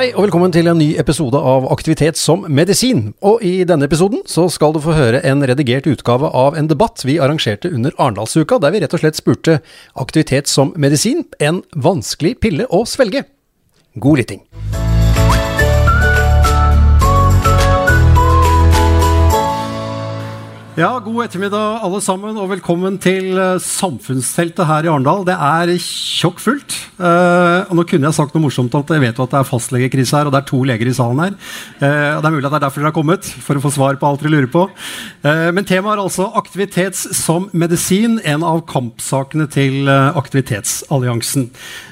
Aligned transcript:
Hei 0.00 0.14
og 0.14 0.22
velkommen 0.24 0.48
til 0.48 0.64
en 0.70 0.78
ny 0.80 0.94
episode 0.96 1.36
av 1.36 1.66
Aktivitet 1.74 2.16
som 2.16 2.46
medisin. 2.48 3.10
Og 3.20 3.42
i 3.44 3.66
denne 3.68 3.84
episoden 3.84 4.22
så 4.24 4.46
skal 4.48 4.72
du 4.72 4.78
få 4.80 4.94
høre 4.96 5.20
en 5.28 5.44
redigert 5.44 5.84
utgave 5.90 6.30
av 6.32 6.56
en 6.56 6.70
debatt 6.70 7.04
vi 7.04 7.18
arrangerte 7.20 7.68
under 7.68 7.92
Arendalsuka, 7.98 8.56
der 8.64 8.72
vi 8.72 8.80
rett 8.80 8.96
og 8.96 9.02
slett 9.02 9.20
spurte 9.20 9.58
aktivitet 10.00 10.48
som 10.48 10.72
medisin 10.80 11.26
en 11.36 11.60
vanskelig 11.76 12.38
pille 12.40 12.64
å 12.72 12.86
svelge. 12.88 13.26
God 14.00 14.22
lytting. 14.22 14.40
Ja, 20.80 20.94
god 21.04 21.26
ettermiddag 21.26 21.82
alle 21.84 21.98
sammen, 22.00 22.38
og 22.40 22.46
velkommen 22.54 22.94
til 23.02 23.34
uh, 23.36 23.58
Samfunnsteltet 23.60 24.64
her 24.64 24.86
i 24.86 24.88
Arendal. 24.88 25.26
Det 25.28 25.34
er 25.34 25.72
tjokkfullt. 25.76 26.72
Uh, 26.96 27.66
og 27.66 27.74
nå 27.76 27.84
kunne 27.90 28.08
jeg 28.08 28.16
sagt 28.16 28.32
noe 28.32 28.46
morsomt 28.46 28.72
at 28.78 28.92
jeg 28.94 29.02
vet 29.02 29.20
jo 29.20 29.26
at 29.26 29.34
det 29.34 29.40
er 29.42 29.48
fastlegekrise 29.50 30.16
her, 30.16 30.30
og 30.30 30.32
det 30.32 30.40
er 30.40 30.46
to 30.48 30.62
leger 30.70 30.88
i 30.88 30.94
salen 30.96 31.20
her. 31.20 31.36
Uh, 31.82 32.14
og 32.14 32.22
Det 32.22 32.30
er 32.30 32.36
mulig 32.38 32.46
at 32.46 32.54
det 32.54 32.60
er 32.62 32.64
derfor 32.64 32.80
dere 32.80 32.92
har 32.94 32.96
kommet, 32.96 33.28
for 33.44 33.60
å 33.60 33.64
få 33.66 33.74
svar 33.74 34.00
på 34.00 34.08
alt 34.08 34.24
dere 34.24 34.32
lurer 34.32 34.48
på. 34.54 34.64
men 35.52 35.68
temaet 35.68 35.98
er 35.98 36.04
altså 36.06 36.30
aktivitets 36.40 37.04
som 37.18 37.50
medisin, 37.52 38.16
en 38.24 38.46
av 38.46 38.64
kampsakene 38.70 39.50
til 39.52 39.90
Aktivitetsalliansen. 39.90 41.50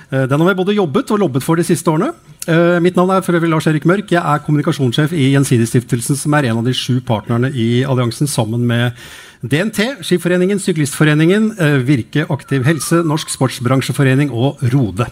Den 0.08 0.40
har 0.40 0.48
vi 0.48 0.60
både 0.62 0.78
jobbet 0.78 1.12
og 1.12 1.26
lobbet 1.26 1.44
for 1.44 1.60
de 1.60 1.68
siste 1.68 1.92
årene. 1.92 2.14
Uh, 2.48 2.78
mitt 2.80 2.96
navn 2.96 3.10
er 3.12 3.20
for 3.20 3.36
øvrig 3.36 3.50
Lars 3.52 3.66
Erik 3.68 3.84
Mørk. 3.84 4.08
Jeg 4.14 4.22
er 4.24 4.40
kommunikasjonssjef 4.40 5.12
i 5.12 5.26
Gjensidigestiftelsen, 5.34 6.16
som 6.16 6.32
er 6.32 6.46
en 6.48 6.62
av 6.62 6.64
de 6.64 6.72
sju 6.72 6.94
partnerne 7.04 7.50
i 7.52 7.82
alliansen, 7.84 8.24
sammen 8.24 8.62
med 8.64 8.96
DNT, 9.44 10.00
Skiforeningen, 10.00 10.56
Syklistforeningen, 10.56 11.50
uh, 11.60 11.76
Virke 11.84 12.24
aktiv 12.32 12.64
helse, 12.64 13.02
Norsk 13.04 13.34
sportsbransjeforening 13.34 14.32
og 14.32 14.64
Rode. 14.72 15.10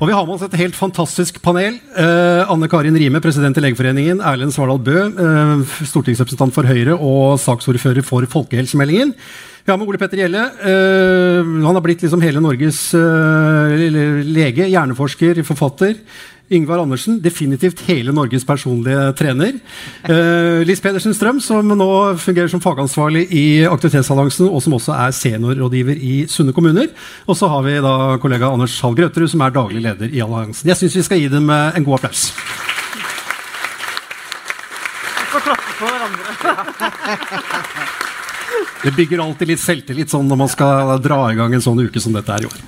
Og 0.00 0.08
Vi 0.08 0.16
har 0.16 0.24
med 0.24 0.38
oss 0.38 0.46
et 0.48 0.56
helt 0.62 0.78
fantastisk 0.78 1.42
panel. 1.44 1.76
Uh, 1.92 2.48
Anne 2.48 2.70
Karin 2.72 2.96
Rime, 2.96 3.20
president 3.20 3.60
i 3.60 3.66
Legeforeningen. 3.66 4.24
Erlend 4.24 4.56
Svardal 4.56 4.80
Bø, 4.80 5.04
stortingsrepresentant 5.84 6.56
for 6.56 6.64
Høyre 6.64 6.96
og 6.96 7.36
saksordfører 7.44 8.00
for 8.08 8.24
folkehelsemeldingen. 8.24 9.12
Vi 9.60 9.68
har 9.68 9.76
med 9.76 9.84
Ole 9.84 10.00
Petter 10.00 10.16
Gjelle. 10.16 10.48
han 10.64 11.74
har 11.76 11.82
blitt 11.84 12.00
liksom 12.00 12.22
hele 12.24 12.40
Norges 12.40 12.94
lege, 14.24 14.64
hjerneforsker, 14.72 15.44
forfatter. 15.44 15.98
Yngvar 16.50 16.82
Andersen, 16.82 17.20
definitivt 17.22 17.84
hele 17.86 18.12
Norges 18.12 18.44
personlige 18.46 19.12
trener. 19.18 19.52
Eh, 20.02 20.66
Liss 20.66 20.82
Pedersen 20.82 21.14
Strøm, 21.14 21.38
som 21.40 21.68
nå 21.68 21.90
fungerer 22.18 22.50
som 22.50 22.62
fagansvarlig 22.62 23.28
i 23.30 23.44
Aktivitetsalliansen, 23.70 24.48
og 24.50 24.62
som 24.64 24.74
også 24.74 24.96
er 24.96 25.14
seniorrådgiver 25.14 25.94
i 25.94 26.26
Sunne 26.30 26.54
kommuner. 26.56 26.90
Og 27.26 27.38
så 27.38 27.46
har 27.52 27.62
vi 27.66 27.76
da 27.84 28.16
kollega 28.22 28.50
Anders 28.50 28.74
Hall 28.82 28.98
Grøterud, 28.98 29.30
som 29.30 29.46
er 29.46 29.54
daglig 29.54 29.84
leder 29.86 30.10
i 30.10 30.24
alliansen. 30.24 30.66
Jeg 30.72 30.80
syns 30.80 30.98
vi 30.98 31.06
skal 31.06 31.22
gi 31.22 31.30
dem 31.30 31.46
eh, 31.54 31.78
en 31.78 31.86
god 31.86 32.00
applaus. 32.00 32.30
Det 38.82 38.90
bygger 38.96 39.22
alltid 39.22 39.52
litt 39.52 39.62
selvtillit 39.62 40.10
sånn 40.10 40.26
når 40.28 40.38
man 40.40 40.50
skal 40.50 40.96
dra 41.04 41.20
i 41.30 41.36
gang 41.38 41.54
en 41.54 41.64
sånn 41.64 41.80
uke 41.84 42.00
som 42.02 42.16
dette 42.16 42.32
er 42.32 42.46
i 42.46 42.48
år. 42.48 42.60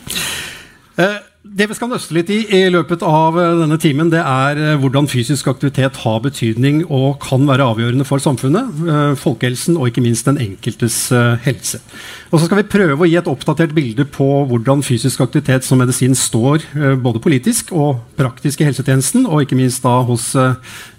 Uh, 0.92 1.18
det 1.52 1.66
vi 1.68 1.74
skal 1.76 1.90
nøste 1.92 2.14
litt 2.16 2.30
i 2.32 2.38
i 2.56 2.60
løpet 2.72 3.02
av 3.04 3.36
eh, 3.36 3.54
denne 3.60 3.76
timen, 3.80 4.08
det 4.12 4.22
er 4.22 4.58
eh, 4.60 4.78
hvordan 4.80 5.08
fysisk 5.10 5.50
aktivitet 5.52 5.98
har 6.00 6.22
betydning 6.24 6.82
og 6.86 7.18
kan 7.20 7.44
være 7.48 7.66
avgjørende 7.74 8.06
for 8.08 8.22
samfunnet, 8.24 8.80
eh, 8.86 9.12
folkehelsen 9.20 9.76
og 9.76 9.90
ikke 9.90 10.04
minst 10.04 10.28
den 10.30 10.40
enkeltes 10.40 10.96
helse. 11.44 11.82
Og 12.30 12.40
så 12.40 12.46
skal 12.46 12.62
vi 12.62 12.68
prøve 12.72 13.04
å 13.04 13.08
gi 13.08 13.18
et 13.20 13.28
oppdatert 13.28 13.74
bilde 13.76 14.06
på 14.08 14.28
hvordan 14.48 14.84
fysisk 14.86 15.20
aktivitet 15.24 15.66
som 15.66 15.82
medisin 15.82 16.16
står 16.16 16.64
både 17.02 17.20
politisk 17.22 17.72
og 17.76 18.00
praktisk 18.16 18.62
i 18.62 18.68
helsetjenesten, 18.68 19.26
og 19.26 19.44
ikke 19.44 19.58
minst 19.58 19.84
da 19.84 19.98
hos 20.08 20.30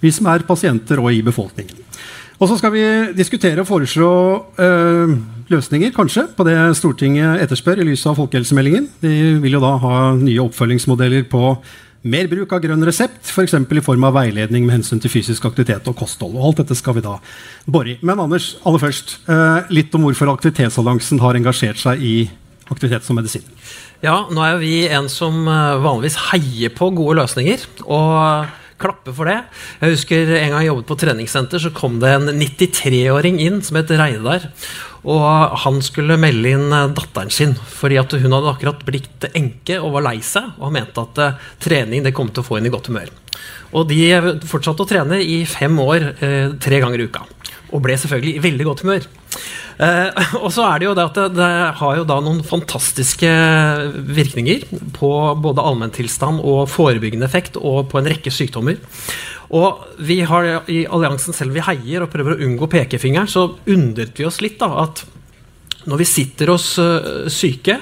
vi 0.02 0.12
som 0.14 0.28
er 0.30 0.46
pasienter 0.46 1.02
og 1.02 1.10
i 1.14 1.22
befolkningen. 1.26 1.82
Og 2.38 2.50
så 2.50 2.58
skal 2.60 2.74
vi 2.74 2.84
diskutere 3.16 3.62
og 3.62 3.70
foreslå 3.70 4.12
løsninger, 5.52 5.92
kanskje, 5.94 6.26
på 6.36 6.46
det 6.48 6.56
Stortinget 6.78 7.42
etterspør 7.44 7.82
i 7.82 7.88
lys 7.90 8.04
av 8.08 8.18
folkehelsemeldingen. 8.20 8.88
De 9.02 9.14
vil 9.42 9.56
jo 9.56 9.62
da 9.62 9.74
ha 9.82 9.96
nye 10.16 10.42
oppfølgingsmodeller 10.44 11.26
på 11.30 11.56
mer 12.04 12.28
bruk 12.28 12.52
av 12.52 12.62
grønn 12.64 12.84
resept, 12.84 13.30
f.eks. 13.32 13.56
For 13.56 13.80
i 13.80 13.84
form 13.84 14.04
av 14.08 14.16
veiledning 14.18 14.66
med 14.66 14.78
hensyn 14.78 15.00
til 15.02 15.12
fysisk 15.12 15.46
aktivitet 15.48 15.88
og 15.90 15.96
kosthold. 16.00 16.36
Og 16.36 16.50
alt 16.50 16.62
dette 16.62 16.76
skal 16.78 16.98
vi 16.98 17.04
da 17.04 17.18
bore 17.64 17.94
i. 17.94 17.98
Men 18.04 18.22
Anders, 18.24 18.54
aller 18.64 18.82
først, 18.82 19.18
øh, 19.28 19.70
litt 19.72 19.94
om 19.96 20.08
hvorfor 20.08 20.32
Aktivitetsalliansen 20.34 21.22
har 21.24 21.40
engasjert 21.40 21.80
seg 21.80 22.04
i 22.04 22.16
aktivitet 22.72 23.04
som 23.04 23.16
medisin. 23.20 23.44
Ja, 24.04 24.24
nå 24.32 24.40
er 24.44 24.56
jo 24.56 24.64
vi 24.64 24.76
en 24.92 25.08
som 25.12 25.44
øh, 25.48 25.80
vanligvis 25.84 26.20
heier 26.30 26.72
på 26.76 26.92
gode 26.96 27.20
løsninger. 27.22 27.68
og 27.84 28.52
klappe 28.84 29.14
for 29.14 29.30
det. 29.30 29.38
Jeg 29.80 29.94
husker 29.94 30.32
en 30.34 30.50
gang 30.50 30.64
jeg 30.64 30.70
jobbet 30.72 30.88
på 30.88 30.96
treningssenter, 31.00 31.62
så 31.62 31.70
kom 31.74 32.00
det 32.02 32.10
en 32.10 32.32
93-åring 32.40 33.38
inn 33.40 33.62
som 33.64 33.78
het 33.78 33.92
Reidar. 33.94 34.50
Og 35.04 35.24
han 35.64 35.80
skulle 35.84 36.18
melde 36.20 36.54
inn 36.56 36.72
eh, 36.72 36.92
datteren 36.96 37.32
sin, 37.34 37.54
fordi 37.54 38.00
hun 38.00 38.36
hadde 38.36 38.54
akkurat 38.54 38.84
blitt 38.86 39.28
enke 39.34 39.78
og 39.80 39.96
var 39.98 40.06
lei 40.08 40.18
seg. 40.24 40.54
Og 40.58 40.68
han 40.68 40.76
mente 40.78 41.04
at 41.04 41.20
uh, 41.20 41.50
trening 41.62 42.06
det 42.06 42.14
kom 42.16 42.32
til 42.32 42.44
å 42.44 42.46
få 42.46 42.58
henne 42.58 42.70
i 42.70 42.74
godt 42.74 42.88
humør. 42.92 43.12
Og 43.74 43.88
de 43.90 44.00
fortsatte 44.46 44.84
å 44.84 44.88
trene 44.88 45.18
i 45.20 45.42
fem 45.50 45.74
år, 45.82 46.12
tre 46.62 46.78
ganger 46.78 47.02
i 47.02 47.08
uka. 47.10 47.24
Og 47.74 47.82
ble 47.82 47.96
selvfølgelig 47.98 48.36
i 48.38 48.42
veldig 48.44 48.66
godt 48.68 48.84
humør. 48.84 49.08
Eh, 49.82 50.24
og 50.44 50.50
så 50.54 50.66
er 50.68 50.80
det 50.80 50.88
jo 50.88 50.94
det 50.96 51.06
at 51.08 51.18
det, 51.18 51.26
det, 51.38 51.50
har 51.80 51.98
jo 51.98 52.06
da 52.08 52.18
noen 52.22 52.42
fantastiske 52.46 53.30
virkninger 54.14 54.66
på 54.96 55.10
både 55.42 55.64
allmenntilstand 55.64 56.42
og 56.42 56.68
forebyggende 56.72 57.26
effekt 57.26 57.58
og 57.60 57.88
på 57.90 58.00
en 58.00 58.10
rekke 58.12 58.32
sykdommer. 58.34 58.78
Og 59.54 59.84
vi 60.02 60.20
har 60.26 60.48
i 60.70 60.82
alliansen, 60.84 61.36
selv 61.36 61.52
om 61.52 61.58
vi 61.58 61.66
heier 61.68 62.04
og 62.04 62.12
prøver 62.12 62.34
å 62.34 62.46
unngå 62.46 62.68
pekefingeren, 62.72 63.30
så 63.30 63.52
undret 63.70 64.18
vi 64.18 64.26
oss 64.26 64.40
litt 64.42 64.58
da 64.62 64.72
at 64.82 65.04
når 65.84 66.00
vi 66.00 66.06
sitter 66.08 66.50
oss 66.54 66.72
uh, 66.80 67.26
syke 67.30 67.76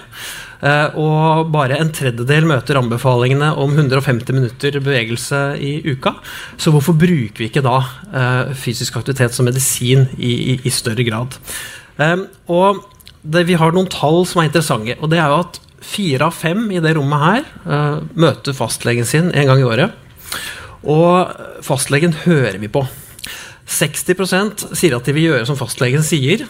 Eh, 0.62 0.94
og 0.94 1.48
bare 1.50 1.80
en 1.82 1.90
tredjedel 1.90 2.46
møter 2.46 2.78
anbefalingene 2.78 3.50
om 3.58 3.72
150 3.74 4.36
minutter 4.36 4.78
bevegelse 4.78 5.40
i 5.58 5.74
uka. 5.90 6.14
Så 6.56 6.70
hvorfor 6.74 6.94
bruker 6.98 7.42
vi 7.42 7.50
ikke 7.50 7.64
da 7.66 7.80
eh, 8.14 8.52
fysisk 8.54 9.00
aktivitet 9.00 9.34
som 9.34 9.48
medisin 9.48 10.06
i, 10.18 10.32
i, 10.54 10.56
i 10.62 10.74
større 10.74 11.06
grad? 11.08 11.34
Eh, 11.98 12.22
og 12.54 12.84
det, 13.22 13.46
vi 13.50 13.58
har 13.58 13.74
noen 13.74 13.90
tall 13.90 14.22
som 14.28 14.42
er 14.42 14.50
interessante. 14.52 14.96
og 15.00 15.10
det 15.10 15.20
er 15.22 15.34
jo 15.34 15.42
at 15.42 15.60
Fire 15.82 16.28
av 16.28 16.36
fem 16.38 16.60
i 16.70 16.78
det 16.78 16.92
rommet 16.94 17.18
her 17.18 18.02
møter 18.14 18.54
fastlegen 18.54 19.02
sin 19.02 19.32
en 19.34 19.48
gang 19.48 19.58
i 19.58 19.64
året. 19.66 19.96
Og 20.82 21.62
fastlegen 21.64 22.14
hører 22.24 22.58
vi 22.62 22.70
på. 22.72 22.84
60% 23.72 24.72
sier 24.76 24.96
at 24.96 25.06
de 25.06 25.14
vil 25.16 25.30
gjøre 25.30 25.46
som 25.48 25.58
fastlegen 25.58 26.04
sier 26.04 26.44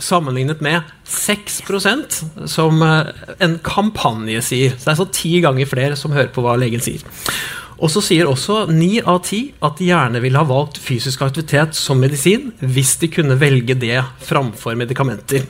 sammenlignet 0.00 0.62
med 0.64 0.82
6% 1.06 2.48
som 2.50 2.82
eh, 2.82 3.10
en 3.44 3.58
kampanje 3.62 4.42
sier. 4.42 4.74
Så 4.74 4.88
det 4.88 4.94
er 4.94 5.00
så 5.02 5.10
ti 5.14 5.34
ganger 5.44 5.70
flere 5.70 5.98
som 5.98 6.14
hører 6.14 6.32
på 6.34 6.42
hva 6.44 6.56
legen 6.58 6.82
sier. 6.82 7.04
Og 7.74 7.90
så 7.90 8.00
sier 8.04 8.28
også 8.30 8.64
ni 8.70 9.00
av 9.02 9.20
ti 9.26 9.48
at 9.64 9.78
de 9.78 9.90
gjerne 9.90 10.22
ville 10.22 10.38
ha 10.38 10.46
valgt 10.48 10.78
fysisk 10.82 11.24
aktivitet 11.26 11.74
som 11.78 12.00
medisin 12.00 12.52
hvis 12.62 12.94
de 13.02 13.10
kunne 13.12 13.38
velge 13.40 13.76
det 13.78 13.98
framfor 14.24 14.78
medikamenter. 14.78 15.46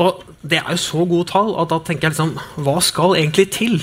Og 0.00 0.22
det 0.46 0.62
er 0.62 0.70
jo 0.72 0.80
så 0.80 1.04
gode 1.04 1.28
tall 1.32 1.52
at 1.60 1.72
da 1.72 1.80
tenker 1.84 2.08
jeg 2.08 2.14
liksom 2.14 2.62
Hva 2.64 2.78
skal 2.80 3.18
egentlig 3.18 3.50
til 3.52 3.82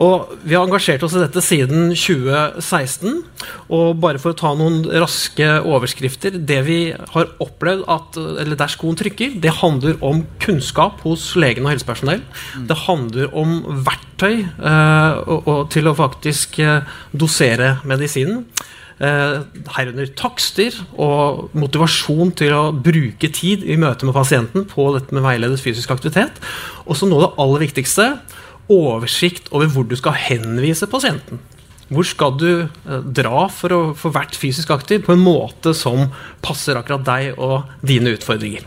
og 0.00 0.32
Vi 0.42 0.54
har 0.56 0.64
engasjert 0.64 1.02
oss 1.04 1.14
i 1.16 1.22
dette 1.22 1.42
siden 1.44 1.92
2016. 1.92 3.22
og 3.68 4.00
bare 4.00 4.20
For 4.22 4.32
å 4.32 4.38
ta 4.38 4.52
noen 4.56 4.82
raske 5.02 5.48
overskrifter 5.60 6.38
Det 6.38 6.60
vi 6.66 6.80
har 6.92 7.32
opplevd 7.42 7.84
at, 7.92 8.16
eller 8.16 8.58
der 8.58 8.72
skoen 8.72 8.98
trykker, 8.98 9.38
det 9.42 9.58
handler 9.60 9.98
om 10.04 10.24
kunnskap 10.42 11.02
hos 11.06 11.32
legen 11.36 11.66
og 11.66 11.74
helsepersonell. 11.74 12.22
Mm. 12.56 12.66
Det 12.70 12.78
handler 12.86 13.34
om 13.36 13.58
verktøy 13.86 14.42
eh, 14.42 15.22
og, 15.26 15.48
og 15.48 15.66
til 15.72 15.88
å 15.88 15.96
faktisk 15.98 16.58
eh, 16.62 16.88
dosere 17.12 17.76
medisinen. 17.88 18.46
Eh, 19.02 19.40
herunder 19.74 20.10
takster 20.14 20.76
og 21.00 21.48
motivasjon 21.58 22.30
til 22.38 22.52
å 22.54 22.68
bruke 22.70 23.32
tid 23.34 23.64
i 23.66 23.78
møte 23.80 24.06
med 24.06 24.14
pasienten 24.14 24.66
på 24.68 24.84
dette 24.94 25.16
med 25.16 25.24
veiledet 25.24 25.62
fysisk 25.62 25.90
aktivitet. 25.94 26.38
Og 26.86 26.98
så 26.98 27.08
noe 27.08 27.22
av 27.22 27.24
det 27.24 27.42
aller 27.42 27.64
viktigste 27.64 28.06
oversikt 28.72 29.50
over 29.52 29.70
hvor 29.70 29.86
du 29.88 29.96
skal 29.98 30.16
henvise 30.18 30.88
pasienten. 30.90 31.40
Hvor 31.92 32.06
skal 32.08 32.36
du 32.40 32.50
eh, 32.64 33.00
dra 33.04 33.46
for 33.52 33.74
å 33.76 33.80
få 33.98 34.12
vært 34.14 34.38
fysisk 34.38 34.72
aktiv 34.72 35.04
på 35.04 35.16
en 35.16 35.24
måte 35.24 35.74
som 35.76 36.08
passer 36.44 36.78
akkurat 36.78 37.04
deg 37.04 37.40
og 37.40 37.68
dine 37.84 38.14
utfordringer? 38.16 38.64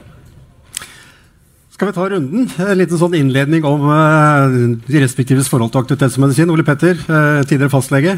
Skal 1.75 1.90
vi 1.90 1.96
ta 1.98 2.06
runden? 2.07 2.46
En 2.56 2.78
liten 2.80 3.00
sånn 3.02 3.18
innledning 3.18 3.66
om 3.68 3.81
uh, 3.90 4.46
de 4.86 5.00
respektives 5.02 5.50
forhold 5.52 5.74
til 5.74 5.81
aktivitetsmedisin. 5.81 6.54
Ole 6.54 6.63
Petter, 6.63 6.96
uh, 7.10 7.42
tidligere 7.44 7.74
fastlege. 7.74 8.13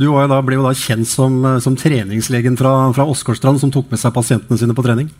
Du 0.00 0.06
da, 0.08 0.38
ble 0.40 0.56
jo 0.56 0.64
da 0.64 0.72
kjent 0.72 1.04
som, 1.10 1.36
som 1.60 1.76
treningslegen 1.76 2.56
fra, 2.56 2.72
fra 2.96 3.04
Åsgårdstrand 3.12 3.60
som 3.60 3.74
tok 3.74 3.92
med 3.92 4.00
seg 4.00 4.16
pasientene 4.16 4.56
sine 4.56 4.76
på 4.78 4.86
trening. 4.86 5.12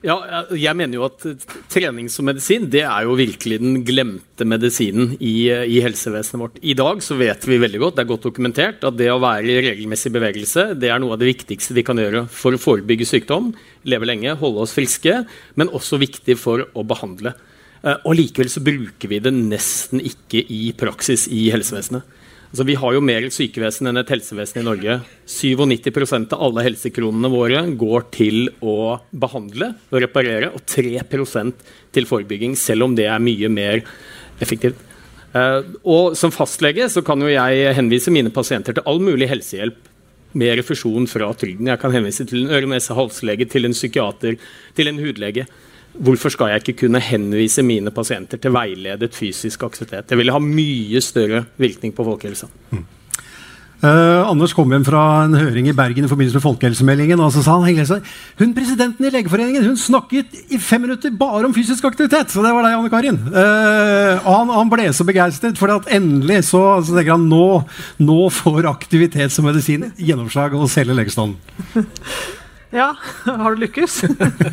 Ja, 0.00 0.14
jeg 0.56 0.72
mener 0.78 0.96
jo 0.96 1.02
at 1.04 1.24
trening 1.68 2.06
som 2.08 2.24
medisin 2.24 2.64
det 2.72 2.86
er 2.86 3.04
jo 3.04 3.18
virkelig 3.18 3.58
den 3.60 3.82
glemte 3.84 4.46
medisinen 4.48 5.10
i, 5.18 5.50
i, 5.50 5.76
helsevesenet 5.84 6.40
vårt. 6.40 6.56
I 6.64 6.72
dag 6.78 7.02
så 7.04 7.18
vet 7.20 7.44
vi 7.44 7.58
veldig 7.60 7.82
godt, 7.82 7.98
det 7.98 8.06
er 8.06 8.08
godt 8.08 8.24
dokumentert, 8.30 8.86
at 8.88 8.96
det 8.96 9.10
å 9.12 9.18
være 9.20 9.44
i 9.44 9.58
regelmessig 9.66 10.14
bevegelse 10.14 10.70
det 10.80 10.88
er 10.88 11.02
noe 11.02 11.18
av 11.18 11.20
det 11.20 11.28
viktigste 11.28 11.76
vi 11.76 11.84
kan 11.84 12.00
gjøre 12.00 12.24
for 12.32 12.56
å 12.56 12.62
forebygge 12.62 13.10
sykdom, 13.10 13.52
leve 13.92 14.08
lenge, 14.08 14.38
holde 14.40 14.64
oss 14.64 14.72
friske, 14.76 15.18
men 15.60 15.74
også 15.76 16.00
viktig 16.00 16.38
for 16.40 16.64
å 16.72 16.86
behandle. 16.88 17.34
Eh, 17.84 18.00
og 18.00 18.16
Likevel 18.16 18.48
så 18.52 18.64
bruker 18.64 19.12
vi 19.12 19.20
det 19.20 19.34
nesten 19.36 20.00
ikke 20.00 20.40
i 20.48 20.62
praksis 20.80 21.28
i 21.28 21.50
helsevesenet. 21.52 22.19
Altså, 22.50 22.64
vi 22.66 22.74
har 22.74 22.94
jo 22.96 23.02
mer 23.04 23.22
et 23.22 23.34
sykevesen 23.34 23.86
enn 23.86 24.00
et 24.00 24.08
helsevesen 24.10 24.58
i 24.58 24.66
Norge. 24.66 24.96
97% 25.30 26.32
av 26.34 26.40
alle 26.48 26.64
helsekronene 26.66 27.30
våre 27.30 27.60
går 27.78 28.08
til 28.16 28.48
å 28.58 28.96
behandle 29.14 29.68
og 29.92 30.00
reparere, 30.02 30.48
og 30.50 30.64
3 30.66 30.98
til 31.94 32.08
forebygging, 32.10 32.56
selv 32.58 32.88
om 32.88 32.96
det 32.98 33.06
er 33.06 33.22
mye 33.22 33.50
mer 33.54 33.84
effektivt. 34.42 34.82
Uh, 35.30 35.62
og 35.86 36.16
Som 36.18 36.34
fastlege 36.34 36.88
så 36.90 37.04
kan 37.06 37.22
jo 37.22 37.30
jeg 37.30 37.76
henvise 37.76 38.10
mine 38.10 38.34
pasienter 38.34 38.74
til 38.74 38.82
all 38.90 38.98
mulig 38.98 39.30
helsehjelp 39.30 39.86
med 40.34 40.58
refusjon 40.58 41.06
fra 41.10 41.30
trygden. 41.34 41.70
Jeg 41.70 41.78
kan 41.78 41.94
henvise 41.94 42.26
til 42.26 42.44
en 42.44 42.54
øre-nese-halslege, 42.54 43.46
til 43.46 43.66
en 43.66 43.74
psykiater, 43.74 44.38
til 44.74 44.90
en 44.90 44.98
hudlege. 44.98 45.46
Hvorfor 45.94 46.32
skal 46.32 46.52
jeg 46.52 46.62
ikke 46.62 46.86
kunne 46.86 47.02
henvise 47.02 47.64
mine 47.66 47.90
pasienter 47.90 48.38
til 48.40 48.54
veiledet 48.54 49.10
fysisk 49.16 49.64
aktivitet? 49.66 50.08
Det 50.08 50.18
vil 50.18 50.32
ha 50.32 50.38
mye 50.42 51.02
større 51.04 51.44
virkning 51.60 51.94
på 51.96 52.06
folkehelsa. 52.06 52.46
Mm. 52.70 52.86
Uh, 53.80 54.28
Anders 54.28 54.52
kom 54.52 54.68
hjem 54.68 54.82
fra 54.84 55.02
en 55.24 55.34
høring 55.38 55.70
i 55.70 55.72
Bergen 55.72 56.04
i 56.04 56.08
forbindelse 56.08 56.36
med 56.36 56.44
folkehelsemeldingen. 56.44 57.20
og 57.24 57.30
så 57.32 57.40
sa 57.40 57.56
han, 57.56 58.02
hun 58.36 58.52
Presidenten 58.52 59.06
i 59.08 59.12
Legeforeningen 59.14 59.64
hun 59.64 59.76
snakket 59.76 60.34
i 60.52 60.58
fem 60.60 60.82
minutter 60.84 61.10
bare 61.10 61.46
om 61.48 61.54
fysisk 61.56 61.86
aktivitet! 61.88 62.28
Så 62.28 62.44
det 62.44 62.52
var 62.52 62.66
deg, 62.66 62.76
Anne 62.76 62.90
Karin. 62.92 63.16
Uh, 63.32 64.20
og 64.20 64.34
han, 64.34 64.52
han, 64.52 64.72
ble 64.72 64.90
så 64.92 65.06
begeistret, 65.08 65.56
for 65.56 65.72
at 65.72 65.88
endelig 65.96 66.42
så, 66.50 66.60
så 66.84 66.92
tenker 66.92 67.16
han 67.16 67.24
nå, 67.32 67.62
nå 68.04 68.18
får 68.28 68.68
aktivitet 68.68 69.32
som 69.32 69.48
medisin 69.48 69.88
gjennomslag 69.96 70.52
hos 70.60 70.76
hele 70.76 70.96
legestanden. 71.00 71.40
Ja, 72.70 72.92
har 73.24 73.54
du 73.54 73.64
lykkes? 73.64 73.96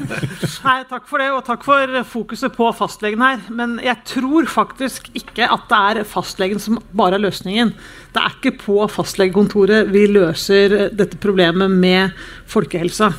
Nei, 0.66 0.78
takk 0.90 1.06
for 1.06 1.22
det, 1.22 1.28
og 1.36 1.44
takk 1.46 1.66
for 1.66 2.00
fokuset 2.10 2.56
på 2.56 2.70
fastlegen 2.74 3.22
her. 3.22 3.44
Men 3.54 3.78
jeg 3.84 4.02
tror 4.10 4.50
faktisk 4.50 5.12
ikke 5.18 5.46
at 5.46 5.68
det 5.70 5.82
er 6.02 6.10
fastlegen 6.10 6.62
som 6.62 6.80
bare 6.98 7.20
er 7.20 7.26
løsningen. 7.28 7.76
Det 8.16 8.24
er 8.24 8.40
ikke 8.40 8.56
på 8.64 8.80
fastlegekontoret 8.90 9.92
vi 9.94 10.08
løser 10.10 10.90
dette 10.98 11.22
problemet 11.22 11.70
med 11.70 12.18
folkehelsa 12.50 13.12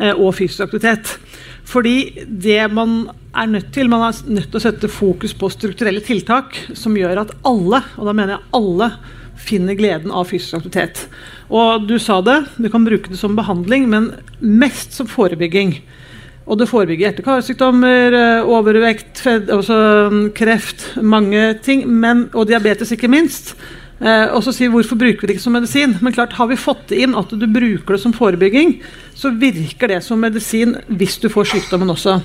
eh, 0.00 0.14
og 0.14 0.32
fysisk 0.38 0.64
aktivitet. 0.64 1.18
Fordi 1.68 2.24
det 2.24 2.62
man 2.72 3.02
er 3.36 3.52
nødt 3.52 3.68
til, 3.76 3.92
man 3.92 4.06
er 4.06 4.24
nødt 4.32 4.48
til 4.48 4.62
å 4.62 4.64
sette 4.64 4.88
fokus 4.88 5.36
på 5.36 5.50
strukturelle 5.52 6.00
tiltak 6.00 6.56
som 6.72 6.96
gjør 6.96 7.26
at 7.26 7.36
alle, 7.46 7.82
og 8.00 8.08
da 8.08 8.16
mener 8.16 8.38
jeg 8.38 8.52
alle, 8.56 8.92
finner 9.38 9.78
gleden 9.78 10.12
av 10.12 10.28
fysisk 10.30 10.58
aktivitet. 10.58 11.06
Og 11.48 11.86
du 11.88 11.96
sa 12.02 12.20
det, 12.24 12.42
du 12.58 12.68
kan 12.72 12.84
bruke 12.86 13.10
det 13.12 13.20
som 13.20 13.36
behandling, 13.38 13.88
men 13.90 14.12
mest 14.40 14.96
som 14.96 15.08
forebygging. 15.08 15.78
Og 16.48 16.56
det 16.56 16.68
forebygger 16.70 17.10
hjerte-karsykdommer, 17.10 18.14
eh, 18.16 18.48
overvekt, 18.48 19.20
fed, 19.20 19.50
mm, 19.52 20.32
kreft, 20.32 20.96
mange 21.02 21.58
ting. 21.62 21.86
Men, 21.86 22.30
og 22.32 22.48
diabetes, 22.48 22.92
ikke 22.92 23.08
minst. 23.08 23.54
Eh, 24.00 24.30
og 24.30 24.44
så 24.46 24.54
sier 24.54 24.70
hvorfor 24.70 24.96
bruker 24.96 25.20
vi 25.20 25.26
det 25.26 25.36
ikke 25.36 25.42
som 25.42 25.52
medisin? 25.58 25.96
Men 26.00 26.14
klart, 26.14 26.32
har 26.38 26.46
vi 26.46 26.56
fått 26.56 26.92
inn 26.94 27.16
at 27.18 27.28
du 27.28 27.46
bruker 27.46 27.96
det 27.96 28.00
som 28.00 28.14
forebygging, 28.14 28.80
så 29.14 29.32
virker 29.34 29.88
det 29.88 30.02
som 30.06 30.20
medisin 30.22 30.76
hvis 30.88 31.18
du 31.18 31.28
får 31.28 31.50
sykdommen 31.52 31.90
også. 31.90 32.20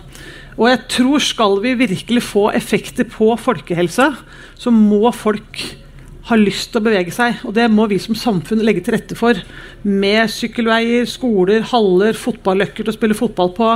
Og 0.54 0.70
jeg 0.70 0.80
tror 0.88 1.20
skal 1.20 1.58
vi 1.64 1.74
virkelig 1.74 2.24
få 2.24 2.52
effekter 2.54 3.04
på 3.10 3.34
folkehelsa, 3.42 4.14
så 4.56 4.72
må 4.72 5.10
folk 5.12 5.83
har 6.30 6.40
lyst 6.40 6.72
til 6.72 6.80
å 6.80 6.86
bevege 6.86 7.12
seg. 7.14 7.42
Og 7.48 7.56
det 7.58 7.66
må 7.72 7.88
vi 7.92 8.00
som 8.02 8.16
samfunn 8.16 8.64
legge 8.64 8.84
til 8.86 8.96
rette 8.96 9.18
for. 9.20 9.40
Med 9.84 10.32
sykkelveier, 10.32 11.08
skoler, 11.10 11.66
haller, 11.74 12.16
fotballøkker 12.16 12.86
til 12.86 12.94
å 12.94 12.96
spille 12.96 13.18
fotball 13.18 13.52
på. 13.58 13.70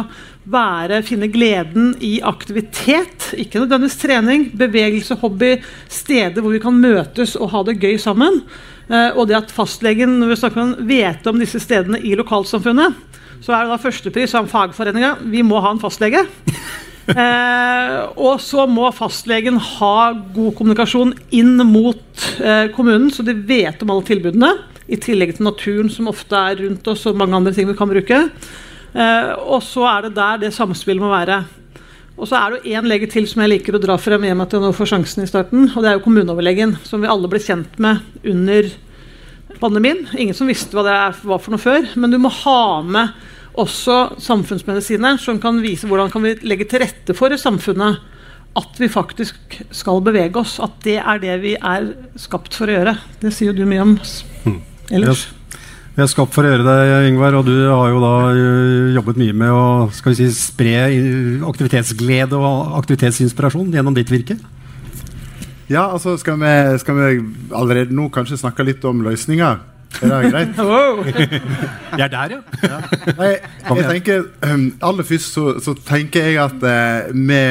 Være, 0.48 1.02
finne 1.04 1.28
gleden 1.32 1.92
i 2.04 2.18
aktivitet, 2.24 3.34
ikke 3.36 3.64
nødvendigvis 3.64 4.00
trening. 4.00 4.48
Bevegelse, 4.58 5.20
hobby. 5.24 5.58
Steder 5.92 6.44
hvor 6.44 6.56
vi 6.56 6.64
kan 6.64 6.80
møtes 6.80 7.36
og 7.36 7.52
ha 7.56 7.66
det 7.68 7.80
gøy 7.84 8.00
sammen. 8.02 8.42
Eh, 8.88 9.12
og 9.12 9.28
det 9.28 9.42
at 9.42 9.52
fastlegen 9.52 10.16
når 10.22 10.32
vi 10.32 10.42
snakker 10.44 10.64
om, 10.64 10.76
vet 10.88 11.28
om 11.28 11.44
disse 11.44 11.60
stedene 11.60 12.00
i 12.00 12.16
lokalsamfunnet, 12.16 13.04
så 13.44 13.54
er 13.54 13.66
det 13.66 13.76
da 13.76 13.82
førstepris 13.82 14.36
av 14.40 14.48
fagforeninga. 14.52 15.18
Vi 15.36 15.44
må 15.46 15.60
ha 15.62 15.76
en 15.76 15.84
fastlege. 15.84 16.24
Eh, 17.08 18.00
og 18.20 18.42
så 18.44 18.66
må 18.68 18.90
fastlegen 18.96 19.60
ha 19.64 19.98
god 20.36 20.56
kommunikasjon 20.58 21.14
inn 21.36 21.56
mot 21.70 22.26
eh, 22.44 22.68
kommunen, 22.76 23.10
så 23.14 23.24
de 23.24 23.36
vet 23.48 23.84
om 23.84 23.94
alle 23.94 24.08
tilbudene. 24.08 24.52
I 24.88 25.00
tillegg 25.04 25.36
til 25.38 25.48
naturen 25.48 25.92
som 25.92 26.10
ofte 26.12 26.40
er 26.40 26.60
rundt 26.64 26.88
oss, 26.92 27.06
og 27.08 27.20
mange 27.20 27.38
andre 27.38 27.54
ting 27.56 27.70
vi 27.70 27.78
kan 27.78 27.92
bruke. 27.92 28.24
Eh, 28.94 29.32
og 29.40 29.64
så 29.64 29.86
er 29.92 30.08
det 30.08 30.18
der 30.18 30.44
det 30.44 30.56
samspillet 30.56 31.04
må 31.04 31.12
være. 31.14 31.44
Og 32.18 32.26
så 32.26 32.40
er 32.40 32.56
det 32.56 32.74
én 32.74 32.88
lege 32.90 33.08
til 33.12 33.28
som 33.30 33.44
jeg 33.44 33.54
liker 33.54 33.78
å 33.78 33.82
dra 33.82 33.96
frem 34.02 34.24
hjem 34.26 34.42
til 34.50 34.64
nå 34.64 34.74
får 34.74 34.90
sjansen 34.90 35.24
i 35.24 35.30
starten. 35.30 35.70
Og 35.70 35.84
det 35.84 35.92
er 35.92 36.00
jo 36.00 36.06
kommuneoverlegen, 36.08 36.76
som 36.88 37.04
vi 37.04 37.12
alle 37.12 37.30
ble 37.30 37.40
kjent 37.44 37.78
med 37.84 38.02
under 38.26 38.72
pandemien. 39.62 40.02
Ingen 40.18 40.36
som 40.36 40.50
visste 40.50 40.76
hva 40.76 40.86
det 40.88 40.96
var 41.30 41.42
for 41.44 41.54
noe 41.54 41.62
før. 41.62 41.86
Men 41.96 42.14
du 42.14 42.18
må 42.22 42.34
ha 42.42 42.82
med 42.82 43.14
også 43.58 43.98
samfunnsmedisiner 44.22 45.18
som 45.22 45.42
kan 45.42 45.62
vise 45.64 45.90
hvordan 45.90 46.12
kan 46.14 46.24
vi 46.26 46.36
legge 46.48 46.68
til 46.70 46.84
rette 46.86 47.16
for 47.18 47.34
i 47.34 47.40
samfunnet 47.42 48.00
at 48.58 48.80
vi 48.82 48.90
faktisk 48.90 49.60
skal 49.76 50.02
bevege 50.06 50.40
oss. 50.42 50.58
At 50.64 50.80
det 50.86 50.98
er 50.98 51.22
det 51.22 51.40
vi 51.44 51.56
er 51.58 51.92
skapt 52.18 52.56
for 52.58 52.70
å 52.70 52.78
gjøre. 52.80 52.96
Det 53.22 53.34
sier 53.34 53.52
jo 53.52 53.60
du 53.60 53.70
mye 53.70 53.84
om 53.84 53.96
hmm. 54.46 54.62
ellers. 54.98 55.28
Vi 55.98 56.04
er 56.06 56.10
skapt 56.10 56.34
for 56.36 56.46
å 56.46 56.52
gjøre 56.52 56.66
det, 56.66 56.98
Yngvar, 57.10 57.40
og 57.40 57.48
du 57.48 57.56
har 57.72 57.90
jo 57.90 58.02
da 58.04 58.14
eh, 58.30 58.92
jobbet 58.94 59.18
mye 59.18 59.34
med 59.34 59.54
å 59.54 59.64
skal 59.98 60.14
vi 60.14 60.28
si, 60.28 60.28
spre 60.38 60.76
aktivitetsglede 61.50 62.38
og 62.38 62.76
aktivitetsinspirasjon 62.84 63.74
gjennom 63.74 63.98
ditt 63.98 64.14
virke. 64.14 64.38
Ja, 65.68 65.88
altså 65.90 66.14
skal 66.22 66.38
vi, 66.40 66.52
skal 66.84 67.00
vi 67.00 67.08
allerede 67.50 67.98
nå 67.98 68.12
kanskje 68.14 68.38
snakke 68.40 68.66
litt 68.68 68.86
om 68.88 69.02
løsninger? 69.04 69.58
Er 70.02 70.12
det 70.12 70.32
greit? 70.32 70.60
Vi 71.98 72.04
er 72.04 72.12
der, 72.12 72.36
ja. 72.36 72.42
ja. 72.62 72.80
Nei, 73.18 73.32
jeg 73.80 73.88
tenker, 73.88 74.28
um, 74.46 74.68
aller 74.86 75.08
først 75.08 75.34
så, 75.34 75.48
så 75.64 75.74
tenker 75.88 76.28
jeg 76.28 76.38
at 76.44 76.66
eh, 76.68 77.10
vi 77.16 77.42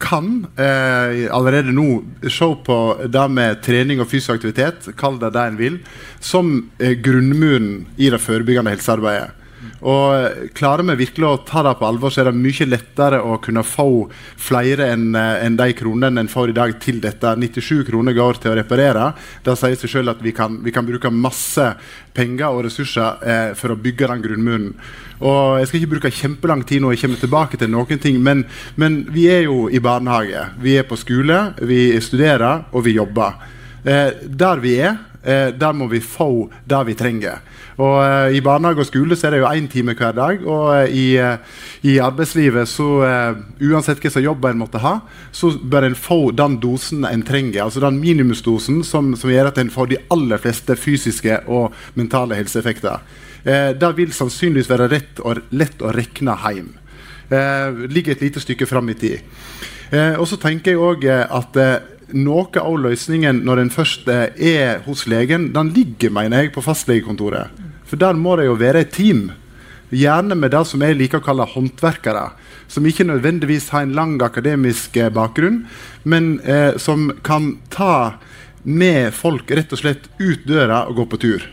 kan 0.00 0.46
eh, 0.56 1.26
allerede 1.32 1.72
nå 1.76 1.86
se 2.28 2.48
på 2.66 2.76
det 3.04 3.26
med 3.32 3.60
trening 3.64 4.00
og 4.00 4.08
fysisk 4.10 4.38
aktivitet, 4.38 4.90
kall 5.00 5.18
det 5.20 5.32
det 5.36 5.44
en 5.44 5.58
vil, 5.60 5.76
som 6.20 6.54
eh, 6.80 6.96
grunnmuren 7.04 7.86
i 8.00 8.10
det 8.12 8.20
forebyggende 8.22 8.72
helsearbeidet. 8.74 9.36
Og 9.80 10.50
Klarer 10.56 10.84
vi 10.90 10.98
virkelig 11.06 11.26
å 11.26 11.40
ta 11.46 11.62
det 11.64 11.76
på 11.78 11.86
alvor, 11.88 12.12
så 12.12 12.22
er 12.22 12.30
det 12.30 12.40
mye 12.40 12.68
lettere 12.68 13.20
å 13.24 13.38
kunne 13.42 13.64
få 13.64 14.08
flere 14.40 14.90
enn 14.92 15.14
en 15.16 15.56
de 15.56 15.70
kronene 15.76 16.20
en 16.20 16.30
får 16.30 16.52
i 16.52 16.56
dag 16.56 16.74
til 16.82 17.00
dette. 17.00 17.32
97 17.36 17.86
kroner 17.88 18.16
går 18.16 18.42
til 18.42 18.52
å 18.52 18.58
reparere. 18.58 19.10
Det 19.44 19.56
sier 19.56 19.78
seg 19.80 19.94
selv 19.94 20.14
at 20.14 20.24
vi 20.24 20.34
kan, 20.36 20.60
vi 20.64 20.74
kan 20.74 20.86
bruke 20.88 21.12
masse 21.12 21.70
penger 22.16 22.50
og 22.50 22.64
ressurser 22.66 23.24
eh, 23.24 23.52
for 23.58 23.72
å 23.72 23.78
bygge 23.80 24.10
den 24.10 24.24
grunnmuren. 24.24 24.72
Og 25.20 25.60
Jeg 25.60 25.68
skal 25.68 25.80
ikke 25.80 25.92
bruke 25.94 26.14
kjempelang 26.16 26.64
tid 26.64 26.80
nå, 26.80 26.94
jeg 26.94 27.04
kommer 27.04 27.20
tilbake 27.20 27.60
til 27.60 27.72
noen 27.72 28.00
ting, 28.00 28.20
men, 28.24 28.46
men 28.80 29.02
vi 29.12 29.28
er 29.32 29.44
jo 29.46 29.66
i 29.68 29.82
barnehage. 29.82 30.46
Vi 30.60 30.78
er 30.80 30.88
på 30.88 30.98
skole, 31.00 31.40
vi 31.60 31.92
studerer, 32.00 32.66
og 32.72 32.84
vi 32.88 32.96
jobber. 32.96 33.36
Eh, 33.84 34.24
der 34.24 34.60
vi 34.60 34.78
er, 34.80 34.96
eh, 35.22 35.50
der 35.54 35.72
må 35.76 35.86
vi 35.90 36.00
få 36.00 36.48
det 36.64 36.80
vi 36.88 36.96
trenger. 36.98 37.40
Og 37.80 37.96
eh, 38.04 38.36
I 38.36 38.42
barnehage 38.44 38.82
og 38.82 38.88
skole 38.88 39.16
så 39.16 39.28
er 39.28 39.34
det 39.34 39.42
jo 39.42 39.50
én 39.50 39.68
time 39.70 39.94
hver 39.96 40.16
dag. 40.16 40.42
Og 40.44 40.66
eh, 40.76 40.96
i, 40.96 41.06
uh, 41.20 41.36
i, 41.82 41.98
arbeidslivet, 42.02 42.68
så 42.68 42.88
uansett 43.60 44.02
hva 44.02 44.12
slags 44.12 44.26
jobb 44.26 44.44
en 44.48 44.60
måtte 44.60 44.82
ha, 44.82 44.98
så 45.32 45.52
bør 45.56 45.88
en 45.88 45.96
få 45.96 46.20
den 46.36 46.58
dosen 46.62 47.06
en 47.08 47.24
trenger. 47.26 47.62
Altså 47.64 47.82
den 47.84 48.00
minimumsdosen 48.02 48.82
som, 48.86 49.14
som 49.16 49.32
gjør 49.32 49.50
at 49.52 49.60
en 49.62 49.72
får 49.72 49.92
de 49.92 50.02
aller 50.12 50.42
fleste 50.42 50.76
fysiske 50.76 51.42
og 51.48 51.74
mentale 51.94 52.38
helseeffekter. 52.38 53.00
det 53.42 53.88
vil 53.96 54.12
sannsynligvis 54.12 54.68
være 54.68 54.88
rett 54.92 55.20
og, 55.24 55.38
lett 55.50 55.80
å 55.80 55.92
regne 55.96 56.34
hjem. 56.44 56.74
ligger 57.88 58.12
et 58.12 58.20
lite 58.20 58.40
stykke 58.40 58.66
fram 58.66 58.88
i 58.90 58.94
tid. 58.94 59.20
og 60.18 60.26
så 60.28 60.36
tenker 60.36 60.70
jeg 60.70 60.78
òg 60.78 61.06
at 61.08 61.56
noe 62.16 62.62
av 62.62 62.78
løsningen 62.82 63.42
når 63.46 63.64
en 63.64 63.72
først 63.74 64.08
er 64.10 64.80
hos 64.86 65.06
legen, 65.10 65.50
den 65.54 65.72
ligger 65.76 66.12
mener 66.14 66.44
jeg, 66.44 66.54
på 66.54 66.64
fastlegekontoret. 66.64 67.50
For 67.88 68.00
der 68.00 68.18
må 68.18 68.36
det 68.38 68.46
jo 68.46 68.58
være 68.58 68.84
et 68.84 68.92
team. 68.94 69.30
Gjerne 69.90 70.36
med 70.38 70.52
det 70.54 70.62
som 70.70 70.82
jeg 70.84 70.98
liker 70.98 71.18
å 71.18 71.26
kalle 71.26 71.48
håndverkere. 71.50 72.28
Som 72.70 72.86
ikke 72.86 73.08
nødvendigvis 73.08 73.72
har 73.74 73.82
en 73.82 73.96
lang 73.96 74.14
akademisk 74.22 74.94
eh, 75.00 75.10
bakgrunn, 75.10 75.64
men 76.06 76.36
eh, 76.46 76.76
som 76.78 77.10
kan 77.26 77.56
ta 77.74 78.20
med 78.62 79.10
folk 79.16 79.50
rett 79.50 79.72
og 79.74 79.80
slett 79.80 80.06
ut 80.20 80.46
døra 80.46 80.84
og 80.86 81.00
gå 81.00 81.08
på 81.10 81.20
tur. 81.24 81.46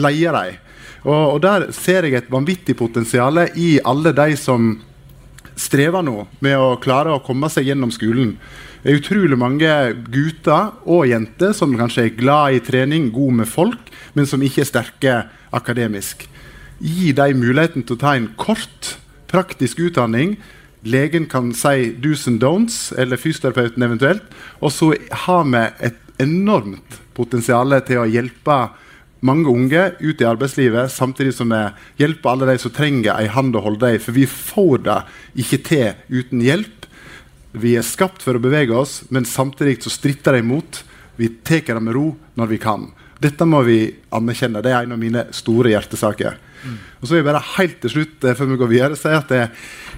Leie 0.00 0.32
dem. 0.32 0.58
Og, 1.00 1.34
og, 1.34 1.38
der 1.44 1.70
ser 1.72 2.04
jeg 2.04 2.18
et 2.18 2.32
vanvittig 2.32 2.76
potensial 2.76 3.42
i 3.56 3.78
alle 3.84 4.12
de 4.16 4.36
som 4.36 4.74
strever 5.60 6.04
nå 6.04 6.26
med 6.44 6.56
å 6.56 6.76
klare 6.80 7.12
å 7.12 7.22
komme 7.24 7.48
seg 7.52 7.68
gjennom 7.68 7.92
skolen. 7.92 8.36
Det 8.80 8.88
er 8.88 8.96
utrolig 8.96 9.36
mange 9.36 9.72
gutter 10.08 10.70
og 10.88 11.04
jenter 11.10 11.52
som 11.52 11.74
kanskje 11.76 12.06
er 12.06 12.14
glad 12.16 12.56
i 12.56 12.62
trening, 12.64 13.10
god 13.12 13.42
med 13.42 13.48
folk, 13.50 13.90
men 14.16 14.24
som 14.24 14.40
ikke 14.40 14.62
er 14.64 14.68
sterke 14.70 15.16
akademisk. 15.52 16.24
Gi 16.80 17.12
dem 17.12 17.42
muligheten 17.42 17.84
til 17.84 17.98
å 17.98 18.00
ta 18.00 18.14
en 18.16 18.30
kort, 18.40 18.94
praktisk 19.28 19.82
utdanning. 19.84 20.38
Legen 20.80 21.28
kan 21.28 21.52
si 21.52 21.90
do's 22.00 22.24
and 22.30 22.40
don'ts, 22.40 22.88
eller 22.96 23.20
fysioterapeuten 23.20 23.84
eventuelt. 23.84 24.24
Og 24.64 24.72
så 24.72 24.94
har 25.26 25.44
vi 25.44 25.64
et 25.84 26.00
enormt 26.24 27.00
potensial 27.12 27.76
til 27.84 28.00
å 28.00 28.08
hjelpe 28.08 28.62
mange 29.20 29.52
unge 29.52 29.90
ut 30.00 30.24
i 30.24 30.24
arbeidslivet, 30.24 30.88
samtidig 30.88 31.36
som 31.36 31.52
vi 31.52 31.66
hjelper 32.00 32.32
alle 32.32 32.48
de 32.48 32.58
som 32.64 32.72
trenger 32.72 33.12
ei 33.12 33.28
hand 33.28 33.60
å 33.60 33.66
holde 33.68 33.92
i. 33.92 34.00
For 34.00 34.16
vi 34.16 34.24
får 34.24 34.86
det 34.88 35.00
ikke 35.44 35.64
til 35.68 36.22
uten 36.22 36.48
hjelp. 36.48 36.79
Vi 37.52 37.74
er 37.78 37.86
skapt 37.86 38.22
for 38.22 38.38
å 38.38 38.42
bevege 38.42 38.76
oss, 38.76 39.00
men 39.10 39.26
samtidig 39.26 39.80
så 39.82 39.92
stritter 39.92 40.36
de 40.36 40.44
imot. 40.44 40.84
Vi 41.18 41.28
tar 41.42 41.66
det 41.66 41.82
med 41.82 41.96
ro 41.96 42.12
når 42.38 42.52
vi 42.52 42.58
kan. 42.62 42.86
Dette 43.20 43.44
må 43.44 43.60
vi 43.66 43.82
anerkjenne. 44.16 44.62
Det 44.64 44.70
er 44.72 44.86
en 44.86 44.94
av 44.96 45.00
mine 45.00 45.26
store 45.36 45.74
hjertesaker. 45.74 46.38
Mm. 46.60 46.76
Og 47.00 47.04
så 47.04 47.14
vil 47.14 47.20
jeg 47.20 47.26
bare 47.26 47.42
helt 47.56 47.76
til 47.82 47.92
slutt 47.94 48.24
eh, 48.24 48.36
før 48.36 48.48
vi 48.50 48.58
går 48.60 48.70
videre, 48.70 48.96
si 48.96 49.12
at 49.12 49.30
jeg, 49.32 49.48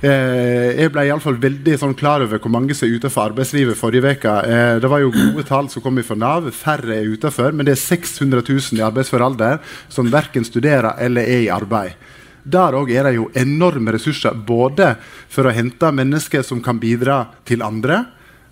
eh, 0.06 0.68
jeg 0.78 0.92
ble 0.94 1.04
fall 1.22 1.38
veldig 1.42 1.76
sånn, 1.78 1.94
klar 1.98 2.22
over 2.22 2.42
hvor 2.42 2.54
mange 2.54 2.74
som 2.78 2.86
er 2.86 2.98
utenfor 2.98 3.30
arbeidslivet 3.30 3.78
forrige 3.78 4.14
uke. 4.16 4.34
Eh, 4.46 4.78
det 4.82 4.90
var 4.90 5.02
jo 5.02 5.12
gode 5.14 5.46
tall 5.46 5.70
som 5.70 5.84
kom 5.84 5.98
fra 6.06 6.18
Nav. 6.18 6.50
Færre 6.54 6.98
er 6.98 7.10
utenfor, 7.10 7.54
men 7.54 7.68
det 7.68 7.76
er 7.76 7.82
600 7.82 8.42
000 8.46 8.80
i 8.80 8.86
arbeidsfør 8.86 9.26
alder 9.26 9.62
som 9.92 10.10
verken 10.10 10.46
studerer 10.46 10.94
eller 11.02 11.26
er 11.26 11.46
i 11.46 11.52
arbeid. 11.52 11.98
Der 12.42 12.74
òg 12.74 12.90
er 12.90 13.06
det 13.06 13.14
jo 13.16 13.28
enorme 13.38 13.94
ressurser, 13.94 14.34
både 14.34 14.96
for 15.30 15.46
å 15.46 15.54
hente 15.54 15.92
mennesker 15.94 16.42
som 16.46 16.62
kan 16.64 16.80
bidra 16.82 17.24
til 17.46 17.62
andre, 17.62 18.04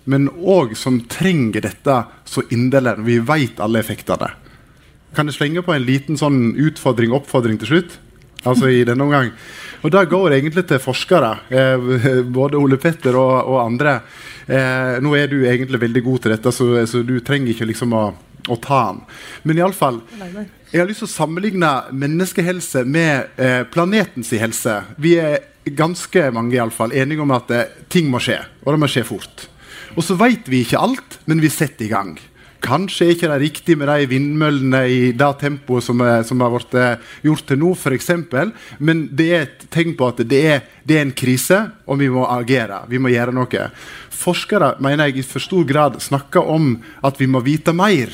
men 0.09 0.29
òg 0.31 0.77
som 0.79 1.01
trenger 1.11 1.67
dette 1.67 1.97
så 2.25 2.43
inderlig. 2.49 2.95
Vi 3.05 3.19
vet 3.19 3.59
alle 3.61 3.81
effektene. 3.83 4.31
Kan 5.15 5.27
jeg 5.27 5.35
slenge 5.35 5.65
på 5.65 5.75
en 5.75 5.83
liten 5.83 6.17
sånn 6.17 6.55
utfordring 6.55 7.11
oppfordring 7.13 7.59
til 7.59 7.73
slutt? 7.73 7.99
Altså 8.47 8.71
i 8.73 8.81
denne 8.87 9.05
omgang. 9.05 9.29
Og 9.83 9.91
Da 9.91 10.05
går 10.05 10.37
egentlig 10.37 10.65
til 10.69 10.79
forskere, 10.81 11.31
eh, 11.49 12.23
både 12.37 12.57
Ole 12.57 12.77
Petter 12.77 13.15
og, 13.17 13.33
og 13.51 13.59
andre. 13.65 13.99
Eh, 14.47 14.97
nå 15.01 15.13
er 15.17 15.27
du 15.27 15.43
egentlig 15.45 15.81
veldig 15.81 16.03
god 16.03 16.19
til 16.21 16.33
dette, 16.35 16.51
så, 16.51 16.85
så 16.87 17.03
du 17.05 17.19
trenger 17.19 17.53
ikke 17.53 17.67
liksom 17.69 17.93
å, 17.93 18.05
å 18.49 18.57
ta 18.61 18.81
den. 18.89 19.03
Men 19.43 19.61
iallfall 19.61 20.01
jeg 20.71 20.79
har 20.79 20.87
lyst 20.87 21.03
til 21.03 21.09
å 21.09 21.11
sammenligne 21.11 21.69
menneskehelse 21.91 22.85
med 22.87 23.41
eh, 23.41 23.61
planetens 23.67 24.31
helse. 24.39 24.77
Vi 25.03 25.17
er 25.19 25.41
ganske 25.75 26.29
mange 26.33 26.55
i 26.55 26.61
alle 26.63 26.73
fall, 26.73 26.93
enige 26.95 27.25
om 27.25 27.33
at 27.35 27.51
eh, 27.51 27.73
ting 27.91 28.07
må 28.09 28.21
skje, 28.23 28.39
og 28.63 28.73
det 28.73 28.81
må 28.81 28.89
skje 28.89 29.03
fort. 29.05 29.47
Og 29.97 30.05
så 30.07 30.15
vet 30.15 30.47
vi 30.47 30.63
ikke 30.63 30.79
alt, 30.79 31.19
men 31.27 31.43
vi 31.43 31.51
setter 31.51 31.89
i 31.89 31.91
gang. 31.91 32.15
Kanskje 32.61 33.07
er 33.07 33.15
ikke 33.15 33.29
det 33.31 33.37
riktig 33.41 33.75
med 33.79 33.89
de 33.89 34.05
vindmøllene 34.11 34.81
i 34.85 34.99
det 35.17 35.29
tempoet 35.41 35.83
som, 35.83 36.01
eh, 36.05 36.21
som 36.23 36.41
har 36.45 36.53
vært 36.53 36.75
eh, 36.77 37.13
gjort 37.25 37.47
til 37.49 37.59
nå, 37.61 37.73
f.eks. 37.73 38.11
Men 38.79 39.07
det 39.17 39.27
er 39.27 39.45
et 39.47 39.65
tegn 39.73 39.95
på 39.97 40.11
at 40.11 40.21
det 40.29 40.41
er, 40.45 40.61
det 40.85 40.99
er, 40.99 41.07
en 41.07 41.15
krise, 41.17 41.59
og 41.89 41.99
vi 41.99 42.11
må 42.13 42.27
agere. 42.29 42.83
Vi 42.91 43.01
må 43.01 43.09
gjøre 43.13 43.33
noe. 43.33 43.69
Forskere 44.13 44.75
mener 44.79 45.09
jeg 45.09 45.19
i 45.23 45.25
for 45.25 45.41
stor 45.41 45.65
grad 45.65 45.97
snakker 46.01 46.45
om 46.53 46.75
at 47.03 47.17
vi 47.19 47.27
må 47.27 47.41
vite 47.41 47.73
mer. 47.73 48.13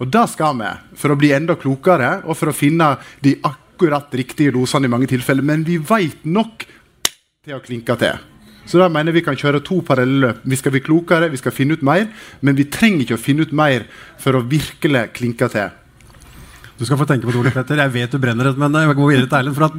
Og 0.00 0.10
det 0.12 0.24
skal 0.32 0.56
vi 0.58 0.70
for 1.00 1.12
å 1.12 1.18
bli 1.18 1.32
enda 1.36 1.56
klokere 1.60 2.20
og 2.24 2.36
for 2.36 2.52
å 2.52 2.56
finne 2.56 2.94
de 3.24 3.36
akkurat 3.46 4.12
riktige 4.16 4.54
dosene 4.56 4.88
i 4.88 4.92
mange 4.92 5.08
tilfeller. 5.10 5.44
Men 5.46 5.64
vi 5.64 5.78
veit 5.78 6.24
nok 6.24 6.66
til 7.46 7.56
å 7.56 7.62
klinke 7.64 7.96
til. 8.00 8.18
Så 8.66 8.80
da 8.82 8.88
mener 8.90 9.12
Vi 9.12 9.22
kan 9.22 9.36
kjøre 9.36 9.62
to 9.62 9.80
parallelle 9.86 10.26
løp. 10.26 10.38
Vi 10.44 10.56
skal 10.56 10.72
bli 10.74 10.80
klokere, 10.82 11.30
vi 11.30 11.38
skal 11.38 11.52
finne 11.52 11.74
ut 11.74 11.82
mer, 11.82 12.08
men 12.40 12.56
vi 12.56 12.64
trenger 12.64 13.04
ikke 13.04 13.14
å 13.14 13.22
finne 13.22 13.46
ut 13.46 13.52
mer 13.52 13.86
for 14.18 14.34
å 14.34 14.42
virkelig 14.42 15.12
klinke 15.14 15.48
til. 15.48 15.70
Du 16.76 16.84
skal 16.84 16.98
få 17.00 17.06
tenke 17.08 17.24
på 17.24 17.32
det, 17.32 17.40
Ole 17.40 17.52
Petter. 17.54 17.80
Jeg 17.80 17.92
vet 17.94 18.12
du 18.12 18.20
brenner 18.20 18.50
et, 18.50 18.58
men 18.60 18.74
jeg 18.76 18.96
går 18.98 19.08
videre 19.08 19.28
til 19.30 19.38
Erlend. 19.38 19.56
For 19.56 19.72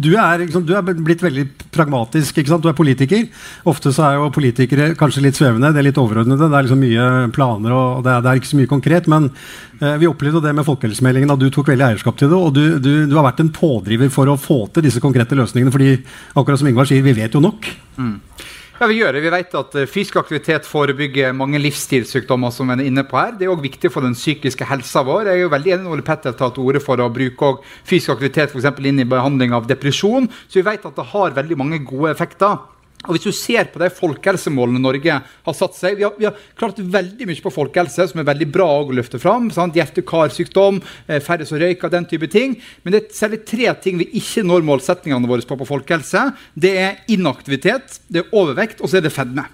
du 0.00 0.08
er, 0.18 0.42
liksom, 0.42 0.64
du 0.66 0.72
er 0.74 0.82
blitt 0.82 1.22
veldig 1.22 1.44
pragmatisk. 1.70 2.40
Du 2.50 2.68
er 2.68 2.76
politiker. 2.76 3.28
Ofte 3.70 3.92
så 3.94 4.08
er 4.08 4.18
jo 4.18 4.32
politikere 4.34 4.90
kanskje 4.98 5.22
litt 5.24 5.38
svevende. 5.38 5.70
Det 5.70 5.82
er 5.82 5.88
litt 5.90 6.00
overordnede. 6.02 6.48
Det 6.50 6.58
er 6.58 6.66
liksom 6.66 6.82
mye 6.82 7.08
planer 7.36 7.76
og 7.76 8.02
det 8.06 8.14
er, 8.14 8.24
det 8.24 8.32
er 8.32 8.42
ikke 8.42 8.50
så 8.50 8.60
mye 8.60 8.72
konkret. 8.72 9.10
Men 9.10 9.30
eh, 9.78 9.96
vi 10.02 10.10
opplevde 10.10 10.42
det 10.46 10.54
med 10.58 10.66
folkehelsemeldingen, 10.66 11.34
at 11.34 11.42
du 11.42 11.48
tok 11.54 11.70
veldig 11.70 11.86
eierskap 11.92 12.18
til 12.18 12.32
det. 12.32 12.40
Og 12.40 12.54
du, 12.56 12.64
du, 12.82 12.92
du, 13.06 13.14
har 13.14 13.28
vært 13.30 13.44
en 13.44 13.52
pådriver 13.54 14.10
for 14.10 14.30
å 14.30 14.38
få 14.40 14.64
til 14.74 14.88
disse 14.88 15.02
konkrete 15.02 15.38
løsningene. 15.38 15.74
fordi 15.74 15.92
akkurat 16.34 16.58
som 16.58 16.70
Ingvar 16.70 16.90
sier, 16.90 17.06
vi 17.06 17.14
vet 17.14 17.38
jo 17.38 17.44
nok. 17.46 17.70
Mm. 18.00 18.16
Ja, 18.80 18.86
Vi 18.88 18.94
gjør 18.96 19.12
det. 19.12 19.20
Vi 19.20 19.30
vet 19.34 19.54
at 19.58 19.74
eh, 19.76 19.84
fysisk 19.84 20.14
aktivitet 20.16 20.64
forebygger 20.64 21.34
mange 21.36 21.58
livsstilssykdommer. 21.60 22.48
som 22.50 22.66
vi 22.66 22.78
er 22.78 22.86
inne 22.88 23.04
på 23.04 23.18
her. 23.18 23.34
Det 23.36 23.44
er 23.44 23.52
òg 23.52 23.60
viktig 23.60 23.90
for 23.92 24.00
den 24.00 24.14
psykiske 24.16 24.64
helsa 24.64 25.02
vår. 25.04 25.28
Jeg 25.28 25.36
er 25.36 25.42
jo 25.42 25.52
veldig 25.52 25.72
enig 25.74 25.84
med 25.84 25.92
Ole 25.92 26.02
Petter 26.06 26.32
tatt 26.32 26.56
ordet 26.56 26.80
for 26.80 26.96
å 26.96 27.12
bruke 27.12 27.60
fysisk 27.84 28.16
aktivitet 28.16 28.48
for 28.48 28.86
inn 28.86 28.98
i 28.98 29.04
behandling 29.04 29.52
av 29.52 29.68
depresjon. 29.68 30.30
Så 30.48 30.62
vi 30.62 30.64
vet 30.64 30.86
at 30.86 30.96
det 30.96 31.10
har 31.12 31.36
veldig 31.36 31.58
mange 31.60 31.84
gode 31.84 32.10
effekter. 32.16 32.56
Og 33.08 33.14
Hvis 33.14 33.24
du 33.24 33.32
ser 33.32 33.70
på 33.72 33.80
de 33.80 33.88
folkehelsemålene 33.96 34.82
Norge 34.82 35.20
har 35.22 35.56
satt 35.56 35.76
seg 35.78 35.96
Vi 35.96 36.04
har, 36.04 36.12
vi 36.18 36.28
har 36.28 36.36
klart 36.58 36.80
veldig 36.80 37.28
mye 37.28 37.44
på 37.44 37.52
folkehelse, 37.54 38.08
som 38.10 38.20
er 38.20 38.28
veldig 38.28 38.48
bra 38.52 38.66
å 38.80 38.90
løfte 38.92 39.20
fram. 39.22 39.48
Hjerte-karsykdom, 39.50 40.82
eh, 41.08 41.20
færre 41.24 41.46
som 41.46 41.58
røyker, 41.60 41.90
den 41.90 42.08
type 42.10 42.28
ting. 42.30 42.58
Men 42.84 42.92
det 42.92 43.02
er 43.02 43.14
særlig 43.16 43.44
tre 43.48 43.72
ting 43.80 44.00
vi 44.00 44.10
ikke 44.20 44.44
når 44.44 44.66
målsettingene 44.66 45.30
våre 45.30 45.46
på 45.46 45.56
på 45.56 45.68
folkehelse. 45.68 46.34
Det 46.54 46.74
er 46.76 47.00
inaktivitet, 47.08 48.00
det 48.10 48.24
er 48.24 48.36
overvekt, 48.36 48.80
og 48.80 48.90
så 48.90 48.98
er 48.98 49.08
det 49.08 49.14
fedme. 49.14 49.46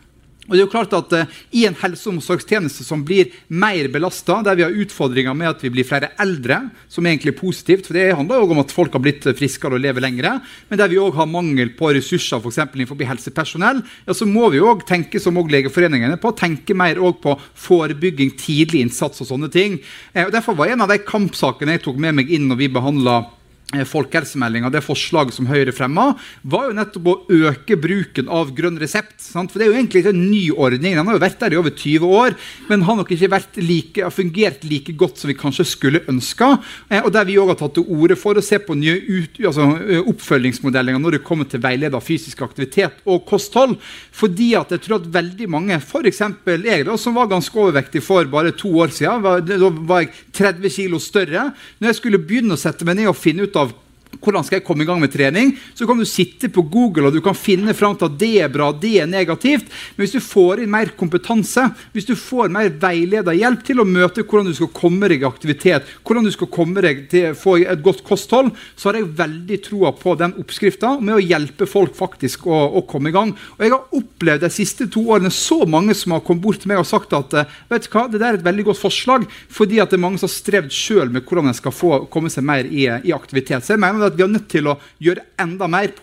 Og 0.47 0.55
det 0.55 0.61
er 0.61 0.65
jo 0.65 0.73
klart 0.73 0.95
at 0.97 1.15
uh, 1.15 1.37
I 1.57 1.67
en 1.69 1.76
helse- 1.81 2.09
og 2.09 2.17
omsorgstjeneste 2.17 2.87
som 2.87 3.03
blir 3.07 3.33
mer 3.49 3.88
belasta, 3.93 4.38
der 4.47 4.59
vi 4.59 4.65
har 4.67 4.79
utfordringer 4.85 5.37
med 5.37 5.50
at 5.50 5.65
vi 5.65 5.73
blir 5.75 5.87
flere 5.87 6.12
eldre, 6.23 6.61
som 6.93 7.07
er 7.07 7.15
egentlig 7.15 7.37
positivt, 7.38 7.88
for 7.88 7.99
det 7.99 8.15
handler 8.17 8.43
jo 8.43 8.57
om 8.57 8.62
at 8.62 8.75
folk 8.75 8.95
har 8.97 9.03
blitt 9.05 9.26
friskere 9.38 9.79
og 9.79 9.85
lever 9.85 10.05
lengre, 10.05 10.37
men 10.71 10.81
der 10.81 10.91
vi 10.93 11.00
òg 11.03 11.19
har 11.19 11.31
mangel 11.31 11.73
på 11.79 11.93
ressurser 11.97 12.43
f.eks. 12.43 12.62
innenfor 12.67 13.03
helsepersonell, 13.07 13.83
ja, 14.07 14.17
så 14.17 14.29
må 14.29 14.50
vi 14.55 14.62
òg 14.62 14.87
tenke 14.88 15.23
som 15.23 15.37
også 15.37 15.55
Legeforeningene 15.57 16.19
på 16.21 16.33
å 16.33 16.37
tenke 16.37 16.75
mer 16.76 16.99
på 17.23 17.37
forebygging, 17.67 18.33
tidlig 18.41 18.83
innsats 18.85 19.23
og 19.23 19.29
sånne 19.31 19.50
ting. 19.53 19.79
Eh, 20.12 20.26
og 20.26 20.33
Derfor 20.35 20.57
var 20.59 20.73
en 20.73 20.85
av 20.85 20.91
de 20.91 20.99
kampsakene 21.07 21.76
jeg 21.76 21.87
tok 21.87 22.00
med 22.03 22.19
meg 22.19 22.33
inn 22.35 22.49
når 22.50 22.61
vi 22.61 22.73
behandla 22.73 23.21
Eh, 23.21 23.46
folkehelsemeldinga, 23.75 24.70
det 24.70 24.85
forslaget 24.87 25.35
som 25.35 25.49
Høyre 25.50 25.73
fremma, 25.75 26.12
var 26.46 26.68
jo 26.68 26.76
nettopp 26.76 27.08
å 27.11 27.14
øke 27.50 27.75
bruken 27.80 28.28
av 28.30 28.52
grønn 28.54 28.78
resept. 28.78 29.18
Sant? 29.18 29.50
For 29.50 29.58
Det 29.58 29.66
er 29.66 29.73
jo 29.73 29.78
egentlig 29.80 30.04
en 30.06 30.20
ny 30.30 30.50
ordning. 30.54 30.94
Den 30.94 31.06
har 31.06 31.16
jo 31.16 31.23
vært 31.25 31.40
der 31.40 31.56
i 31.56 31.58
over 31.58 31.75
20 31.75 32.06
år, 32.06 32.37
men 32.68 32.85
har 32.87 32.96
nok 32.96 33.11
ikke 33.11 33.40
like, 33.58 34.11
fungert 34.14 34.62
like 34.64 34.94
godt 34.94 35.18
som 35.18 35.28
vi 35.28 35.35
kanskje 35.35 35.66
skulle 35.66 36.04
ønska. 36.06 36.62
Eh, 36.88 37.02
og 37.02 37.11
der 37.12 37.26
vi 37.26 37.38
òg 37.42 37.50
har 37.50 37.58
tatt 37.58 37.75
til 37.75 37.88
orde 37.90 38.16
for 38.16 38.38
å 38.38 38.44
se 38.44 38.61
på 38.62 38.76
nye 38.78 38.94
ut, 39.02 39.42
altså, 39.42 39.66
oppfølgingsmodeller 40.06 40.96
når 41.02 41.18
det 41.18 41.25
kommer 41.26 41.50
til 41.50 41.61
veileda 41.61 41.99
fysisk 42.00 42.44
aktivitet 42.46 43.02
og 43.04 43.26
kosthold. 43.26 43.75
Fordi 44.14 44.52
at 44.54 44.70
jeg 44.70 44.85
tror 44.87 45.00
at 45.00 45.11
veldig 45.11 45.50
mange, 45.50 45.80
f.eks. 45.82 46.23
jeg, 46.23 46.87
da, 46.87 46.96
som 46.96 47.18
var 47.18 47.32
ganske 47.35 47.58
overvektig 47.58 48.04
for 48.04 48.30
bare 48.30 48.54
to 48.54 48.70
år 48.78 48.94
siden, 48.94 49.26
var, 49.26 49.42
da 49.42 49.75
var 49.90 50.06
jeg 50.06 50.14
30 50.38 50.70
kg 50.70 51.02
større. 51.02 51.50
Når 51.80 51.90
jeg 51.90 52.00
skulle 52.00 52.23
begynne 52.23 52.54
å 52.54 52.61
sette 52.61 52.87
meg 52.87 53.00
ned 53.00 53.11
og 53.11 53.18
finne 53.18 53.42
ut 53.42 53.56
hvordan 54.23 54.46
skal 54.46 54.58
jeg 54.61 54.66
komme 54.66 54.85
i 54.85 54.88
gang 54.88 55.00
med 55.02 55.12
trening, 55.12 55.54
så 55.76 55.87
kan 55.88 55.99
du 55.99 56.06
sitte 56.08 56.50
på 56.52 56.64
Google 56.73 57.08
og 57.08 57.16
du 57.16 57.23
kan 57.25 57.37
finne 57.37 57.75
fram 57.76 57.96
til 57.99 58.08
at 58.11 58.18
det 58.20 58.32
er 58.44 58.52
bra, 58.52 58.70
det 58.73 58.94
er 59.02 59.11
negativt. 59.11 59.68
Men 59.96 60.04
hvis 60.04 60.16
du 60.16 60.23
får 60.25 60.62
inn 60.62 60.73
mer 60.73 60.92
kompetanse, 60.99 61.68
hvis 61.94 62.08
du 62.08 62.14
får 62.18 62.52
mer 62.54 62.73
veileda 62.82 63.35
hjelp 63.37 63.64
til 63.66 63.82
å 63.82 63.88
møte 63.88 64.25
hvordan 64.25 64.50
du 64.50 64.56
skal 64.56 64.73
komme 64.76 65.11
deg 65.11 65.25
i 65.25 65.28
aktivitet, 65.28 65.88
hvordan 66.06 66.26
du 66.26 66.32
skal 66.35 66.50
komme 66.52 66.85
deg 66.85 67.06
til 67.12 67.30
å 67.30 67.38
få 67.38 67.58
et 67.62 67.85
godt 67.85 68.02
kosthold, 68.06 68.52
så 68.76 68.90
har 68.90 69.00
jeg 69.00 69.12
veldig 69.18 69.61
troa 69.66 69.92
på 69.96 70.16
den 70.20 70.35
oppskrifta 70.40 70.96
med 71.00 71.16
å 71.16 71.23
hjelpe 71.23 71.68
folk 71.70 71.96
faktisk 71.96 72.46
å, 72.50 72.62
å, 72.80 72.85
komme 72.87 73.11
i 73.11 73.16
gang. 73.16 73.32
Og 73.56 73.64
Jeg 73.64 73.75
har 73.75 73.99
opplevd 74.00 74.44
de 74.46 74.52
siste 74.54 74.88
to 74.92 75.04
årene 75.14 75.32
så 75.35 75.62
mange 75.68 75.94
som 75.99 76.14
har 76.14 76.25
kommet 76.26 76.44
bort 76.44 76.62
til 76.62 76.73
meg 76.73 76.82
og 76.82 76.88
sagt 76.88 77.14
at 77.16 77.35
vet 77.70 77.87
du 77.87 77.90
hva, 77.92 78.06
det 78.11 78.20
der 78.20 78.35
er 78.35 78.40
et 78.40 78.46
veldig 78.46 78.68
godt 78.70 78.82
forslag, 78.82 79.26
fordi 79.52 79.80
at 79.82 79.92
det 79.92 79.99
er 79.99 80.04
mange 80.04 80.20
som 80.20 80.28
har 80.28 80.37
strevd 80.37 80.75
sjøl 80.75 81.12
med 81.12 81.26
hvordan 81.26 81.50
en 81.50 81.58
skal 81.58 81.75
få 81.75 81.92
komme 82.12 82.30
seg 82.32 82.46
mer 82.46 82.68
i, 82.68 82.87
i 82.87 83.14
aktivitet. 83.14 83.64
Så 83.64 83.75
jeg 83.75 83.82
mener 83.82 84.06
at 84.11 84.19
vi 84.19 84.27
er 84.27 84.33
nødt 84.33 84.49
til 84.53 84.71
å 84.71 84.79
gjøre 85.03 85.27
enda 85.43 85.69
mer 85.71 85.95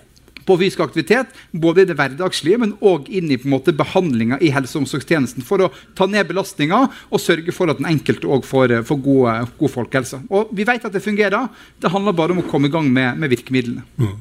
på 0.48 0.58
fysisk 0.60 0.84
aktivitet, 0.84 1.32
både 1.52 1.84
i 1.84 1.88
det 1.90 1.96
hverdagslige, 1.98 2.60
men 2.62 2.76
òg 2.84 3.08
inn 3.14 3.32
i 3.32 3.40
på 3.40 3.48
en 3.48 3.56
måte 3.56 3.76
behandlinga 3.76 4.40
i 4.44 4.52
helse- 4.54 4.78
og 4.78 4.84
omsorgstjenesten, 4.84 5.46
for 5.46 5.64
å 5.64 5.72
ta 5.98 6.08
ned 6.10 6.28
belastninga 6.30 6.82
og 6.84 7.22
sørge 7.22 7.56
for 7.56 7.72
at 7.72 7.80
den 7.80 7.90
enkelte 7.94 8.28
òg 8.28 8.44
får, 8.48 8.76
får 8.88 9.02
god, 9.06 9.56
god, 9.60 9.74
folkehelse. 9.78 10.22
Og 10.30 10.52
Vi 10.54 10.68
vet 10.68 10.86
at 10.86 10.94
det 10.94 11.04
fungerer. 11.04 11.50
Det 11.80 11.92
handler 11.92 12.16
bare 12.16 12.36
om 12.36 12.44
å 12.44 12.48
komme 12.50 12.68
i 12.70 12.74
gang 12.74 12.92
med, 12.92 13.18
med 13.18 13.32
virkemidlene. 13.32 13.84
Mm. 13.98 14.16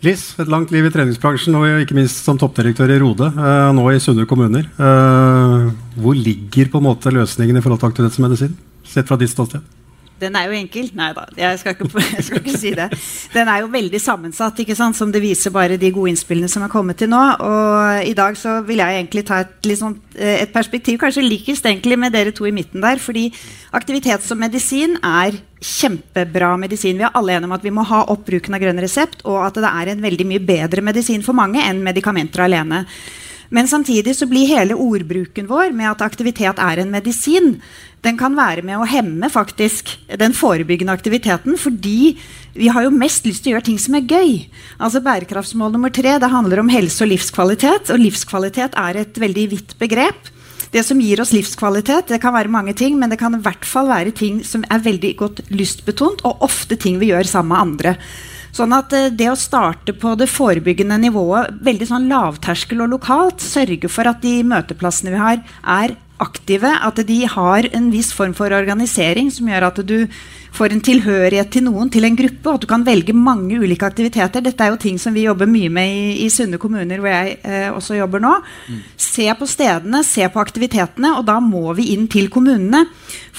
Liss, 0.00 0.30
et 0.40 0.48
langt 0.48 0.70
liv 0.72 0.86
i 0.86 0.92
treningsbransjen 0.92 1.56
og 1.58 1.82
ikke 1.82 1.96
minst 1.98 2.22
som 2.24 2.38
toppdirektør 2.40 2.88
i 2.94 3.00
Rode, 3.02 3.26
eh, 3.36 3.72
nå 3.76 3.84
i 3.92 3.98
Sunne 4.00 4.24
kommuner. 4.28 4.64
Eh, 4.64 5.66
hvor 6.00 6.16
ligger 6.16 6.70
på 6.72 6.80
en 6.80 6.88
måte 6.88 7.12
løsningen 7.12 7.58
i 7.58 7.60
forhold 7.60 7.82
til 7.82 7.90
aktivitetsmedisin, 7.90 8.56
sett 8.88 9.10
fra 9.10 9.20
ditt 9.20 9.32
ståsted? 9.32 9.60
Den 10.20 10.36
er 10.36 10.48
jo 10.48 10.56
enkel. 10.58 10.90
Nei 10.96 11.10
da, 11.16 11.26
jeg 11.38 11.60
skal, 11.62 11.76
ikke, 11.76 12.04
jeg 12.16 12.26
skal 12.26 12.42
ikke 12.42 12.58
si 12.60 12.72
det. 12.76 12.88
Den 13.34 13.50
er 13.50 13.62
jo 13.64 13.70
veldig 13.72 14.00
sammensatt, 14.02 14.62
ikke 14.62 14.76
sant? 14.78 14.98
som 14.98 15.12
det 15.12 15.22
viser 15.24 15.54
bare 15.54 15.78
de 15.80 15.92
gode 15.94 16.12
innspillene 16.12 16.50
som 16.50 16.64
er 16.66 16.72
kommet 16.72 17.00
til 17.00 17.10
nå. 17.12 17.20
Og 17.46 18.08
i 18.08 18.14
dag 18.16 18.36
så 18.38 18.58
vil 18.66 18.82
jeg 18.82 18.98
egentlig 18.98 19.24
ta 19.28 19.42
et, 19.44 19.54
liksom, 19.66 19.96
et 20.14 20.52
perspektiv 20.52 21.00
kanskje 21.00 21.24
likest 21.24 21.68
egentlig 21.68 21.98
med 22.00 22.14
dere 22.16 22.34
to 22.36 22.48
i 22.48 22.54
midten 22.54 22.84
der. 22.84 23.00
Fordi 23.00 23.28
aktivitet 23.76 24.26
som 24.26 24.40
medisin 24.42 24.98
er 25.00 25.38
kjempebra 25.60 26.54
medisin. 26.60 26.98
Vi 27.00 27.06
er 27.06 27.16
alle 27.16 27.36
enige 27.36 27.50
om 27.50 27.56
at 27.56 27.64
vi 27.64 27.74
må 27.74 27.84
ha 27.88 28.04
opp 28.12 28.24
bruken 28.28 28.56
av 28.56 28.62
grønn 28.62 28.80
resept, 28.80 29.24
og 29.28 29.42
at 29.46 29.60
det 29.60 29.72
er 29.72 29.92
en 29.92 30.04
veldig 30.04 30.28
mye 30.28 30.44
bedre 30.44 30.84
medisin 30.84 31.24
for 31.24 31.36
mange 31.36 31.62
enn 31.64 31.82
medikamenter 31.84 32.46
alene. 32.46 32.84
Men 33.50 33.68
samtidig 33.68 34.14
så 34.16 34.28
blir 34.30 34.46
hele 34.46 34.78
ordbruken 34.78 35.48
vår 35.50 35.74
med 35.74 35.90
at 35.90 36.04
aktivitet 36.06 36.60
er 36.62 36.82
en 36.82 36.92
medisin, 36.92 37.56
den 38.00 38.16
kan 38.16 38.36
være 38.36 38.62
med 38.64 38.80
å 38.80 38.88
hemme 38.88 39.28
faktisk 39.28 39.92
den 40.20 40.32
forebyggende 40.36 40.94
aktiviteten. 40.96 41.58
Fordi 41.60 42.14
vi 42.56 42.70
har 42.72 42.86
jo 42.86 42.94
mest 42.94 43.26
lyst 43.28 43.44
til 43.44 43.52
å 43.52 43.58
gjøre 43.58 43.68
ting 43.68 43.80
som 43.82 43.98
er 43.98 44.06
gøy. 44.08 44.32
Altså 44.80 45.02
Bærekraftsmål 45.04 45.74
nummer 45.74 45.92
tre 45.92 46.16
det 46.22 46.32
handler 46.32 46.62
om 46.62 46.72
helse 46.72 47.04
og 47.04 47.12
livskvalitet. 47.12 47.92
Og 47.92 48.00
livskvalitet 48.00 48.78
er 48.80 49.02
et 49.02 49.20
veldig 49.20 49.46
vidt 49.52 49.76
begrep. 49.82 50.32
Det 50.70 50.84
som 50.86 51.00
gir 51.02 51.20
oss 51.20 51.34
livskvalitet, 51.34 52.12
det 52.12 52.20
kan 52.22 52.32
være 52.32 52.52
mange 52.52 52.72
ting, 52.78 52.94
men 52.96 53.10
det 53.10 53.18
kan 53.20 53.34
i 53.34 53.42
hvert 53.42 53.66
fall 53.66 53.90
være 53.90 54.14
ting 54.14 54.38
som 54.46 54.62
er 54.70 54.84
veldig 54.84 55.16
godt 55.18 55.40
lystbetont, 55.50 56.22
og 56.22 56.44
ofte 56.46 56.78
ting 56.78 57.00
vi 57.02 57.10
gjør 57.10 57.26
sammen 57.26 57.50
med 57.50 57.64
andre. 57.64 57.96
Sånn 58.56 58.74
at 58.76 58.92
eh, 58.96 59.10
det 59.14 59.30
å 59.30 59.38
starte 59.38 59.94
på 59.96 60.16
det 60.18 60.30
forebyggende 60.30 60.98
nivået, 61.06 61.56
veldig 61.64 61.90
sånn 61.90 62.10
lavterskel 62.10 62.84
og 62.84 62.94
lokalt, 62.96 63.44
sørge 63.44 63.90
for 63.92 64.10
at 64.10 64.22
de 64.24 64.40
møteplassene 64.46 65.14
vi 65.14 65.22
har, 65.22 65.42
er 65.62 65.96
aktive, 66.20 66.68
at 66.68 67.00
de 67.08 67.22
har 67.32 67.66
en 67.72 67.88
viss 67.92 68.10
form 68.12 68.34
for 68.36 68.52
organisering 68.52 69.30
som 69.32 69.48
gjør 69.48 69.70
at 69.70 69.80
du 69.88 69.96
får 70.52 70.74
en 70.74 70.82
tilhørighet 70.84 71.50
til 71.54 71.64
noen, 71.68 71.90
til 71.92 72.04
en 72.06 72.16
gruppe, 72.18 72.42
og 72.44 72.58
at 72.58 72.64
du 72.64 72.68
kan 72.70 72.84
velge 72.86 73.14
mange 73.16 73.56
ulike 73.60 73.86
aktiviteter. 73.86 74.42
Dette 74.44 74.66
er 74.66 74.74
jo 74.74 74.80
ting 74.82 74.98
som 75.00 75.14
vi 75.16 75.24
jobber 75.24 75.48
mye 75.50 75.70
med 75.72 75.94
i, 75.94 76.26
i 76.26 76.28
Sunne 76.32 76.58
kommuner, 76.60 77.00
hvor 77.00 77.12
jeg 77.12 77.38
eh, 77.46 77.68
også 77.70 77.96
jobber 78.00 78.22
nå. 78.24 78.34
Mm. 78.66 78.80
Se 79.00 79.28
på 79.38 79.48
stedene, 79.48 80.02
se 80.06 80.26
på 80.28 80.42
aktivitetene, 80.42 81.14
og 81.18 81.28
da 81.30 81.38
må 81.44 81.70
vi 81.78 81.92
inn 81.94 82.08
til 82.10 82.28
kommunene. 82.32 82.84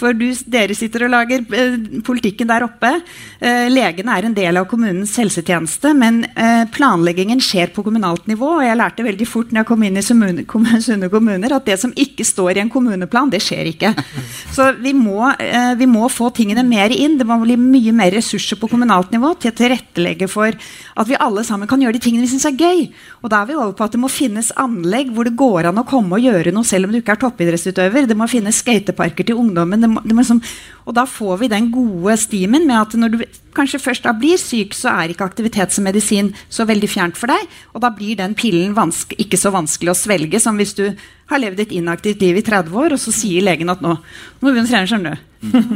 For 0.01 0.17
du, 0.17 0.27
dere 0.49 0.75
sitter 0.77 1.05
og 1.05 1.13
lager 1.13 1.43
eh, 1.53 1.75
politikken 2.05 2.49
der 2.49 2.65
oppe. 2.65 2.95
Eh, 3.37 3.67
legene 3.69 4.15
er 4.17 4.27
en 4.27 4.35
del 4.37 4.57
av 4.57 4.65
kommunens 4.69 5.13
helsetjeneste, 5.21 5.93
men 5.97 6.23
eh, 6.33 6.63
planleggingen 6.73 7.41
skjer 7.43 7.69
på 7.75 7.85
kommunalt 7.85 8.25
nivå. 8.31 8.55
Og 8.57 8.65
jeg 8.65 8.79
lærte 8.79 9.05
veldig 9.05 9.27
fort 9.29 9.51
når 9.53 9.61
jeg 9.61 9.69
kom 9.69 9.85
inn 9.85 10.01
i 10.01 10.05
Sunne 10.05 11.09
kommuner, 11.11 11.53
at 11.53 11.69
det 11.69 11.77
som 11.81 11.93
ikke 11.93 12.25
står 12.25 12.57
i 12.57 12.63
en 12.63 12.71
kommuneplan, 12.73 13.29
det 13.33 13.43
skjer 13.45 13.69
ikke. 13.73 13.93
Så 14.55 14.71
vi 14.81 14.95
må, 14.97 15.29
vi 15.77 15.87
må 15.89 16.09
få 16.11 16.31
tingene 16.35 16.65
mer 16.65 16.93
inn. 16.95 17.19
Det 17.19 17.27
må 17.29 17.37
bli 17.43 17.59
mye 17.59 17.93
mer 17.95 18.13
ressurser 18.17 18.57
på 18.59 18.71
kommunalt 18.71 19.13
nivå 19.13 19.35
til 19.39 19.53
å 19.53 19.57
tilrettelegge 19.57 20.29
for 20.31 20.49
at 20.51 21.09
vi 21.09 21.19
alle 21.21 21.45
sammen 21.47 21.69
kan 21.69 21.81
gjøre 21.81 21.97
de 21.97 22.03
tingene 22.03 22.25
vi 22.25 22.31
syns 22.33 22.47
er 22.49 22.57
gøy. 22.57 22.87
Og 23.21 23.31
da 23.31 23.41
er 23.41 23.51
vi 23.51 23.57
over 23.59 23.75
på 23.77 23.85
at 23.85 23.95
det 23.95 24.01
må 24.01 24.09
finnes 24.11 24.51
anlegg 24.59 25.13
hvor 25.13 25.27
det 25.27 25.37
går 25.39 25.69
an 25.69 25.81
å 25.81 25.87
komme 25.87 26.17
og 26.17 26.25
gjøre 26.25 26.53
noe 26.55 26.67
selv 26.67 26.89
om 26.89 26.95
du 26.95 26.99
ikke 26.99 27.15
er 27.15 27.23
toppidrettsutøver. 27.23 28.09
Det 28.09 28.17
må 28.17 28.27
finnes 28.31 28.61
skateparker 28.63 29.27
til 29.27 29.39
ungdommen. 29.41 29.81
Det 29.83 29.90
det 29.99 30.15
må 30.15 30.23
liksom, 30.23 30.41
og 30.85 30.95
da 30.97 31.05
får 31.09 31.41
vi 31.41 31.49
den 31.51 31.69
gode 31.73 32.15
stimen 32.19 32.67
med 32.69 32.77
at 32.79 32.95
når 32.97 33.13
du 33.13 33.23
kanskje 33.55 33.81
først 33.83 34.05
da 34.07 34.13
blir 34.17 34.39
syk, 34.39 34.73
så 34.77 34.93
er 34.93 35.11
ikke 35.11 35.27
aktivitet 35.27 35.73
som 35.75 35.85
medisin 35.85 36.31
så 36.49 36.65
veldig 36.69 36.89
fjernt 36.89 37.19
for 37.19 37.31
deg. 37.31 37.45
Og 37.75 37.83
da 37.83 37.91
blir 37.93 38.17
den 38.19 38.35
pillen 38.37 38.75
ikke 39.17 39.39
så 39.39 39.51
vanskelig 39.53 39.93
å 39.93 39.97
svelge 39.97 40.39
som 40.41 40.57
hvis 40.59 40.75
du 40.77 40.85
har 41.31 41.43
levd 41.43 41.63
et 41.65 41.75
inaktivt 41.75 42.23
liv 42.23 42.39
i 42.39 42.45
30 42.45 42.75
år, 42.75 42.95
og 42.95 43.01
så 43.01 43.13
sier 43.15 43.45
legen 43.45 43.71
at 43.71 43.83
nå, 43.83 43.95
nå 43.95 44.47
må 44.47 44.55
vi 44.55 44.63
å 44.63 44.67
trene, 44.67 44.89
skjønner 44.89 45.19
du. 45.19 45.27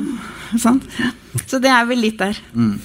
sånn. 0.64 0.82
Så 1.46 1.60
det 1.64 1.72
er 1.72 1.88
vel 1.90 2.04
litt 2.06 2.20
der. 2.22 2.40
Mm. 2.56 2.78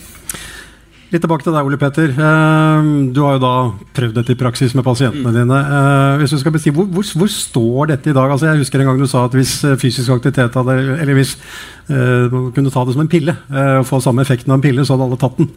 Litt 1.11 1.25
tilbake 1.25 1.43
til 1.43 1.55
deg, 1.57 1.67
Ole 1.67 1.79
Petter. 1.79 2.13
Uh, 2.15 3.11
du 3.11 3.19
har 3.25 3.35
jo 3.35 3.43
da 3.43 3.55
prøvd 3.97 4.21
dette 4.21 4.35
i 4.37 4.39
praksis 4.39 4.77
med 4.79 4.87
pasientene 4.87 5.33
dine. 5.35 5.59
Uh, 5.59 6.21
hvis 6.21 6.37
du 6.37 6.39
skal 6.39 6.55
beskrive, 6.55 6.77
hvor, 6.79 6.87
hvor, 6.87 7.09
hvor, 7.19 7.33
står 7.35 7.91
dette 7.91 8.13
i 8.13 8.15
dag? 8.15 8.31
Altså, 8.31 8.47
jeg 8.47 8.63
husker 8.63 8.83
en 8.83 8.93
gang 8.93 9.03
du 9.03 9.09
sa 9.11 9.25
at 9.27 9.35
hvis 9.35 9.57
eh, 9.67 9.75
fysisk 9.81 10.15
aktivitet 10.15 10.55
hadde, 10.55 10.79
eller 11.03 11.19
hvis 11.19 11.35
uh, 11.91 12.31
man 12.31 12.49
kunne 12.55 12.71
ta 12.71 12.87
det 12.87 12.95
som 12.95 13.03
en 13.03 13.11
pille, 13.11 13.35
og 13.51 13.89
få 13.91 13.99
samme 14.05 14.23
effekten 14.23 14.55
av 14.55 14.61
en 14.61 14.67
pille, 14.69 14.87
så 14.87 14.95
hadde 14.95 15.11
alle 15.11 15.19
tatt 15.21 15.41
den. 15.43 15.51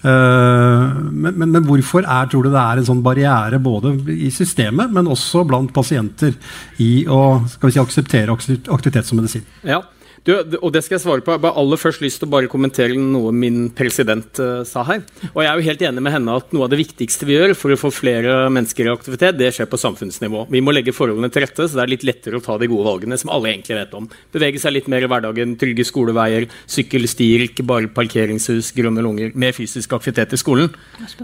Men, 0.00 1.34
men, 1.34 1.50
men, 1.50 1.64
hvorfor 1.66 2.06
er, 2.06 2.28
tror 2.30 2.46
du 2.46 2.54
det 2.54 2.60
er 2.60 2.78
en 2.80 2.86
sånn 2.86 3.02
barriere 3.04 3.58
både 3.60 3.92
i 4.14 4.30
systemet, 4.32 4.94
men 4.94 5.10
også 5.10 5.42
blant 5.44 5.74
pasienter 5.76 6.38
i 6.80 7.02
å 7.04 7.42
si, 7.50 7.76
akseptere 7.82 8.32
aktivitet 8.32 9.10
som 9.10 9.20
medisin? 9.20 9.44
Ja, 9.66 9.82
du, 10.26 10.32
og 10.60 10.68
det 10.74 10.82
skal 10.84 10.98
jeg 10.98 11.02
svare 11.04 11.24
på. 11.24 11.32
Jeg 11.32 11.42
har 11.46 11.56
aller 11.56 11.80
først 11.80 12.02
lyst 12.04 12.20
til 12.20 12.28
å 12.28 12.32
bare 12.34 12.50
kommentere 12.52 12.96
noe 12.98 13.32
min 13.32 13.70
president 13.76 14.40
uh, 14.42 14.60
sa 14.68 14.82
her. 14.84 15.00
Og 15.30 15.40
jeg 15.40 15.48
er 15.48 15.56
jo 15.56 15.66
helt 15.70 15.84
enig 15.88 16.04
med 16.04 16.12
henne 16.12 16.34
at 16.42 16.52
noe 16.52 16.66
av 16.66 16.72
det 16.72 16.80
viktigste 16.82 17.28
vi 17.28 17.38
gjør 17.38 17.54
for 17.56 17.72
å 17.72 17.78
få 17.80 17.92
flere 17.94 18.34
mennesker 18.52 18.84
i 18.84 18.92
aktivitet, 18.92 19.38
det 19.40 19.48
skjer 19.56 19.70
på 19.70 19.80
samfunnsnivå. 19.80 20.44
Vi 20.52 20.60
må 20.64 20.74
legge 20.76 20.92
forholdene 20.96 21.32
til 21.32 21.46
rette, 21.46 21.64
så 21.64 21.78
det 21.78 21.86
er 21.86 21.92
litt 21.94 22.04
lettere 22.04 22.36
å 22.36 22.44
ta 22.44 22.58
de 22.60 22.68
gode 22.68 22.84
valgene 22.90 23.16
som 23.20 23.32
alle 23.32 23.54
egentlig 23.54 23.78
vet 23.80 23.96
om. 23.96 24.10
Bevege 24.36 24.60
seg 24.60 24.76
litt 24.76 24.92
mer 24.92 25.06
i 25.06 25.10
hverdagen, 25.10 25.56
trygge 25.60 25.88
skoleveier, 25.88 26.50
sykkelstier, 26.68 27.46
ikke 27.48 27.64
bare 27.72 27.88
parkeringshus, 27.96 28.74
grønne 28.76 29.06
lunger, 29.06 29.32
mer 29.32 29.56
fysisk 29.56 29.96
aktivitet 29.96 30.36
i 30.36 30.42
skolen. 30.42 30.68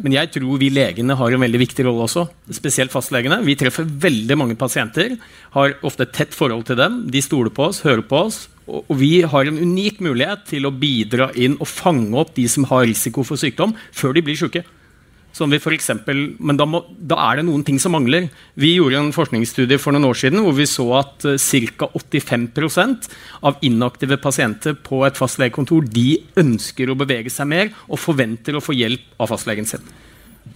Men 0.01 0.17
jeg 0.17 0.33
tror 0.39 0.57
vi 0.63 0.73
legene 0.73 1.21
har 1.21 1.37
en 1.37 1.47
veldig 1.47 1.65
viktig 1.67 1.85
rolle 1.85 2.09
også, 2.09 2.27
spesielt 2.57 2.95
fastlegene. 2.97 3.43
Vi 3.45 3.61
treffer 3.61 3.85
veldig 3.85 4.41
mange 4.41 4.57
pasienter, 4.57 5.19
har 5.53 5.77
ofte 5.85 6.09
et 6.09 6.17
tett 6.17 6.37
forhold 6.37 6.65
til 6.71 6.81
dem. 6.81 7.03
De 7.13 7.21
stoler 7.21 7.53
på 7.53 7.69
oss, 7.69 7.85
hører 7.85 8.07
på 8.07 8.25
oss 8.25 8.47
og 8.67 8.97
vi 8.99 9.21
har 9.23 9.47
en 9.47 9.61
unik 9.63 10.01
mulighet 10.03 10.49
til 10.51 10.67
å 10.67 10.75
bidra 10.75 11.31
inn 11.39 11.55
og 11.61 11.71
fange 11.71 12.17
opp 12.19 12.35
de 12.35 12.49
som 12.51 12.67
har 12.71 12.87
risiko 12.89 13.23
for 13.27 13.39
sykdom, 13.39 13.77
før 13.95 14.17
de 14.17 14.25
blir 14.27 14.39
syke. 14.39 14.65
For 15.37 15.75
eksempel, 15.77 16.23
men 16.41 16.57
da, 16.57 16.65
må, 16.65 16.81
da, 16.97 17.19
er 17.29 17.39
det 17.39 17.45
noen 17.45 17.61
ting 17.67 17.77
som 17.83 17.93
mangler. 17.93 18.31
Vi 18.57 18.71
gjorde 18.79 19.03
en 19.03 19.13
forskningsstudie 19.13 19.77
for 19.77 19.93
noen 19.93 20.09
år 20.09 20.17
siden 20.17 20.41
hvor 20.41 20.57
vi 20.57 20.65
så 20.71 20.87
at 20.97 21.27
uh, 21.29 21.37
ca. 21.77 21.91
85% 21.93 23.11
av 23.45 23.61
inaktive 23.69 24.17
pasienter 24.23 24.79
på 24.81 25.03
et 25.05 25.21
fastlegekontor 25.21 25.85
de 25.93 26.23
ønsker 26.41 26.89
å 26.89 26.97
bevege 26.97 27.33
seg 27.33 27.51
mer 27.53 27.75
og 27.85 28.01
forventer 28.01 28.57
å 28.57 28.65
få 28.65 28.79
hjelp 28.79 29.21
av 29.21 29.35
fastlegen 29.35 29.69
sin. 29.69 29.85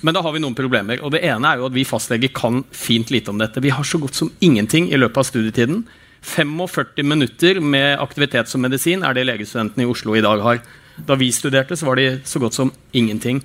Men 0.01 0.17
da 0.17 0.25
har 0.25 0.33
vi 0.33 0.41
noen 0.41 0.57
problemer. 0.57 1.03
og 1.05 1.13
Det 1.13 1.27
ene 1.29 1.51
er 1.51 1.61
jo 1.61 1.69
at 1.69 1.77
vi 1.77 1.85
fastleger 1.85 2.33
kan 2.33 2.63
fint 2.73 3.13
lite 3.13 3.35
om 3.35 3.41
dette. 3.41 3.61
Vi 3.61 3.75
har 3.75 3.85
så 3.85 4.01
godt 4.01 4.17
som 4.17 4.33
ingenting 4.41 4.89
i 4.89 4.97
løpet 4.97 5.21
av 5.21 5.29
studietiden. 5.29 5.85
45 6.23 7.07
minutter 7.07 7.61
med 7.61 7.99
aktivitet 8.01 8.49
som 8.49 8.63
medisin 8.63 9.05
er 9.07 9.17
det 9.17 9.27
legestudentene 9.29 9.87
i 9.87 9.91
Oslo 9.91 10.17
i 10.17 10.25
dag 10.25 10.43
har. 10.45 10.61
Da 11.07 11.17
vi 11.17 11.31
studerte, 11.33 11.77
så 11.77 11.89
var 11.89 12.01
det 12.01 12.27
så 12.29 12.43
godt 12.43 12.59
som 12.59 12.73
ingenting. 12.93 13.41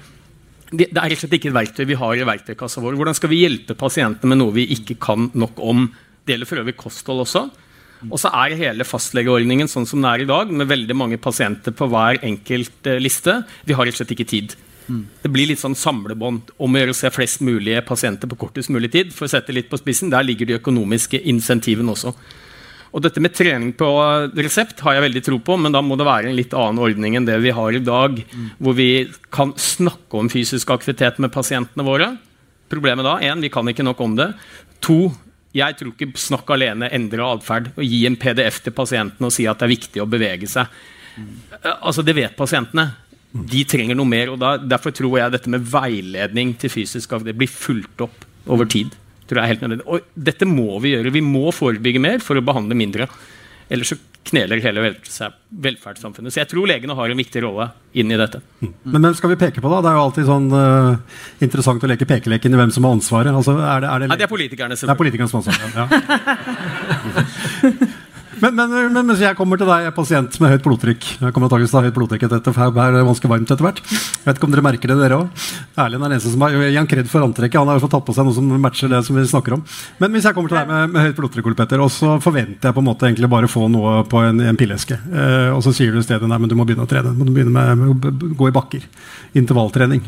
Det 0.75 0.89
er 0.91 1.07
rett 1.07 1.19
og 1.19 1.23
slett 1.23 1.37
ikke 1.37 1.51
et 1.51 1.59
verktøy 1.59 1.85
vi 1.87 1.99
har 1.99 2.17
i 2.17 2.25
verktøykassa 2.27 2.81
vår. 2.83 2.97
Hvordan 2.99 3.15
skal 3.15 3.31
vi 3.31 3.43
hjelpe 3.43 3.77
pasientene 3.79 4.31
med 4.33 4.41
noe 4.41 4.55
vi 4.55 4.67
ikke 4.75 4.97
kan 4.99 5.29
nok 5.37 5.61
om? 5.63 5.87
Det 6.25 6.35
gjelder 6.35 6.49
for 6.49 6.63
øvrig 6.63 6.75
kosthold 6.79 7.23
også. 7.23 7.45
Og 8.09 8.19
så 8.21 8.29
er 8.43 8.57
hele 8.59 8.85
fastlegeordningen 8.85 9.69
sånn 9.71 9.87
som 9.87 10.01
den 10.01 10.09
er 10.09 10.25
i 10.25 10.29
dag, 10.29 10.51
med 10.51 10.69
veldig 10.69 10.97
mange 10.97 11.19
pasienter 11.21 11.73
på 11.73 11.87
hver 11.89 12.19
enkelt 12.25 12.89
eh, 12.89 12.99
liste. 13.01 13.39
Vi 13.65 13.77
har 13.77 13.87
rett 13.87 13.95
og 13.95 14.03
slett 14.03 14.15
ikke 14.17 14.29
tid. 14.29 14.55
Det 14.85 15.31
blir 15.33 15.49
litt 15.49 15.61
sånn 15.61 15.77
samlebånd 15.77 16.51
om 16.61 16.75
å 16.75 16.81
gjøre 16.81 16.93
å 16.93 16.97
se 16.97 17.09
flest 17.13 17.41
mulige 17.45 17.81
pasienter 17.87 18.29
på 18.29 18.37
kortest 18.43 18.69
mulig 18.73 18.91
tid. 18.93 19.13
For 19.15 19.25
å 19.25 19.31
sette 19.31 19.55
litt 19.55 19.71
på 19.71 19.79
spissen, 19.81 20.11
Der 20.13 20.23
ligger 20.23 20.45
de 20.45 20.59
økonomiske 20.59 21.21
insentivene 21.25 21.95
også. 21.95 22.13
Og 22.95 23.03
dette 23.03 23.19
med 23.19 23.33
trening 23.35 23.73
på 23.75 23.87
resept 24.39 24.79
har 24.85 24.95
jeg 24.95 25.03
veldig 25.09 25.23
tro 25.25 25.39
på, 25.43 25.57
men 25.59 25.73
da 25.75 25.81
må 25.83 25.97
det 25.99 26.07
være 26.07 26.29
en 26.29 26.37
litt 26.37 26.55
annen 26.55 26.79
ordning 26.79 27.17
enn 27.19 27.27
det 27.27 27.35
vi 27.43 27.51
har 27.51 27.75
i 27.75 27.83
dag, 27.83 28.21
mm. 28.23 28.45
hvor 28.63 28.77
vi 28.77 28.89
kan 29.35 29.51
snakke 29.59 30.21
om 30.21 30.31
fysisk 30.31 30.71
aktivitet 30.71 31.19
med 31.19 31.33
pasientene 31.35 31.83
våre. 31.83 32.13
Problemet 32.71 33.05
da, 33.05 33.17
én, 33.19 33.43
vi 33.43 33.51
kan 33.51 33.67
ikke 33.67 33.83
nok 33.83 33.99
om 34.05 34.15
det. 34.15 34.29
To, 34.87 35.11
jeg 35.55 35.75
tror 35.75 35.91
ikke 35.91 36.23
snakk 36.23 36.55
alene 36.55 36.87
endrer 36.95 37.27
atferd. 37.27 37.73
Å 37.75 37.83
gi 37.83 38.05
en 38.07 38.15
PDF 38.19 38.63
til 38.63 38.75
pasienten 38.75 39.27
og 39.27 39.35
si 39.35 39.43
at 39.43 39.59
det 39.59 39.67
er 39.67 39.75
viktig 39.75 40.03
å 40.03 40.09
bevege 40.09 40.47
seg. 40.49 40.71
Mm. 41.19 41.33
Altså, 41.75 42.03
Det 42.03 42.15
vet 42.15 42.39
pasientene. 42.39 42.93
De 43.35 43.67
trenger 43.67 43.99
noe 43.99 44.07
mer. 44.07 44.31
og 44.31 44.39
da, 44.39 44.55
Derfor 44.55 44.95
tror 44.95 45.19
jeg 45.19 45.35
dette 45.35 45.51
med 45.51 45.67
veiledning 45.67 46.55
til 46.55 46.71
fysisk 46.71 47.11
aktivitet 47.11 47.43
blir 47.43 47.51
fulgt 47.51 48.07
opp 48.07 48.23
over 48.47 48.71
tid 48.71 48.95
tror 49.29 49.41
jeg 49.41 49.45
er 49.45 49.53
helt 49.53 49.63
nødvendig. 49.65 49.87
Og 49.89 50.25
dette 50.29 50.49
må 50.49 50.79
vi 50.83 50.95
gjøre. 50.95 51.13
Vi 51.15 51.23
må 51.25 51.49
forebygge 51.55 52.01
mer 52.03 52.19
for 52.23 52.37
å 52.37 52.45
behandle 52.45 52.77
mindre. 52.77 53.09
Ellers 53.69 53.89
så 53.93 53.97
kneler 54.25 54.61
hele 54.61 54.81
velferdssamfunnet. 54.85 56.33
Så 56.33 56.41
jeg 56.41 56.49
tror 56.49 56.65
legene 56.69 56.95
har 56.97 57.11
en 57.11 57.19
viktig 57.19 57.43
rolle 57.45 57.67
inn 57.97 58.09
i 58.13 58.17
dette. 58.17 58.41
Mm. 58.61 58.71
Men 58.93 59.07
hvem 59.07 59.17
skal 59.17 59.31
vi 59.33 59.39
peke 59.41 59.61
på, 59.61 59.69
da? 59.69 59.81
Det 59.85 59.91
er 59.91 59.97
jo 59.97 60.05
alltid 60.05 60.29
sånn 60.29 60.47
uh, 60.53 61.19
interessant 61.45 61.85
å 61.85 61.91
leke 61.91 62.09
pekeleken 62.09 62.53
i 62.53 62.59
hvem 62.61 62.73
som 62.73 62.87
har 62.87 62.97
ansvaret. 62.97 63.33
Altså, 63.33 63.57
er 63.59 63.85
det, 63.85 63.91
er 63.91 64.05
det, 64.05 64.09
Nei, 64.13 64.19
det 64.21 64.27
er 64.27 64.33
politikerne, 64.33 64.79
Det 64.81 64.89
er 64.95 65.01
politikerne 65.03 65.29
som 65.29 65.41
har 65.41 65.45
ansvaret, 65.53 65.75
ja. 65.77 65.85
Men, 68.45 68.69
men, 68.69 68.93
men 68.93 69.07
hvis 69.09 69.23
jeg 69.23 69.37
kommer 69.37 69.57
til 69.57 69.65
deg, 69.65 69.87
pasient 69.95 70.35
med 70.43 70.51
høyt 70.53 70.65
blodtrykk 70.65 71.05
Jeg 71.23 71.33
kommer 71.33 71.49
til 71.49 71.65
å 71.65 71.79
ha 71.79 71.81
høyt 71.87 71.95
blodtrykk 71.95 72.25
etter 72.27 72.53
for 72.53 72.61
her 72.61 72.89
er 72.91 72.97
det 72.99 73.05
ganske 73.07 73.29
varmt 73.31 73.53
etter 73.53 73.65
hvert. 73.65 73.79
Jeg 73.81 74.27
vet 74.27 74.37
ikke 74.37 74.45
om 74.45 74.53
dere 74.53 74.65
merker 74.65 74.91
det, 74.91 74.97
dere 74.99 75.17
òg. 75.23 75.45
Erlend 75.81 76.05
er 76.05 76.11
den 76.11 76.17
eneste 76.17 76.33
som 76.33 76.43
har 76.45 76.57
Jan 76.75 76.89
Kred 76.91 77.09
for 77.09 77.25
antrekket. 77.25 77.57
Han 77.57 77.71
har 77.71 77.79
i 77.79 77.81
hvert 77.81 77.87
fall 77.87 77.93
tatt 77.95 78.05
på 78.05 78.15
seg 78.17 78.27
noe 78.27 78.35
som 78.37 78.51
matcher 78.61 78.91
det 78.91 78.99
som 79.07 79.17
vi 79.17 79.23
snakker 79.31 79.55
om. 79.57 79.63
Men 80.01 80.13
hvis 80.13 80.27
jeg 80.29 80.37
kommer 80.37 80.53
til 80.53 80.59
deg 80.59 80.69
med, 80.69 80.93
med 80.93 81.07
høyt 81.07 81.21
blodtrykk, 81.21 81.49
Ole 81.49 81.59
Petter, 81.61 81.85
og 81.85 81.89
så 81.93 82.17
forventer 82.21 82.69
jeg 82.69 82.77
på 82.77 82.83
en 82.83 82.89
måte 82.91 83.09
egentlig 83.09 83.31
bare 83.33 83.49
å 83.49 83.55
få 83.55 83.65
noe 83.71 83.95
på 84.11 84.21
en, 84.27 84.43
en 84.51 84.59
pilleske, 84.59 84.99
eh, 85.09 85.49
og 85.55 85.63
så 85.65 85.73
sier 85.73 85.95
du 85.95 86.03
i 86.03 86.05
stedet 86.05 86.29
nei, 86.29 86.41
men 86.41 86.51
du 86.51 86.57
må 86.59 86.67
begynne 86.67 86.85
å 86.85 86.91
trene. 86.91 87.15
Du 87.15 87.25
må 87.25 87.31
begynne 87.33 87.73
med, 87.73 87.97
å 87.97 88.37
gå 88.37 88.51
i 88.51 88.55
bakker. 88.59 88.85
Intervalltrening. 89.41 90.05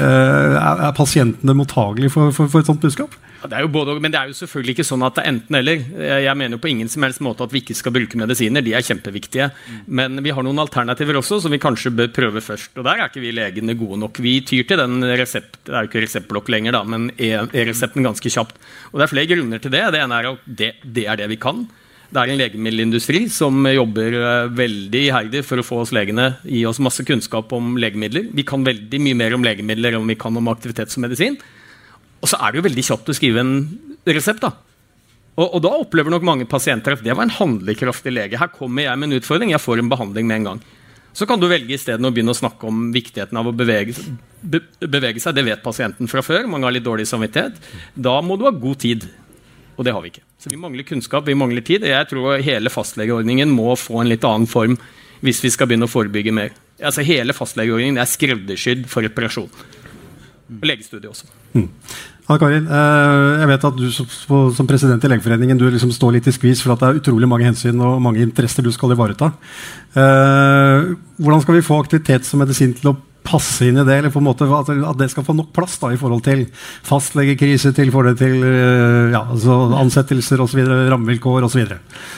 Eh, 0.00 0.54
er, 0.56 0.92
pasientene 0.96 1.54
mottagelige 1.56 2.12
for, 2.12 2.32
for, 2.32 2.48
for 2.48 2.62
et 2.62 2.68
sånt 2.68 2.80
budskap? 2.80 3.16
Det 3.42 3.56
er 3.58 3.64
jo 3.64 3.72
både, 3.74 3.96
men 4.00 4.12
det 4.14 4.20
er 4.20 4.30
jo 4.30 4.36
selvfølgelig 4.38 4.76
ikke 4.76 4.86
sånn 4.86 5.02
at 5.02 5.16
det 5.16 5.24
er 5.24 5.32
enten-eller. 5.32 5.82
Jeg 5.98 6.26
jeg 6.28 6.38
mener 6.38 6.56
jo 6.56 6.62
på 6.62 6.70
ingen 6.70 6.88
som 6.88 7.04
helst 7.04 7.22
måte 7.24 7.44
at 7.44 7.52
vi 7.52 7.60
ikke 7.60 7.76
skal 7.76 7.94
bruke 7.96 8.20
medisiner. 8.20 8.64
De 8.64 8.72
er 8.78 8.86
kjempeviktige. 8.86 9.48
Men 9.90 10.22
vi 10.22 10.32
har 10.32 10.46
noen 10.46 10.62
alternativer 10.62 11.18
også 11.18 11.40
som 11.42 11.52
vi 11.52 11.60
kanskje 11.62 11.92
bør 11.98 12.12
prøve 12.14 12.44
først. 12.44 12.72
Og 12.78 12.86
der 12.86 13.02
er 13.02 13.10
ikke 13.10 13.24
vi 13.24 13.34
legene 13.34 13.76
gode 13.78 13.98
nok. 14.04 14.22
Vi 14.22 14.38
tyr 14.46 14.64
til 14.68 14.80
den 14.80 15.02
resept, 15.18 15.58
det 15.66 15.74
er 15.74 15.84
jo 15.84 15.90
ikke 15.90 16.06
reseptblokk 16.06 16.52
lenger, 16.54 16.78
da, 16.78 16.84
men 16.86 17.10
E-resepten 17.18 18.06
ganske 18.06 18.32
kjapt. 18.32 18.62
Og 18.92 19.00
det 19.00 19.08
er 19.08 19.14
flere 19.16 19.32
grunner 19.34 19.62
til 19.62 19.74
det. 19.74 19.84
Det 19.92 20.04
ene 20.04 20.20
er 20.22 20.32
at 20.32 20.50
det, 20.62 20.74
det 20.86 21.08
er 21.10 21.20
det 21.20 21.32
vi 21.34 21.40
kan. 21.42 21.66
Det 22.12 22.20
er 22.20 22.28
en 22.28 22.40
legemiddelindustri 22.42 23.22
som 23.32 23.64
jobber 23.64 24.14
eh, 24.18 24.50
veldig 24.52 25.00
iherdig 25.06 25.40
for 25.48 25.62
å 25.62 25.64
få 25.64 25.78
oss 25.80 25.94
legene 25.96 26.34
gi 26.44 26.60
oss 26.68 26.80
masse 26.84 27.04
kunnskap 27.08 27.52
om 27.56 27.72
legemidler. 27.80 28.26
Vi 28.36 28.44
kan 28.44 28.66
veldig 28.66 29.00
mye 29.00 29.16
mer 29.16 29.36
om 29.36 29.46
legemidler 29.46 29.96
enn 29.96 30.10
vi 30.10 30.18
kan 30.20 30.36
om 30.36 30.50
aktivitets- 30.52 30.98
og 31.00 31.06
medisin. 31.06 31.38
Og 32.20 32.28
så 32.28 32.36
er 32.36 32.52
det 32.52 32.60
jo 32.60 32.66
veldig 32.68 32.84
kjapt 32.90 33.08
å 33.08 33.16
skrive 33.16 33.40
en 33.40 33.54
resept. 34.04 34.44
da. 34.44 34.52
Og, 35.40 35.46
og 35.46 35.62
da 35.64 35.72
opplever 35.80 36.12
nok 36.12 36.26
mange 36.28 36.48
pasienter 36.48 36.98
at 36.98 37.04
det 37.04 37.16
var 37.16 37.24
en 37.24 37.36
handlekraftig 37.38 38.12
lege. 38.12 38.40
Her 38.40 38.52
kommer 38.52 38.84
jeg 38.84 39.00
med 39.00 39.08
en 39.08 39.18
utfordring, 39.22 39.54
jeg 39.54 39.64
får 39.64 39.80
en 39.80 39.90
behandling 39.92 40.28
med 40.28 40.42
en 40.42 40.48
gang. 40.50 40.62
Så 41.16 41.26
kan 41.28 41.40
du 41.40 41.48
velge 41.48 41.76
isteden 41.76 42.08
å 42.08 42.12
begynne 42.12 42.32
å 42.32 42.36
snakke 42.36 42.68
om 42.68 42.86
viktigheten 42.92 43.36
av 43.36 43.48
å 43.48 43.56
bevege, 43.56 43.96
be, 44.40 44.62
bevege 44.80 45.20
seg. 45.20 45.36
Det 45.36 45.44
vet 45.44 45.64
pasienten 45.64 46.08
fra 46.08 46.22
før. 46.24 46.48
Mange 46.48 46.68
har 46.68 46.76
litt 46.76 46.86
dårlig 46.86 47.08
samvittighet. 47.08 47.58
Da 47.92 48.14
må 48.24 48.38
du 48.40 48.46
ha 48.48 48.52
god 48.52 48.80
tid. 48.84 49.08
Og 49.76 49.86
det 49.86 49.94
har 49.94 50.02
vi 50.04 50.12
ikke. 50.12 50.24
Så 50.40 50.50
vi 50.52 50.60
mangler 50.60 50.86
kunnskap, 50.86 51.26
vi 51.26 51.38
mangler 51.38 51.64
tid. 51.64 51.84
og 51.86 51.92
Jeg 51.94 52.08
tror 52.10 52.42
hele 52.44 52.72
fastlegeordningen 52.72 53.52
må 53.52 53.76
få 53.78 54.02
en 54.02 54.10
litt 54.12 54.24
annen 54.28 54.50
form 54.50 54.78
hvis 55.22 55.42
vi 55.44 55.52
skal 55.54 55.68
begynne 55.70 55.86
å 55.86 55.92
forebygge 55.92 56.34
mer. 56.34 56.50
Altså 56.82 57.04
Hele 57.06 57.34
fastlegeordningen 57.36 58.00
er 58.02 58.10
skreddersydd 58.10 58.88
for 58.90 59.06
reparasjon. 59.06 59.50
Og 60.52 60.66
legestudiet 60.66 61.08
også. 61.08 61.30
Anne 62.32 62.38
Karin, 62.38 62.66
eh, 62.70 63.40
jeg 63.40 63.48
vet 63.50 63.64
at 63.66 63.78
du 63.78 63.86
som, 63.92 64.08
som 64.54 64.68
president 64.68 65.04
i 65.04 65.10
Legeforeningen 65.10 65.58
du 65.58 65.64
liksom 65.70 65.90
står 65.94 66.16
litt 66.16 66.28
i 66.30 66.34
skvis 66.34 66.62
for 66.62 66.74
at 66.74 66.82
det 66.82 66.88
er 66.88 67.00
utrolig 67.00 67.28
mange 67.28 67.48
hensyn 67.48 67.80
og 67.82 68.02
mange 68.04 68.22
interesser 68.22 68.64
du 68.64 68.70
skal 68.74 68.94
ivareta. 68.94 69.32
Eh, 69.94 70.92
hvordan 71.18 71.42
skal 71.42 71.58
vi 71.58 71.64
få 71.66 71.80
aktivitets- 71.82 72.32
og 72.36 72.44
medisin 72.44 72.76
til 72.78 72.92
å 72.92 72.96
passe 73.24 73.68
inn 73.68 73.80
i 73.80 73.84
det, 73.86 73.98
eller 74.00 74.12
på 74.12 74.20
en 74.20 74.28
måte 74.28 74.46
at, 74.46 74.70
det 74.98 75.10
skal 75.12 75.26
få 75.26 75.34
nok 75.38 75.52
plass 75.56 75.78
da, 75.82 75.92
i 75.94 76.00
forhold 76.00 76.24
til 76.26 76.46
fastlegekrise, 76.86 77.72
til 77.76 77.92
forhold 77.94 78.18
til 78.20 78.38
eh, 78.46 79.12
ja, 79.14 79.24
altså 79.24 79.58
ansettelser 79.80 80.42
osv., 80.44 80.64
rammevilkår 80.66 81.48
osv.? 81.48 81.76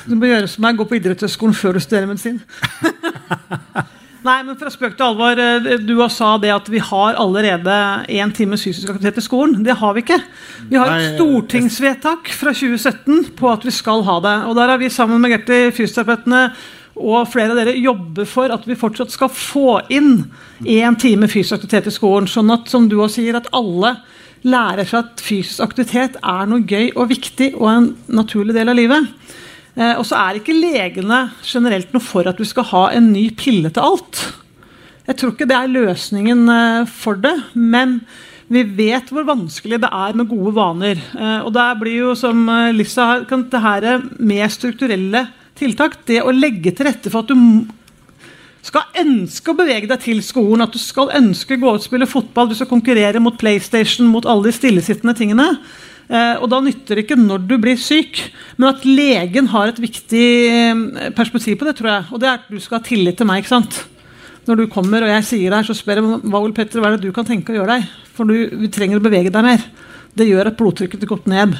Du 0.08 0.16
må 0.16 0.30
gjøre 0.30 0.50
som 0.50 0.64
meg, 0.66 0.78
gå 0.80 0.88
på 0.88 0.98
idrettshøyskolen 1.00 1.56
før 1.58 1.76
du 1.76 1.84
studerer 1.84 2.10
medisin. 2.10 2.40
Nei, 4.24 4.38
men 4.40 4.56
fra 4.56 4.70
spøk 4.72 4.94
til 4.96 5.04
alvor. 5.04 5.36
eh, 5.40 5.82
Du 5.84 5.98
sa 6.08 6.36
det 6.40 6.52
at 6.54 6.68
vi 6.72 6.80
har 6.80 7.18
allerede 7.20 7.74
én 8.08 8.32
time 8.32 8.56
fysisk 8.56 8.88
aktivitet 8.88 9.20
i 9.20 9.26
skolen. 9.26 9.58
Det 9.64 9.76
har 9.76 9.92
vi 9.92 10.00
ikke. 10.00 10.20
Vi 10.70 10.80
har 10.80 10.88
et 10.94 11.18
stortingsvedtak 11.18 12.32
fra 12.32 12.54
2017 12.56 13.34
på 13.36 13.50
at 13.52 13.66
vi 13.66 13.74
skal 13.74 14.02
ha 14.08 14.16
det. 14.24 14.36
Og 14.48 14.56
der 14.56 14.72
har 14.72 14.80
vi 14.80 14.88
sammen 14.88 15.20
med 15.20 15.34
Gerti, 15.34 15.68
fysioterapeutene 15.76 16.46
og 16.94 17.28
flere 17.30 17.54
av 17.54 17.58
dere 17.58 17.74
jobber 17.78 18.26
for 18.28 18.52
at 18.54 18.66
vi 18.68 18.76
fortsatt 18.78 19.12
skal 19.14 19.30
få 19.32 19.80
inn 19.92 20.28
én 20.62 20.98
time 21.00 21.28
fysisk 21.30 21.58
aktivitet 21.58 21.90
i 21.90 21.94
skolen. 21.94 22.28
Sånn 22.30 22.52
at, 22.54 22.68
som 22.70 22.86
du 22.90 23.00
også 23.00 23.18
sier, 23.18 23.38
at 23.38 23.50
alle 23.56 23.96
lærer 24.44 24.86
seg 24.86 25.00
at 25.00 25.24
fysisk 25.24 25.64
aktivitet 25.64 26.18
er 26.20 26.46
noe 26.50 26.62
gøy 26.62 26.92
og 26.92 27.10
viktig 27.10 27.54
og 27.56 27.68
en 27.72 27.88
naturlig 28.14 28.54
del 28.56 28.70
av 28.70 28.78
livet. 28.78 29.10
Eh, 29.74 29.96
og 29.98 30.04
så 30.06 30.20
er 30.20 30.38
ikke 30.38 30.54
legene 30.54 31.24
generelt 31.42 31.94
noe 31.94 32.04
for 32.04 32.30
at 32.30 32.38
du 32.38 32.46
skal 32.46 32.68
ha 32.70 32.84
en 32.94 33.10
ny 33.14 33.26
pille 33.38 33.72
til 33.74 33.88
alt. 33.94 34.22
Jeg 35.08 35.18
tror 35.20 35.34
ikke 35.34 35.48
det 35.50 35.56
er 35.58 35.72
løsningen 35.72 36.46
eh, 36.48 36.92
for 36.92 37.18
det, 37.20 37.34
men 37.58 37.98
vi 38.52 38.62
vet 38.76 39.08
hvor 39.12 39.24
vanskelig 39.26 39.80
det 39.82 39.90
er 39.90 40.16
med 40.16 40.28
gode 40.30 40.52
vaner. 40.56 41.00
Eh, 41.16 41.40
og 41.44 41.52
der 41.56 41.78
blir 41.80 41.96
jo, 42.02 42.12
som 42.18 42.44
eh, 42.48 42.72
Lissa 42.76 43.24
kan 43.28 43.46
det 43.50 43.64
her 43.64 44.04
med 44.18 44.52
strukturelle 44.52 45.26
tiltak, 45.58 46.00
det 46.08 46.20
å 46.22 46.34
legge 46.34 46.72
til 46.74 46.88
rette 46.88 47.12
for 47.12 47.24
at 47.24 47.32
du 47.32 47.72
skal 48.64 49.00
ønske 49.04 49.52
å 49.52 49.56
bevege 49.58 49.88
deg 49.90 50.00
til 50.02 50.20
skolen, 50.24 50.64
at 50.64 50.72
du 50.72 50.80
skal 50.80 51.12
ønske 51.14 51.56
å 51.56 51.60
gå 51.60 51.72
ut 51.74 51.82
og 51.82 51.86
spille 51.86 52.08
fotball, 52.08 52.48
du 52.48 52.56
skal 52.56 52.70
konkurrere 52.70 53.20
mot 53.22 53.36
PlayStation, 53.40 54.08
mot 54.08 54.24
alle 54.28 54.48
de 54.48 54.54
stillesittende 54.56 55.16
tingene. 55.18 55.48
Eh, 56.04 56.36
og 56.36 56.48
da 56.52 56.60
nytter 56.64 56.98
det 56.98 57.06
ikke 57.06 57.20
når 57.20 57.44
du 57.48 57.56
blir 57.60 57.80
syk, 57.80 58.20
men 58.56 58.70
at 58.70 58.84
legen 58.88 59.48
har 59.52 59.70
et 59.70 59.80
viktig 59.80 60.28
eh, 60.48 61.10
perspektiv 61.16 61.58
på 61.60 61.68
det, 61.68 61.76
tror 61.78 61.92
jeg. 61.92 62.06
Og 62.12 62.22
det 62.22 62.30
er 62.30 62.38
at 62.40 62.48
du 62.48 62.60
skal 62.60 62.80
ha 62.80 62.86
tillit 62.88 63.20
til 63.20 63.28
meg. 63.28 63.44
ikke 63.44 63.54
sant? 63.54 63.82
Når 64.44 64.60
du 64.60 64.66
kommer 64.72 65.04
og 65.04 65.12
jeg 65.12 65.28
sier 65.28 65.52
det 65.52 65.60
her, 65.60 65.68
så 65.68 65.76
spør 65.76 66.00
jeg 66.00 66.18
hva 66.28 66.40
Ole 66.40 66.56
Petter, 66.56 66.80
hva 66.80 66.92
er 66.92 66.98
det 66.98 67.08
du 67.08 67.16
kan 67.16 67.28
tenke 67.28 67.52
å 67.52 67.58
gjøre 67.58 67.78
deg? 67.78 67.92
For 68.16 68.28
du, 68.28 68.36
vi 68.60 68.72
trenger 68.72 69.00
å 69.00 69.04
bevege 69.04 69.32
deg 69.32 69.46
mer. 69.46 69.64
Det 70.14 70.28
gjør 70.28 70.50
at 70.50 70.58
blodtrykket 70.58 71.08
går 71.08 71.24
ned. 71.32 71.56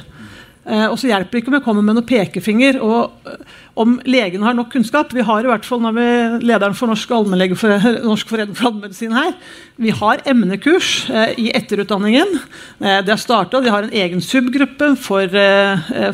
Eh, 0.64 0.86
og 0.88 0.96
så 0.96 1.10
hjelper 1.10 1.36
det 1.36 1.42
ikke 1.42 1.52
om 1.52 1.58
jeg 1.58 1.64
kommer 1.66 1.84
med 1.84 1.98
noen 1.98 2.08
pekefinger 2.08 2.78
og 2.80 3.28
eh, 3.28 3.60
om 3.76 3.98
legen 4.08 4.44
har 4.46 4.54
nok 4.56 4.70
kunnskap. 4.72 5.10
Vi 5.12 5.24
har 5.26 5.44
i 5.44 5.50
hvert 5.50 5.66
fall 5.66 5.82
når 5.82 5.96
vi, 5.96 6.06
lederen 6.46 6.76
for 6.78 6.88
Norsk, 6.88 7.10
allmennlegefor- 7.12 8.04
Norsk 8.08 8.30
forening 8.30 8.56
for 8.56 8.70
allmedisin 8.70 9.12
her. 9.16 9.34
Vi 9.82 9.92
har 9.92 10.22
emnekurs 10.30 10.92
eh, 11.10 11.34
i 11.42 11.48
etterutdanningen. 11.58 12.38
Det 12.78 13.10
har 13.10 13.20
starta. 13.20 13.60
De 13.60 13.72
har 13.74 13.84
en 13.84 13.96
egen 14.04 14.22
subgruppe 14.24 14.94
for, 15.02 15.34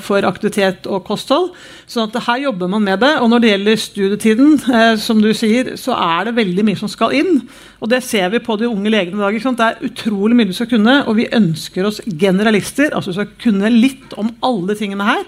for 0.02 0.26
aktivitet 0.26 0.88
og 0.88 1.04
kosthold. 1.06 1.50
Så 1.90 2.06
at 2.06 2.16
her 2.24 2.46
jobber 2.46 2.70
man 2.72 2.86
med 2.86 3.02
det. 3.04 3.12
Og 3.20 3.28
når 3.30 3.42
det 3.42 3.50
gjelder 3.52 3.82
studietiden, 3.84 4.56
som 5.02 5.20
du 5.20 5.34
sier, 5.36 5.74
så 5.80 5.96
er 5.98 6.30
det 6.30 6.38
veldig 6.38 6.64
mye 6.70 6.80
som 6.80 6.90
skal 6.90 7.12
inn. 7.20 7.42
Og 7.80 7.88
det 7.92 8.02
ser 8.04 8.28
vi 8.32 8.40
på 8.44 8.56
de 8.60 8.68
unge 8.68 8.92
legene 8.92 9.20
i 9.20 9.24
dag. 9.24 9.40
Det 9.60 9.66
er 9.66 9.84
utrolig 9.88 10.36
mye 10.38 10.48
du 10.48 10.56
skal 10.56 10.70
kunne, 10.70 10.96
og 11.04 11.16
vi 11.20 11.28
ønsker 11.36 11.88
oss 11.88 12.00
generalister. 12.08 12.94
Altså 12.94 13.12
du 13.12 13.20
skal 13.20 13.32
kunne 13.40 13.72
litt 13.72 14.16
om 14.20 14.32
alle 14.44 14.76
tingene 14.78 15.06
her. 15.06 15.24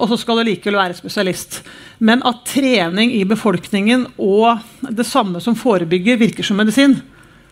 Og 0.00 0.08
så 0.10 0.20
skal 0.20 0.40
du 0.40 0.48
likevel 0.48 0.78
være 0.78 0.96
spesialist. 0.96 1.60
Men 2.00 2.22
at 2.26 2.44
trening 2.48 3.12
i 3.12 3.24
befolkningen 3.28 4.06
og 4.16 4.62
det 4.88 5.04
samme 5.08 5.42
som 5.44 5.58
forebygger, 5.58 6.20
virker 6.20 6.46
som 6.46 6.60
medisin, 6.60 6.96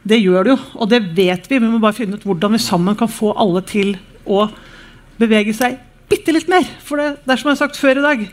det 0.08 0.20
gjør 0.22 0.46
det 0.46 0.54
jo. 0.54 0.58
Og 0.78 0.88
det 0.90 1.02
vet 1.16 1.50
vi. 1.50 1.58
Vi 1.58 1.68
må 1.68 1.80
bare 1.82 1.96
finne 1.98 2.16
ut 2.16 2.24
hvordan 2.24 2.54
vi 2.56 2.62
sammen 2.62 2.96
kan 2.96 3.10
få 3.12 3.34
alle 3.36 3.64
til 3.68 3.96
å 4.24 4.46
bevege 5.18 5.52
seg 5.56 5.80
bitte 6.08 6.32
litt 6.32 6.48
mer. 6.48 6.64
For 6.84 7.00
det, 7.00 7.18
det 7.24 7.34
er 7.34 7.40
som 7.40 7.50
jeg 7.50 7.58
har 7.58 7.62
sagt 7.66 7.80
før 7.80 8.00
i 8.00 8.06
dag. 8.06 8.24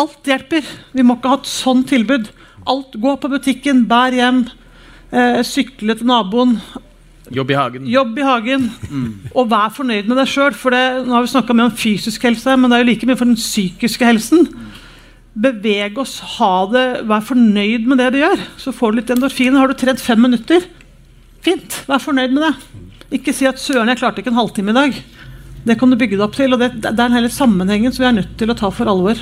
Alt 0.00 0.28
hjelper. 0.28 0.66
Vi 0.94 1.04
må 1.04 1.18
ikke 1.18 1.32
ha 1.34 1.40
et 1.40 1.50
sånn 1.50 1.84
tilbud. 1.88 2.30
Alt, 2.70 2.96
Gå 3.00 3.16
på 3.20 3.30
butikken, 3.32 3.84
bær 3.88 4.14
hjem, 4.16 4.46
eh, 5.12 5.42
sykle 5.44 5.96
til 5.98 6.08
naboen, 6.08 6.56
Jobb 7.32 7.50
i 7.50 7.56
hagen. 7.56 7.86
Jobb 7.88 8.18
i 8.18 8.24
hagen. 8.26 8.66
Og 9.32 9.48
vær 9.48 9.72
fornøyd 9.72 10.08
med 10.10 10.18
deg 10.20 10.28
sjøl. 10.28 10.52
For 10.58 10.74
det, 10.74 10.82
nå 11.06 11.14
har 11.14 11.24
vi 11.24 11.32
snakka 11.32 11.56
mye 11.56 11.70
om 11.70 11.76
fysisk 11.78 12.26
helse, 12.28 12.56
men 12.60 12.68
det 12.68 12.76
er 12.76 12.84
jo 12.84 12.90
like 12.90 13.08
mye 13.08 13.16
for 13.16 13.30
den 13.30 13.38
psykiske 13.40 14.04
helsen. 14.04 14.48
Beveg 15.34 15.96
oss, 15.98 16.18
ha 16.36 16.52
det, 16.70 16.84
vær 17.10 17.24
fornøyd 17.26 17.88
med 17.90 17.98
det 18.02 18.12
du 18.14 18.20
gjør. 18.20 18.44
Så 18.60 18.74
får 18.76 18.92
du 18.92 19.00
litt 19.00 19.14
endorfin. 19.14 19.56
Har 19.56 19.72
du 19.72 19.74
trent 19.78 20.04
fem 20.04 20.20
minutter? 20.20 20.68
Fint. 21.44 21.80
Vær 21.88 22.02
fornøyd 22.02 22.36
med 22.36 22.44
det. 22.44 22.54
Ikke 23.20 23.34
si 23.36 23.46
at 23.46 23.60
'søren, 23.60 23.88
jeg 23.88 23.98
klarte 24.00 24.20
ikke 24.20 24.32
en 24.32 24.40
halvtime 24.42 24.70
i 24.70 24.78
dag'. 24.80 25.02
Det 25.64 25.78
kan 25.78 25.90
du 25.90 25.96
bygge 25.96 26.16
det 26.18 26.24
opp 26.24 26.36
til. 26.36 26.52
og 26.52 26.60
Det, 26.60 26.82
det 26.82 26.90
er 26.92 26.96
den 26.96 27.12
hele 27.12 27.28
sammenhengen 27.28 27.92
som 27.92 28.04
vi 28.04 28.08
er 28.08 28.20
nødt 28.20 28.36
til 28.36 28.50
å 28.50 28.56
ta 28.58 28.68
for 28.68 28.84
alvor. 28.84 29.16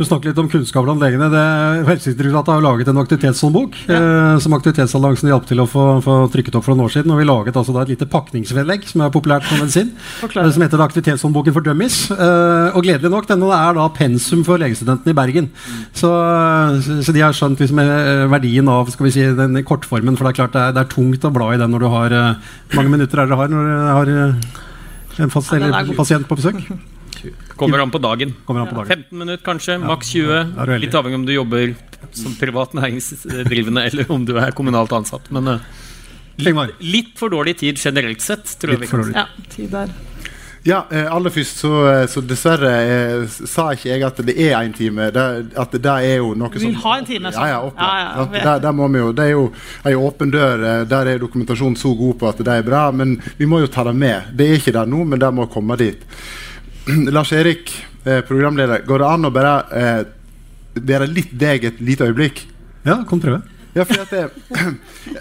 Du 0.00 0.06
snakker 0.08 0.30
litt 0.30 0.38
om 0.40 0.46
kunnskap 0.48 0.86
blant 0.86 1.02
legene. 1.02 1.26
Det- 1.28 1.84
Helsedirektoratet 1.84 2.54
har 2.54 2.62
laget 2.64 2.88
en 2.88 2.96
aktivitetshåndbok 3.02 3.74
eh, 3.92 4.38
som 4.40 4.54
Aktivitetsalliansen 4.56 5.28
hjalp 5.28 5.44
til 5.44 5.60
å 5.60 5.66
få, 5.68 5.82
få 6.00 6.14
trykket 6.32 6.54
opp 6.56 6.64
for 6.64 6.72
noen 6.72 6.86
år 6.86 6.94
siden. 6.94 7.12
Og 7.12 7.18
vi 7.20 7.26
laget 7.28 7.58
altså 7.60 7.74
da 7.76 7.82
et 7.84 7.92
lite 7.92 8.08
pakningsvedlegg 8.08 8.86
som 8.88 9.02
er 9.04 9.12
populært 9.12 9.44
på 9.44 9.58
medisin, 9.60 9.90
eh, 10.24 10.48
som 10.56 10.64
heter 10.64 10.80
Aktivitetshåndboken 10.86 11.52
for 11.52 11.60
dummies. 11.68 11.98
Eh, 12.16 12.70
og 12.72 12.80
gledelig 12.86 13.10
nok, 13.12 13.28
denne 13.28 13.50
er 13.52 13.76
da 13.76 13.88
pensum 13.92 14.40
for 14.48 14.56
legestudentene 14.62 15.12
i 15.12 15.18
Bergen. 15.20 15.50
Så, 15.92 16.08
så, 16.86 16.96
så 17.04 17.12
de 17.12 17.20
har 17.26 17.36
skjønt 17.36 17.60
liksom, 17.60 17.82
eh, 17.84 18.24
verdien 18.32 18.72
av 18.72 18.88
skal 18.94 19.04
vi 19.10 19.12
si, 19.18 19.26
den 19.36 19.60
kortformen, 19.68 20.16
for 20.16 20.24
det 20.24 20.32
er 20.32 20.38
klart 20.40 20.56
det 20.56 20.62
er, 20.64 20.72
det 20.78 20.86
er 20.86 20.94
tungt 20.96 21.28
å 21.28 21.34
bla 21.36 21.50
i 21.52 21.60
den 21.60 21.76
når 21.76 21.84
du 21.84 21.90
har 21.92 22.16
eh, 22.16 22.54
mange 22.72 22.96
minutter 22.96 23.20
er 23.20 23.28
dere 23.28 23.42
har 23.44 23.52
når 23.52 23.68
dere 23.68 23.98
har 24.00 24.14
eh, 24.16 24.56
en 25.26 25.34
fast, 25.36 25.52
Ja, 25.60 25.84
pasient 25.92 26.24
på 26.30 26.40
besøk? 26.40 26.64
Kommer 27.60 27.84
an 27.84 27.92
på 27.92 28.00
dagen. 28.02 28.34
An 28.48 28.60
på 28.64 28.78
dagen. 28.80 28.88
15 28.88 29.18
minutter 29.22 29.44
kanskje, 29.44 29.78
maks 29.84 30.12
20. 30.16 30.32
er 30.64 30.72
du. 30.72 30.76
Litt 30.86 30.96
avhengig 30.96 31.20
om 31.20 31.26
du 31.28 31.34
jobber 31.34 31.74
som 32.16 32.34
privat 32.40 32.72
næringsdrivende 32.78 33.84
eller 33.90 34.12
om 34.12 34.24
du 34.26 34.36
er 34.40 34.56
kommunalt 34.56 34.94
ansatt. 34.96 35.28
Men 35.34 35.54
eh, 35.56 36.70
litt 36.80 37.12
for 37.20 37.32
dårlig 37.32 37.58
tid 37.60 37.80
generelt 37.80 38.24
sett, 38.24 38.56
tror 38.60 38.74
jeg 38.74 38.80
Litt 38.80 38.88
vi 38.88 38.92
for 38.94 39.04
kan 39.04 39.12
si. 39.12 39.18
Ja, 39.18 39.50
tid 39.56 39.74
der. 39.76 39.98
Ja, 40.62 40.86
eh, 40.90 41.14
aller 41.14 41.30
først 41.32 41.56
så, 41.62 41.70
eh, 41.88 42.06
så 42.06 42.20
dessverre 42.20 42.70
eh, 42.84 43.22
sa 43.48 43.70
ikke 43.72 43.88
jeg 43.88 44.02
at 44.04 44.18
det 44.26 44.34
er 44.36 44.58
én 44.58 44.74
time. 44.76 45.08
Det, 45.10 45.24
at 45.56 45.72
det 45.72 45.94
er 45.94 46.18
jo 46.20 46.34
noe 46.36 46.52
Du 46.52 46.58
vil 46.58 46.74
som 46.74 46.82
ha 46.82 46.98
en 46.98 47.08
time, 47.08 47.32
Ja, 47.32 47.46
ja, 47.48 47.60
sånn. 47.64 47.78
Ja, 47.80 48.26
ja, 48.26 48.42
der, 48.44 48.60
der 48.66 48.74
må 48.76 48.88
vi 48.92 49.00
jo, 49.00 49.12
det 49.16 49.24
er 49.24 49.32
jo 49.32 49.46
ei 49.88 49.94
åpen 49.96 50.30
dør. 50.34 50.84
Der 50.84 51.14
er 51.14 51.22
dokumentasjonen 51.22 51.78
så 51.80 51.94
god 51.96 52.18
på 52.20 52.28
at 52.28 52.44
det 52.44 52.58
er 52.58 52.66
bra. 52.66 52.90
Men 52.92 53.16
vi 53.38 53.48
må 53.48 53.62
jo 53.64 53.72
ta 53.72 53.86
det 53.88 53.96
med. 53.96 54.34
Det 54.36 54.48
er 54.50 54.60
ikke 54.60 54.76
der 54.76 54.90
nå, 54.90 55.04
men 55.08 55.22
det 55.22 55.32
må 55.32 55.48
komme 55.48 55.78
dit. 55.80 56.04
Lars 57.14 57.32
Erik, 57.32 57.72
eh, 58.04 58.20
programleder, 58.20 58.82
går 58.86 59.02
det 59.02 59.08
an 59.08 59.28
å 59.28 59.32
bare 59.34 59.54
eh, 59.76 60.00
være 60.80 61.08
litt 61.10 61.32
deg 61.38 61.66
et 61.68 61.82
lite 61.84 62.08
øyeblikk? 62.08 62.44
Ja, 62.86 63.02
kan 63.08 63.20
prøve. 63.22 63.42
Ja, 63.74 63.84
for 63.86 64.02
at 64.02 64.14
det, 64.14 64.24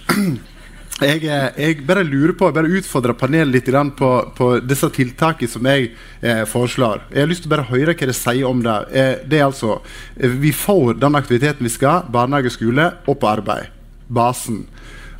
jeg, 1.10 1.26
eh, 1.28 1.48
jeg 1.60 1.82
bare 1.88 2.06
lurer 2.08 2.34
på, 2.38 2.50
bare 2.56 2.72
utfordrer 2.80 3.18
panelet 3.18 3.54
litt 3.54 3.98
på, 3.98 4.12
på 4.38 4.50
disse 4.66 4.90
tiltakene 4.96 5.52
som 5.52 5.68
jeg 5.70 5.92
eh, 6.22 6.46
foreslår. 6.50 7.06
Jeg 7.14 7.24
har 7.24 7.32
lyst 7.32 7.46
til 7.46 7.52
å 7.52 7.56
bare 7.58 7.70
høre 7.70 7.96
hva 7.96 8.10
det 8.10 8.18
sier 8.18 8.50
om 8.50 8.64
det. 8.66 8.78
Eh, 8.92 9.14
det 9.30 9.42
er 9.42 9.50
altså, 9.50 9.82
eh, 10.16 10.30
Vi 10.30 10.54
får 10.56 10.98
den 11.02 11.20
aktiviteten 11.20 11.68
vi 11.68 11.74
skal, 11.74 12.08
barnehage, 12.10 12.56
skole 12.56 12.94
og 13.06 13.20
på 13.20 13.30
arbeid. 13.30 13.70
Basen. 14.10 14.64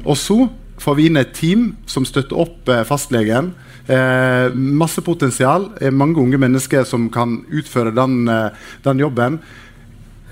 Og 0.06 0.18
så 0.18 0.48
får 0.80 0.96
vi 0.96 1.10
inn 1.10 1.20
et 1.20 1.36
team 1.36 1.74
som 1.90 2.08
støtter 2.08 2.40
opp 2.40 2.70
eh, 2.72 2.86
fastlegen. 2.88 3.54
Eh, 3.90 4.54
masse 4.54 5.02
potensial. 5.02 5.72
Er 5.82 5.92
mange 5.96 6.22
unge 6.22 6.38
mennesker 6.38 6.86
som 6.86 7.08
kan 7.10 7.40
utføre 7.50 7.94
den, 7.96 8.28
eh, 8.30 8.50
den 8.86 9.00
jobben. 9.02 9.40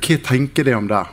Hva 0.02 0.18
tenker 0.24 0.64
de 0.64 0.76
om 0.78 0.88
det? 0.88 1.06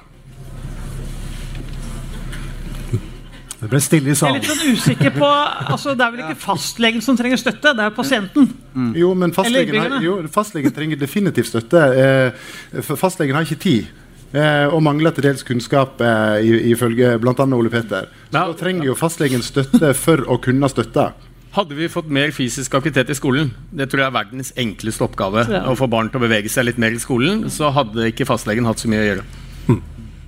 Det 3.65 3.71
ble 3.73 3.81
stille 3.81 4.13
i 4.13 4.13
Jeg 4.13 4.29
er 4.29 4.35
litt 4.37 4.45
sånn 4.45 4.77
usikker 4.77 5.15
på 5.15 5.25
altså, 5.25 5.95
Det 5.97 6.05
er 6.05 6.13
vel 6.13 6.21
ikke 6.27 6.37
fastlegen 6.43 7.01
som 7.01 7.17
trenger 7.17 7.41
støtte, 7.41 7.73
det 7.73 7.87
er 7.87 7.95
pasienten. 7.97 8.51
Jo, 8.93 9.15
men 9.17 9.33
fastlegen, 9.33 9.79
har, 9.81 10.03
jo, 10.05 10.19
fastlegen 10.29 10.75
trenger 10.77 11.01
definitivt 11.01 11.49
støtte. 11.49 11.81
Eh, 11.97 12.83
for 12.83 13.01
fastlegen 13.01 13.35
har 13.39 13.47
ikke 13.49 13.63
tid. 13.63 13.87
Eh, 14.35 14.67
og 14.69 14.83
mangler 14.85 15.15
til 15.17 15.25
dels 15.31 15.47
kunnskap, 15.47 16.01
eh, 16.03 16.45
ifølge 16.75 17.15
bl.a. 17.23 17.47
Ole 17.57 17.71
Peter. 17.71 18.11
Så 18.29 18.35
Ja. 18.35 18.47
da 18.51 18.53
trenger 18.53 18.85
jo 18.91 18.95
fastlegen 18.99 19.41
støtte 19.41 19.95
for 19.95 20.19
å 20.29 20.37
kunne 20.43 20.69
støtte. 20.69 21.13
Hadde 21.55 21.77
vi 21.79 21.87
fått 21.89 22.09
mer 22.11 22.33
fysisk 22.35 22.75
aktivitet 22.75 23.13
i 23.13 23.15
skolen, 23.15 23.53
det 23.71 23.87
tror 23.91 24.01
jeg 24.03 24.09
er 24.11 24.17
verdens 24.17 24.51
enkleste 24.59 25.05
oppgave, 25.07 25.45
Ja. 25.53 25.61
å 25.71 25.77
få 25.79 25.87
barn 25.89 26.11
til 26.11 26.19
å 26.19 26.25
bevege 26.27 26.51
seg 26.51 26.65
litt 26.67 26.79
mer 26.79 26.91
i 26.91 26.99
skolen, 26.99 27.45
så 27.49 27.71
hadde 27.73 28.11
ikke 28.11 28.27
fastlegen 28.27 28.67
hatt 28.67 28.79
så 28.83 28.89
mye 28.91 29.03
å 29.05 29.09
gjøre. 29.11 29.25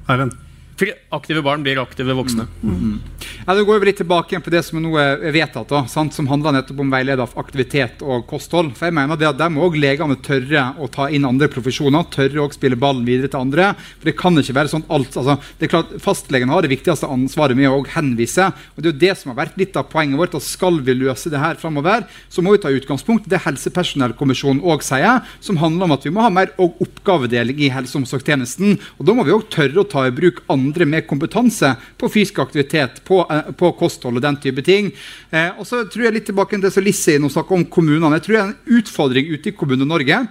Erlend. 0.09 0.37
For 0.77 0.93
aktive 1.17 1.41
barn 1.41 1.63
blir 1.65 1.79
aktive 1.81 2.13
voksne. 2.13 2.45
Ja, 3.47 3.55
det 3.55 3.63
går 3.65 3.79
vi 3.81 3.87
litt 3.89 4.01
tilbake 4.03 4.35
igjen 4.35 4.43
på 4.45 4.51
det 4.53 4.61
som 4.67 4.81
nå 4.83 4.91
er 5.01 5.23
vedtatt, 5.33 5.71
da, 5.71 5.85
sant? 5.89 6.13
som 6.13 6.27
handler 6.29 6.53
nettopp 6.59 6.83
om 6.83 6.91
veileder 6.93 7.23
av 7.25 7.33
aktivitet 7.41 8.03
og 8.05 8.27
kosthold. 8.29 8.75
For 8.77 8.91
jeg 8.91 8.97
mener 8.99 9.17
det 9.17 9.29
at 9.31 9.39
Der 9.41 9.53
må 9.53 9.65
også 9.65 9.81
legene 9.81 10.17
tørre 10.21 10.65
å 10.83 10.89
ta 10.93 11.07
inn 11.09 11.25
andre 11.25 11.49
profesjoner, 11.49 12.05
tørre 12.13 12.45
å 12.45 12.51
spille 12.53 12.77
ballen 12.77 13.07
videre 13.09 13.31
til 13.33 13.47
andre. 13.47 13.71
For 14.01 14.11
Det 14.11 14.17
kan 14.19 14.37
ikke 14.37 14.57
være 14.59 14.73
sånn 14.75 14.85
alt, 14.93 15.17
altså, 15.17 15.39
det 15.57 15.69
er 15.69 15.73
klart 15.73 15.95
Fastlegen 16.03 16.53
har 16.53 16.67
det 16.67 16.73
viktigste 16.75 17.09
ansvaret 17.09 17.57
med 17.57 17.71
å 17.71 17.87
henvise. 17.95 18.51
og 18.77 18.83
Det 18.83 18.91
er 18.91 18.93
jo 18.93 19.05
det 19.07 19.15
som 19.17 19.33
har 19.33 19.41
vært 19.47 19.57
litt 19.57 19.77
av 19.81 19.89
poenget 19.89 20.21
vårt. 20.21 20.35
at 20.35 20.43
Skal 20.43 20.81
vi 20.81 20.93
løse 20.93 21.31
det 21.31 21.41
her 21.41 21.55
framover, 21.55 22.05
så 22.29 22.43
må 22.45 22.53
vi 22.53 22.61
ta 22.61 22.69
utgangspunkt 22.69 23.27
i 23.27 23.33
det 23.33 23.45
helsepersonellkommisjonen 23.47 24.61
òg 24.61 24.83
sier, 24.85 25.25
som 25.41 25.57
handler 25.57 25.89
om 25.89 25.97
at 25.97 26.05
vi 26.05 26.11
må 26.13 26.21
ha 26.21 26.29
mer 26.29 26.53
oppgavedeling 26.59 27.65
i 27.65 27.73
helse- 27.73 27.97
og 27.97 28.05
omsorgstjenesten. 28.05 28.77
Og 28.99 29.07
Da 29.07 29.15
må 29.15 29.25
vi 29.25 29.33
òg 29.33 29.49
tørre 29.49 29.81
å 29.81 29.89
ta 29.89 30.05
i 30.05 30.11
bruk 30.11 30.43
andre 30.51 30.66
med 30.87 31.07
kompetanse 31.07 31.75
på 31.99 32.09
fysisk 32.09 32.39
aktivitet, 32.39 33.03
på, 33.05 33.27
eh, 33.31 33.53
på 33.53 33.73
kosthold 33.79 34.17
og 34.17 34.23
den 34.23 34.37
type 34.37 34.63
ting. 34.63 34.93
Eh, 35.31 35.51
og 35.59 35.67
så 35.67 35.85
tror 35.89 36.05
jeg 36.05 36.13
litt 36.13 36.27
tilbake 36.27 36.51
til 36.51 36.61
det 36.61 36.73
som 36.73 36.85
Lissi 36.85 37.19
nå 37.19 37.29
snakker 37.29 37.55
om 37.55 37.65
kommunene. 37.65 38.17
Jeg 38.17 38.23
tror 38.23 38.35
det 38.35 38.43
er 38.43 38.49
en 38.49 38.81
utfordring 38.81 39.27
ute 39.33 39.49
i 39.49 39.53
Kommune-Norge. 39.53 40.29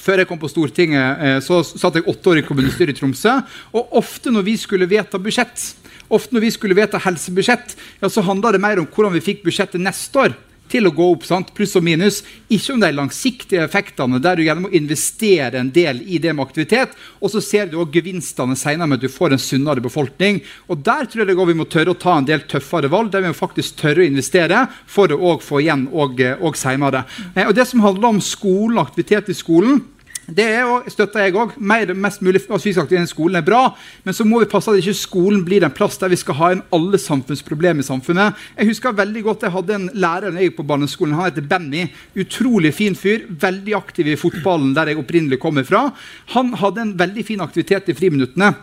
Før 0.00 0.18
jeg 0.18 0.26
kom 0.26 0.38
på 0.38 0.50
Stortinget, 0.50 1.18
eh, 1.20 1.40
så 1.40 1.62
satt 1.64 1.94
jeg 1.94 2.06
åtte 2.06 2.30
år 2.30 2.38
i 2.38 2.46
kommunestyret 2.46 2.96
i 2.96 2.98
Tromsø. 2.98 3.42
Og 3.72 3.92
ofte 3.92 4.30
når 4.30 4.42
vi 4.44 4.56
skulle 4.56 4.88
vedta 4.88 5.18
budsjett, 5.18 5.74
ofte 6.10 6.34
når 6.34 6.40
vi 6.40 6.50
skulle 6.50 6.74
vedta 6.74 6.98
helsebudsjett, 6.98 7.76
ja, 8.00 8.08
så 8.08 8.22
handla 8.22 8.52
det 8.52 8.60
mer 8.60 8.78
om 8.78 8.86
hvordan 8.86 9.14
vi 9.14 9.20
fikk 9.20 9.44
budsjettet 9.44 9.80
neste 9.80 10.18
år 10.18 10.34
til 10.70 10.88
å 10.88 10.92
gå 10.94 11.06
opp, 11.14 11.26
sant? 11.28 11.52
pluss 11.54 11.76
og 11.78 11.84
minus. 11.86 12.22
Ikke 12.52 12.74
om 12.74 12.82
de 12.82 12.90
langsiktige 12.94 13.64
effektene, 13.64 14.20
der 14.22 14.38
du 14.38 14.44
gjerne 14.46 14.64
må 14.64 14.72
investere 14.74 15.60
en 15.60 15.70
del 15.74 16.02
i 16.06 16.18
det 16.22 16.34
med 16.34 16.46
aktivitet. 16.46 16.96
Og 17.20 17.32
så 17.32 17.42
ser 17.44 17.70
du 17.70 17.78
også 17.78 17.94
gevinstene 17.98 18.56
senere 18.58 18.88
med 18.90 18.98
at 19.00 19.06
du 19.06 19.12
får 19.12 19.36
en 19.36 19.42
sunnere 19.42 19.84
befolkning. 19.84 20.40
Og 20.72 20.82
der 20.86 21.06
tror 21.06 21.24
jeg 21.24 21.32
det 21.32 21.38
går 21.38 21.50
vi 21.52 21.58
må 21.60 21.68
tørre 21.70 21.94
å 21.94 22.00
ta 22.00 22.18
en 22.18 22.28
del 22.28 22.44
tøffere 22.50 22.90
valg, 22.92 23.12
der 23.12 23.24
vi 23.24 23.32
må 23.32 23.38
faktisk 23.38 23.78
tørre 23.82 24.04
å 24.04 24.08
investere 24.08 24.66
for 24.90 25.12
å 25.14 25.36
få 25.42 25.62
igjen 25.64 25.88
og, 25.92 26.20
og 26.40 26.58
senere. 26.58 27.04
Eh, 27.34 27.46
Og 27.46 27.54
det 27.56 27.68
som 27.70 27.84
handler 27.84 28.16
om 28.16 28.22
skolen, 28.24 28.80
aktivitet 28.82 29.30
i 29.30 29.36
skolen, 29.36 29.82
det 30.26 30.46
jo, 30.48 30.78
støtter 30.88 31.26
jeg 31.26 31.36
òg. 31.36 31.54
Mest 31.60 32.22
mulig 32.24 32.40
fysisk 32.46 32.80
aktivitet 32.82 33.10
i 33.10 33.12
skolen 33.12 33.38
er 33.40 33.46
bra. 33.46 33.62
Men 34.06 34.16
så 34.16 34.26
må 34.26 34.40
vi 34.40 34.48
passe 34.50 34.72
at 34.72 34.80
ikke 34.80 34.96
skolen 34.96 35.44
blir 35.44 35.66
en 35.66 35.74
plass 35.74 35.98
der 36.00 36.12
vi 36.12 36.20
skal 36.20 36.38
ha 36.38 36.50
inn 36.54 36.64
alle 36.74 37.00
samfunnsproblemer 37.00 37.84
i 37.84 37.86
samfunnet. 37.86 38.40
Jeg 38.56 38.70
husker 38.72 38.96
veldig 38.96 39.24
godt 39.26 39.46
jeg 39.46 39.54
hadde 39.54 39.78
en 39.78 39.88
lærer 39.92 40.30
når 40.32 40.40
jeg 40.40 40.52
gikk 40.52 40.60
på 40.62 40.68
barneskolen. 40.72 41.16
Han 41.18 41.28
heter 41.28 41.48
Benny. 41.48 41.88
Utrolig 42.16 42.74
fin 42.76 42.96
fyr. 42.98 43.26
Veldig 43.28 43.76
aktiv 43.76 44.12
i 44.12 44.20
fotballen 44.20 44.72
der 44.76 44.92
jeg 44.92 45.02
opprinnelig 45.02 45.40
kommer 45.42 45.66
fra. 45.68 45.90
Han 46.36 46.54
hadde 46.60 46.86
en 46.86 46.94
veldig 47.00 47.26
fin 47.26 47.44
aktivitet 47.44 47.92
i 47.92 47.98
friminuttene. 47.98 48.54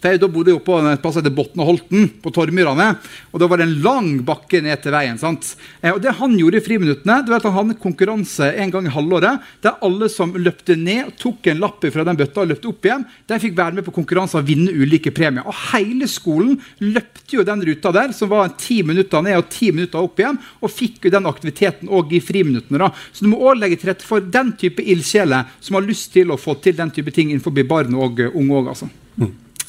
For 0.00 0.14
jeg 0.14 0.20
da 0.22 0.28
bodde 0.32 0.54
jeg 0.54 0.62
på 0.64 0.78
en 0.80 0.88
plass 1.00 1.16
som 1.16 1.22
heter 1.22 1.34
Botne-Holten, 1.36 2.06
på 2.24 2.32
Tormyrane. 2.34 2.88
Og 3.30 3.42
da 3.42 3.48
var 3.50 3.60
det 3.60 3.66
en 3.68 3.76
lang 3.84 4.10
bakke 4.26 4.62
ned 4.64 4.80
til 4.82 4.94
veien. 4.94 5.18
sant? 5.20 5.54
Eh, 5.82 5.92
og 5.92 6.00
det 6.02 6.16
han 6.18 6.36
gjorde 6.38 6.60
i 6.60 6.64
friminuttene, 6.64 7.20
det 7.24 7.32
var 7.32 7.42
at 7.42 7.48
han 7.48 7.56
hadde 7.58 7.76
en 7.76 7.82
konkurranse 7.82 8.48
en 8.64 8.72
gang 8.72 8.88
i 8.88 8.94
halvåret 8.94 9.44
der 9.64 9.76
alle 9.84 10.08
som 10.12 10.32
løpte 10.36 10.76
ned, 10.78 11.12
tok 11.20 11.50
en 11.50 11.60
lapp 11.60 11.84
fra 11.92 12.04
den 12.06 12.18
bøtta 12.18 12.42
og 12.42 12.50
løpte 12.50 12.70
opp 12.70 12.86
igjen, 12.88 13.04
de 13.28 13.40
fikk 13.40 13.56
være 13.58 13.78
med 13.78 13.86
på 13.86 13.94
konkurranse 13.94 14.38
og 14.40 14.48
vinne 14.48 14.72
ulike 14.72 15.12
premier. 15.16 15.44
Og 15.44 15.56
hele 15.74 16.08
skolen 16.10 16.56
løpte 16.80 17.36
jo 17.36 17.44
den 17.46 17.64
ruta 17.68 17.92
der, 17.94 18.14
som 18.16 18.32
var 18.32 18.54
ti 18.60 18.80
minutter 18.86 19.24
ned 19.24 19.38
og 19.40 19.50
ti 19.52 19.70
minutter 19.74 20.00
opp 20.00 20.20
igjen, 20.20 20.40
og 20.60 20.72
fikk 20.72 21.06
jo 21.06 21.14
den 21.16 21.28
aktiviteten 21.30 21.92
òg 21.92 22.16
i 22.16 22.22
friminuttene. 22.24 22.80
da. 22.80 22.90
Så 23.12 23.24
du 23.24 23.30
må 23.32 23.42
òg 23.44 23.60
legge 23.60 23.80
til 23.80 23.92
rette 23.92 24.06
for 24.06 24.24
den 24.24 24.54
type 24.60 24.82
ildsjeler 24.82 25.52
som 25.60 25.76
har 25.78 25.86
lyst 25.86 26.12
til 26.16 26.32
å 26.32 26.40
få 26.40 26.56
til 26.62 26.76
den 26.76 26.90
type 26.94 27.12
ting 27.14 27.30
innenfor 27.30 27.54
barn 27.60 27.94
og 27.94 28.20
unge 28.32 28.56
òg, 28.56 28.72
altså. 28.72 28.90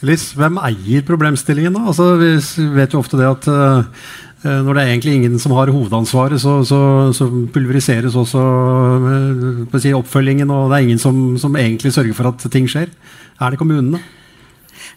Liss, 0.06 0.32
hvem 0.34 0.58
eier 0.66 1.06
problemstillingen? 1.06 1.76
da? 1.78 1.86
Altså, 1.92 2.16
vi 2.18 2.68
vet 2.74 2.94
jo 2.94 3.02
ofte 3.04 3.20
det 3.20 3.28
at 3.30 3.50
eh, 3.52 4.06
når 4.42 4.74
det 4.74 4.82
er 4.82 4.94
egentlig 4.96 5.14
ingen 5.20 5.36
som 5.42 5.54
har 5.54 5.70
hovedansvaret, 5.70 6.42
så, 6.42 6.56
så, 6.66 6.80
så 7.14 7.28
pulveriseres 7.54 8.18
også 8.18 8.42
uh, 8.42 9.76
si, 9.78 9.92
oppfølgingen, 9.94 10.50
og 10.50 10.72
det 10.72 10.80
er 10.80 10.88
ingen 10.88 11.02
som, 11.02 11.20
som 11.38 11.54
egentlig 11.60 11.94
sørger 11.94 12.18
for 12.18 12.32
at 12.32 12.48
ting 12.50 12.66
skjer. 12.70 12.90
Er 13.38 13.54
det 13.54 13.62
kommunene? 13.62 14.02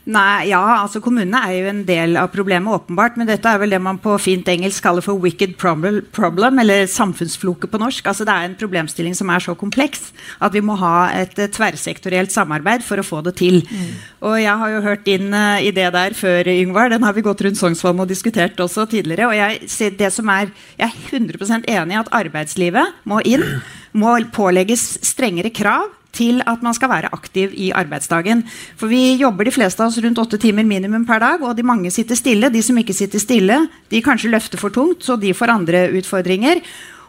Nei, 0.04 0.50
ja, 0.50 0.60
altså 0.82 1.00
Kommunene 1.00 1.38
er 1.48 1.54
jo 1.56 1.68
en 1.70 1.80
del 1.88 2.18
av 2.20 2.28
problemet, 2.32 2.68
åpenbart. 2.76 3.16
Men 3.16 3.28
dette 3.28 3.48
er 3.48 3.60
vel 3.62 3.72
det 3.72 3.80
man 3.80 3.96
på 4.02 4.16
fint 4.20 4.48
engelsk 4.52 4.84
kaller 4.84 5.04
for 5.04 5.16
wicked 5.20 5.56
problem, 5.56 6.60
eller 6.60 6.84
samfunnsfloke 6.90 7.70
på 7.72 7.80
norsk. 7.80 8.04
Altså 8.10 8.26
Det 8.28 8.34
er 8.34 8.50
en 8.50 8.58
problemstilling 8.60 9.16
som 9.16 9.32
er 9.32 9.40
så 9.40 9.56
kompleks 9.56 10.10
at 10.44 10.52
vi 10.52 10.60
må 10.64 10.76
ha 10.80 11.08
et 11.16 11.38
eh, 11.40 11.48
tverrsektorielt 11.48 12.32
samarbeid 12.34 12.84
for 12.84 13.00
å 13.00 13.06
få 13.06 13.22
det 13.24 13.36
til. 13.40 13.62
Og 14.20 14.36
jeg 14.42 14.60
har 14.60 14.74
jo 14.74 14.84
hørt 14.84 15.08
din 15.08 15.32
uh, 15.32 15.56
idé 15.64 15.88
der 15.94 16.16
før, 16.16 16.52
Yngvar. 16.52 16.92
Den 16.92 17.04
har 17.06 17.16
vi 17.16 17.24
gått 17.24 17.40
rundt 17.46 17.60
Sognsvann 17.60 18.04
og 18.04 18.10
diskutert 18.12 18.60
også 18.60 18.84
tidligere. 18.90 19.30
Og 19.30 19.36
jeg, 19.38 19.96
det 19.96 20.12
som 20.12 20.28
er, 20.28 20.52
jeg 20.76 20.90
er 20.90 21.16
100% 21.16 21.64
enig 21.64 21.96
i 21.96 22.02
at 22.02 22.12
arbeidslivet 22.12 23.04
må 23.08 23.24
inn. 23.24 23.44
Må 23.96 24.18
pålegges 24.34 24.98
strengere 25.06 25.54
krav 25.54 25.88
til 26.14 26.40
at 26.46 26.62
man 26.64 26.76
skal 26.76 26.92
være 26.92 27.12
aktiv 27.12 27.52
i 27.52 27.70
arbeidsdagen. 27.74 28.44
For 28.80 28.90
vi 28.90 29.16
jobber 29.20 29.48
de 29.48 29.54
fleste 29.54 29.82
av 29.82 29.92
oss 29.92 30.00
rundt 30.02 30.22
åtte 30.22 30.40
timer 30.40 30.66
minimum 30.68 31.06
per 31.08 31.22
dag, 31.22 31.42
og 31.42 31.56
de 31.58 31.66
mange 31.66 31.92
sitter 31.94 32.18
stille. 32.18 32.52
De 32.54 32.62
som 32.64 32.78
ikke 32.80 32.96
sitter 32.96 33.22
stille, 33.22 33.60
de 33.90 34.02
kanskje 34.04 34.32
løfter 34.32 34.60
for 34.60 34.74
tungt, 34.74 35.04
så 35.04 35.18
de 35.20 35.34
får 35.36 35.52
andre 35.54 35.86
utfordringer. 35.98 36.62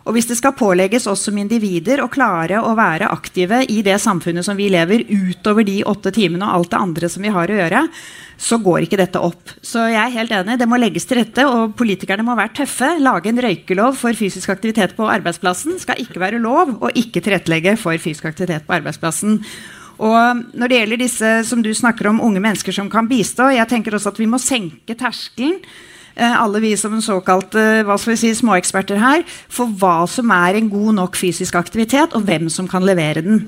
Og 0.06 0.13
hvis 0.13 0.28
det 0.30 0.38
skal 0.38 0.54
pålegges 0.54 1.08
oss 1.10 1.24
som 1.26 1.38
individer 1.41 2.04
å 2.04 2.10
klare 2.13 2.60
å 2.62 2.76
være 2.78 3.10
aktive 3.10 3.63
i 3.74 3.80
det 3.86 3.98
samfunnet 4.02 4.46
som 4.46 4.58
vi 4.58 4.68
lever, 4.70 5.02
utover 5.10 5.65
de 5.65 5.80
åtte 5.89 6.13
timene 6.13 6.46
og 6.46 6.60
alt 6.60 6.72
det 6.76 6.82
andre 6.82 7.10
som 7.10 7.26
vi 7.26 7.32
har 7.34 7.50
å 7.50 7.58
gjøre, 7.58 7.82
så 8.38 8.60
går 8.62 8.86
ikke 8.86 9.00
dette 9.00 9.22
opp. 9.24 9.56
Så 9.65 9.88
jeg 9.89 9.98
er 10.02 10.13
helt 10.13 10.36
enig, 10.36 10.60
det 10.62 10.68
må 10.70 10.78
legges 10.78 11.08
til 11.10 11.22
rette, 11.24 11.48
og 11.50 11.74
politikerne 11.80 12.26
må 12.28 12.36
være 12.38 12.54
tøffe. 12.62 12.91
Lage 13.02 13.32
en 13.32 13.41
røykelov 13.48 13.98
for 13.98 14.18
fysisk 14.18 14.54
aktivitet 14.54 14.94
på 14.98 15.10
arbeidsplassen. 15.10 15.80
Skal 15.82 16.04
ikke 16.04 16.22
være 16.22 16.44
lov 16.44 16.76
å 16.86 16.94
ikke 16.94 17.24
tilrettelegge 17.26 17.74
for 17.82 17.98
fysisk 17.98 18.30
aktivitet 18.30 18.68
på 18.68 18.78
arbeidsplassen. 18.78 19.39
Og 20.06 20.46
når 20.54 20.70
det 20.70 20.80
gjelder 20.82 21.02
disse 21.02 21.34
som 21.50 21.65
du 21.65 21.72
snakker 21.74 22.12
om, 22.12 22.22
unge 22.22 22.44
mennesker 22.44 22.76
som 22.76 22.91
kan 22.91 23.10
bistå, 23.10 23.48
jeg 23.56 23.72
tenker 23.72 23.96
også 23.96 24.13
at 24.13 24.22
vi 24.22 24.30
må 24.30 24.38
senke 24.44 24.98
terskelen 25.00 25.62
alle 26.23 26.62
vi 26.63 26.75
som 26.80 26.95
såkalt 27.04 27.58
eh, 27.60 27.82
hva 27.86 27.97
skal 27.99 28.13
vi 28.13 28.21
si, 28.21 28.32
småeksperter 28.38 29.01
her, 29.01 29.25
for 29.51 29.71
hva 29.82 30.06
som 30.10 30.32
er 30.32 30.60
en 30.60 30.71
god 30.71 30.95
nok 31.01 31.19
fysisk 31.19 31.58
aktivitet, 31.60 32.15
og 32.15 32.23
hvem 32.28 32.47
som 32.54 32.69
kan 32.71 32.86
levere 32.88 33.25
den. 33.25 33.43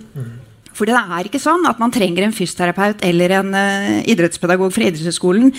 For 0.77 0.85
det 0.85 0.97
er 0.99 1.25
ikke 1.25 1.41
sånn 1.41 1.65
at 1.65 1.79
man 1.81 1.93
trenger 1.93 2.27
en 2.27 2.35
fysioterapeut 2.35 3.01
eller 3.07 3.33
en 3.39 3.55
uh, 3.55 3.93
idrettspedagog 4.05 4.69
fra 4.75 4.85
idrettshøyskolen 4.85 5.49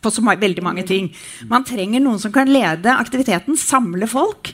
på 0.00 0.10
så 0.12 0.22
veldig 0.24 0.62
mange 0.64 0.84
ting. 0.88 1.10
Man 1.50 1.66
trenger 1.68 2.00
noen 2.02 2.20
som 2.22 2.32
kan 2.32 2.48
lede 2.48 2.92
aktiviteten, 2.92 3.58
samle 3.60 4.08
folk. 4.08 4.50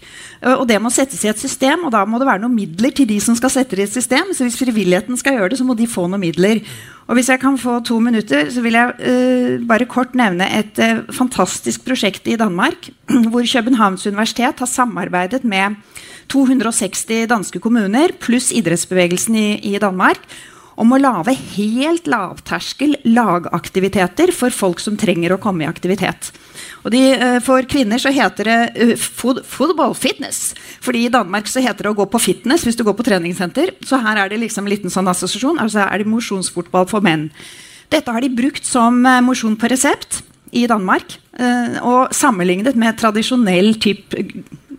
Og 0.59 0.65
det 0.69 0.81
må 0.83 0.91
settes 0.93 1.23
i 1.25 1.31
et 1.31 1.41
system, 1.41 1.87
og 1.87 1.95
da 1.95 2.03
må 2.09 2.19
det 2.21 2.29
være 2.29 2.43
noen 2.43 2.57
midler 2.57 2.93
til 2.95 3.09
de 3.09 3.21
som 3.23 3.37
skal 3.39 3.53
sette 3.55 3.79
det 3.79 3.87
i 3.87 3.89
et 3.89 3.95
system. 3.95 4.33
Så 4.35 4.47
hvis 4.47 4.59
frivilligheten 4.59 5.19
skal 5.21 5.39
gjøre 5.39 5.53
det, 5.53 5.61
så 5.61 5.67
må 5.69 5.79
de 5.79 5.89
få 5.91 6.09
noen 6.11 6.25
midler. 6.27 6.63
Og 7.11 7.17
hvis 7.19 7.27
jeg 7.27 7.41
kan 7.43 7.57
få 7.59 7.81
to 7.83 7.97
minutter, 7.99 8.45
så 8.55 8.63
vil 8.63 8.77
jeg 8.79 8.93
uh, 9.03 9.67
bare 9.67 9.87
kort 9.91 10.13
nevne 10.15 10.47
et 10.61 10.79
uh, 10.79 11.01
fantastisk 11.11 11.83
prosjekt 11.83 12.29
i 12.31 12.37
Danmark, 12.39 12.87
hvor 13.33 13.43
Københavns 13.43 14.07
universitet 14.07 14.63
har 14.63 14.71
samarbeidet 14.71 15.43
med 15.43 15.75
260 16.31 17.27
danske 17.27 17.59
kommuner 17.59 18.15
pluss 18.21 18.53
idrettsbevegelsen 18.55 19.35
i, 19.35 19.75
i 19.75 19.79
Danmark 19.83 20.23
om 20.81 20.95
å 20.95 21.01
lage 21.01 21.35
helt 21.55 22.09
lavterskel 22.09 22.97
lagaktiviteter 23.05 24.33
for 24.35 24.55
folk 24.55 24.81
som 24.83 24.97
trenger 25.01 25.35
å 25.35 25.41
komme 25.43 25.67
i 25.67 25.69
aktivitet. 25.69 26.31
De, 26.89 27.03
eh, 27.13 27.39
for 27.45 27.63
kvinner 27.69 28.01
så 28.01 28.13
heter 28.15 28.49
det 28.49 28.97
food, 29.01 29.43
football 29.45 29.95
fitness. 29.95 30.55
Fordi 30.81 31.05
i 31.05 31.13
Danmark 31.13 31.49
så 31.49 31.61
heter 31.61 31.85
det 31.85 31.93
å 31.93 31.99
gå 32.01 32.07
på 32.09 32.21
fitness 32.21 32.65
hvis 32.65 32.79
du 32.79 32.85
går 32.85 32.97
på 32.97 33.05
treningssenter. 33.05 33.75
Så 33.85 34.01
her 34.01 34.17
er 34.17 34.33
det 34.33 34.41
liksom 34.41 34.65
en 34.65 34.73
liten 34.73 34.93
sånn 34.93 35.09
assosiasjon. 35.09 35.61
Altså 35.61 35.85
er 35.85 35.99
det 35.99 36.09
mosjonsfotball 36.09 36.89
for 36.89 37.05
menn. 37.05 37.29
Dette 37.91 38.13
har 38.13 38.21
de 38.21 38.33
brukt 38.33 38.65
som 38.65 39.05
uh, 39.05 39.21
mosjon 39.21 39.59
på 39.59 39.69
resept 39.69 40.23
i 40.53 40.67
Danmark. 40.67 41.19
Og 41.87 42.11
sammenlignet 42.13 42.75
med 42.77 42.99
tradisjonell 42.99 43.77
typ 43.81 44.13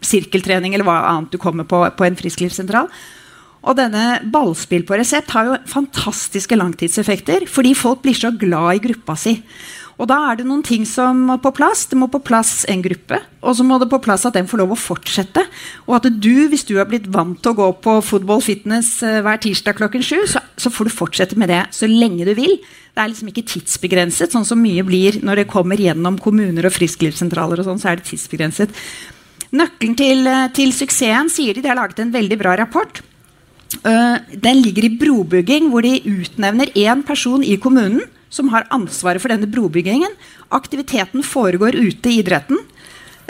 sirkeltrening 0.03 0.75
eller 0.75 0.85
hva 0.85 0.97
annet 1.09 1.31
du 1.31 1.39
kommer 1.41 1.63
på 1.65 1.79
på 1.95 2.05
en 2.05 2.17
frisklivssentral. 2.19 2.89
Og 3.61 3.77
denne 3.77 4.21
ballspill 4.33 4.87
på 4.87 4.97
resept 4.97 5.35
har 5.35 5.49
jo 5.49 5.59
fantastiske 5.69 6.57
langtidseffekter 6.57 7.45
fordi 7.49 7.75
folk 7.77 8.01
blir 8.05 8.17
så 8.17 8.33
glad 8.33 8.79
i 8.79 8.83
gruppa 8.87 9.17
si. 9.19 9.37
Og 10.01 10.07
da 10.09 10.17
er 10.31 10.39
det 10.39 10.47
noen 10.49 10.63
ting 10.65 10.81
som 10.89 11.19
må 11.27 11.35
på 11.43 11.51
plass. 11.53 11.83
Det 11.91 11.97
må 11.99 12.07
på 12.09 12.21
plass 12.25 12.63
en 12.71 12.81
gruppe. 12.81 13.19
Og 13.45 13.53
så 13.57 13.65
må 13.65 13.77
det 13.77 13.89
på 13.91 13.99
plass 14.01 14.25
at 14.25 14.33
den 14.33 14.47
får 14.49 14.63
lov 14.63 14.73
å 14.73 14.79
fortsette. 14.79 15.43
Og 15.85 15.99
at 15.99 16.07
du, 16.09 16.47
hvis 16.49 16.65
du 16.65 16.73
har 16.79 16.89
blitt 16.89 17.05
vant 17.13 17.37
til 17.37 17.53
å 17.53 17.59
gå 17.59 17.67
på 17.85 17.99
football 18.07 18.41
fitness 18.41 18.95
eh, 19.05 19.19
hver 19.21 19.37
tirsdag 19.43 19.77
klokken 19.77 20.01
sju, 20.05 20.23
så, 20.31 20.41
så, 20.57 20.73
får 20.73 20.89
du 20.89 20.95
fortsette 20.95 21.37
med 21.37 21.53
det 21.53 21.61
så 21.77 21.89
lenge 21.89 22.25
du 22.25 22.33
vil. 22.37 22.57
Det 22.91 23.03
er 23.03 23.11
liksom 23.11 23.29
ikke 23.29 23.45
tidsbegrenset, 23.53 24.33
sånn 24.33 24.47
som 24.47 24.61
mye 24.63 24.81
blir 24.87 25.21
når 25.21 25.43
det 25.43 25.51
kommer 25.53 25.79
gjennom 25.79 26.17
kommuner 26.23 26.65
og 26.65 26.73
frisklivssentraler. 26.73 27.61
og 27.61 27.69
sånn, 27.69 27.83
så 27.83 27.91
er 27.91 28.01
det 28.01 28.09
tidsbegrenset. 28.09 28.73
Nøkkelen 29.53 29.95
til, 30.01 30.25
eh, 30.25 30.49
til 30.57 30.73
suksessen 30.73 31.29
sier 31.29 31.53
de, 31.53 31.61
de 31.61 31.69
har 31.69 31.77
laget 31.77 32.01
en 32.01 32.17
veldig 32.17 32.41
bra 32.41 32.57
rapport. 32.57 33.03
Uh, 33.79 34.19
den 34.35 34.61
ligger 34.61 34.87
i 34.87 34.95
brobygging, 34.99 35.69
hvor 35.71 35.85
de 35.85 36.01
utnevner 36.03 36.73
én 36.75 37.03
person 37.07 37.43
i 37.43 37.57
kommunen 37.61 38.03
som 38.31 38.49
har 38.51 38.67
ansvaret 38.71 39.21
for 39.23 39.31
denne 39.31 39.49
brobyggingen. 39.51 40.13
Aktiviteten 40.51 41.23
foregår 41.23 41.75
ute 41.79 42.11
i 42.11 42.19
idretten, 42.19 42.59